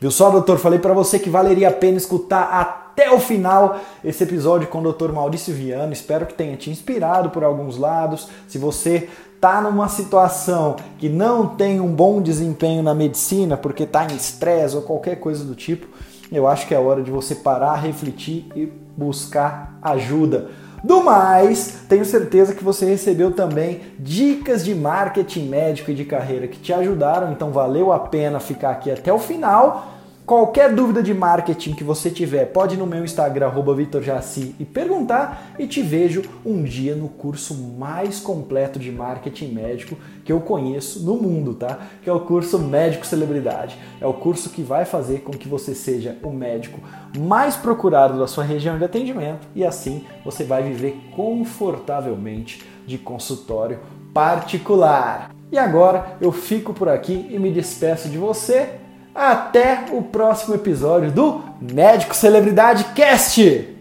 Viu 0.00 0.10
só, 0.10 0.30
doutor? 0.30 0.58
Falei 0.58 0.78
para 0.78 0.94
você 0.94 1.18
que 1.18 1.28
valeria 1.28 1.68
a 1.68 1.72
pena 1.72 1.96
escutar 1.96 2.44
até 2.52 3.10
o 3.10 3.18
final 3.18 3.80
esse 4.04 4.22
episódio 4.22 4.68
com 4.68 4.80
o 4.80 4.92
Dr. 4.92 5.12
Maurício 5.12 5.52
Viano. 5.52 5.92
Espero 5.92 6.24
que 6.24 6.34
tenha 6.34 6.56
te 6.56 6.70
inspirado 6.70 7.30
por 7.30 7.42
alguns 7.42 7.76
lados. 7.76 8.28
Se 8.46 8.58
você 8.58 9.08
está 9.34 9.60
numa 9.60 9.88
situação 9.88 10.76
que 10.98 11.08
não 11.08 11.46
tem 11.48 11.80
um 11.80 11.92
bom 11.92 12.20
desempenho 12.22 12.82
na 12.82 12.94
medicina 12.94 13.56
porque 13.56 13.84
está 13.84 14.04
em 14.04 14.14
estresse 14.14 14.76
ou 14.76 14.82
qualquer 14.82 15.16
coisa 15.16 15.44
do 15.44 15.56
tipo, 15.56 15.88
eu 16.30 16.46
acho 16.46 16.66
que 16.66 16.74
é 16.74 16.78
hora 16.78 17.02
de 17.02 17.10
você 17.10 17.34
parar, 17.34 17.74
refletir 17.76 18.46
e 18.54 18.66
buscar 18.96 19.78
ajuda. 19.82 20.50
Do 20.82 21.02
mais, 21.02 21.80
tenho 21.88 22.04
certeza 22.04 22.54
que 22.54 22.62
você 22.62 22.86
recebeu 22.86 23.32
também 23.32 23.80
dicas 23.98 24.64
de 24.64 24.74
marketing 24.74 25.48
médico 25.48 25.90
e 25.90 25.94
de 25.94 26.04
carreira 26.04 26.46
que 26.46 26.58
te 26.58 26.72
ajudaram, 26.72 27.32
então 27.32 27.50
valeu 27.50 27.92
a 27.92 27.98
pena 27.98 28.38
ficar 28.38 28.70
aqui 28.70 28.90
até 28.90 29.12
o 29.12 29.18
final. 29.18 29.97
Qualquer 30.28 30.74
dúvida 30.74 31.02
de 31.02 31.14
marketing 31.14 31.72
que 31.72 31.82
você 31.82 32.10
tiver, 32.10 32.44
pode 32.52 32.74
ir 32.74 32.78
no 32.78 32.86
meu 32.86 33.02
Instagram, 33.02 33.50
VitorJaci, 33.74 34.54
e 34.60 34.64
perguntar 34.66 35.54
e 35.58 35.66
te 35.66 35.80
vejo 35.80 36.22
um 36.44 36.62
dia 36.64 36.94
no 36.94 37.08
curso 37.08 37.54
mais 37.54 38.20
completo 38.20 38.78
de 38.78 38.92
marketing 38.92 39.54
médico 39.54 39.96
que 40.26 40.30
eu 40.30 40.38
conheço 40.38 41.02
no 41.02 41.14
mundo, 41.14 41.54
tá? 41.54 41.78
Que 42.02 42.10
é 42.10 42.12
o 42.12 42.20
curso 42.20 42.58
Médico 42.58 43.06
Celebridade. 43.06 43.78
É 43.98 44.06
o 44.06 44.12
curso 44.12 44.50
que 44.50 44.60
vai 44.60 44.84
fazer 44.84 45.20
com 45.20 45.32
que 45.32 45.48
você 45.48 45.74
seja 45.74 46.18
o 46.22 46.28
médico 46.28 46.78
mais 47.18 47.56
procurado 47.56 48.18
da 48.18 48.26
sua 48.26 48.44
região 48.44 48.76
de 48.76 48.84
atendimento 48.84 49.48
e 49.54 49.64
assim 49.64 50.04
você 50.26 50.44
vai 50.44 50.62
viver 50.62 51.08
confortavelmente 51.16 52.62
de 52.86 52.98
consultório 52.98 53.78
particular. 54.12 55.34
E 55.50 55.56
agora 55.56 56.18
eu 56.20 56.30
fico 56.30 56.74
por 56.74 56.90
aqui 56.90 57.26
e 57.30 57.38
me 57.38 57.50
despeço 57.50 58.10
de 58.10 58.18
você 58.18 58.74
até 59.18 59.86
o 59.90 60.00
próximo 60.00 60.54
episódio 60.54 61.10
do 61.10 61.42
Médico 61.60 62.14
Celebridade 62.14 62.84
Cast! 62.94 63.77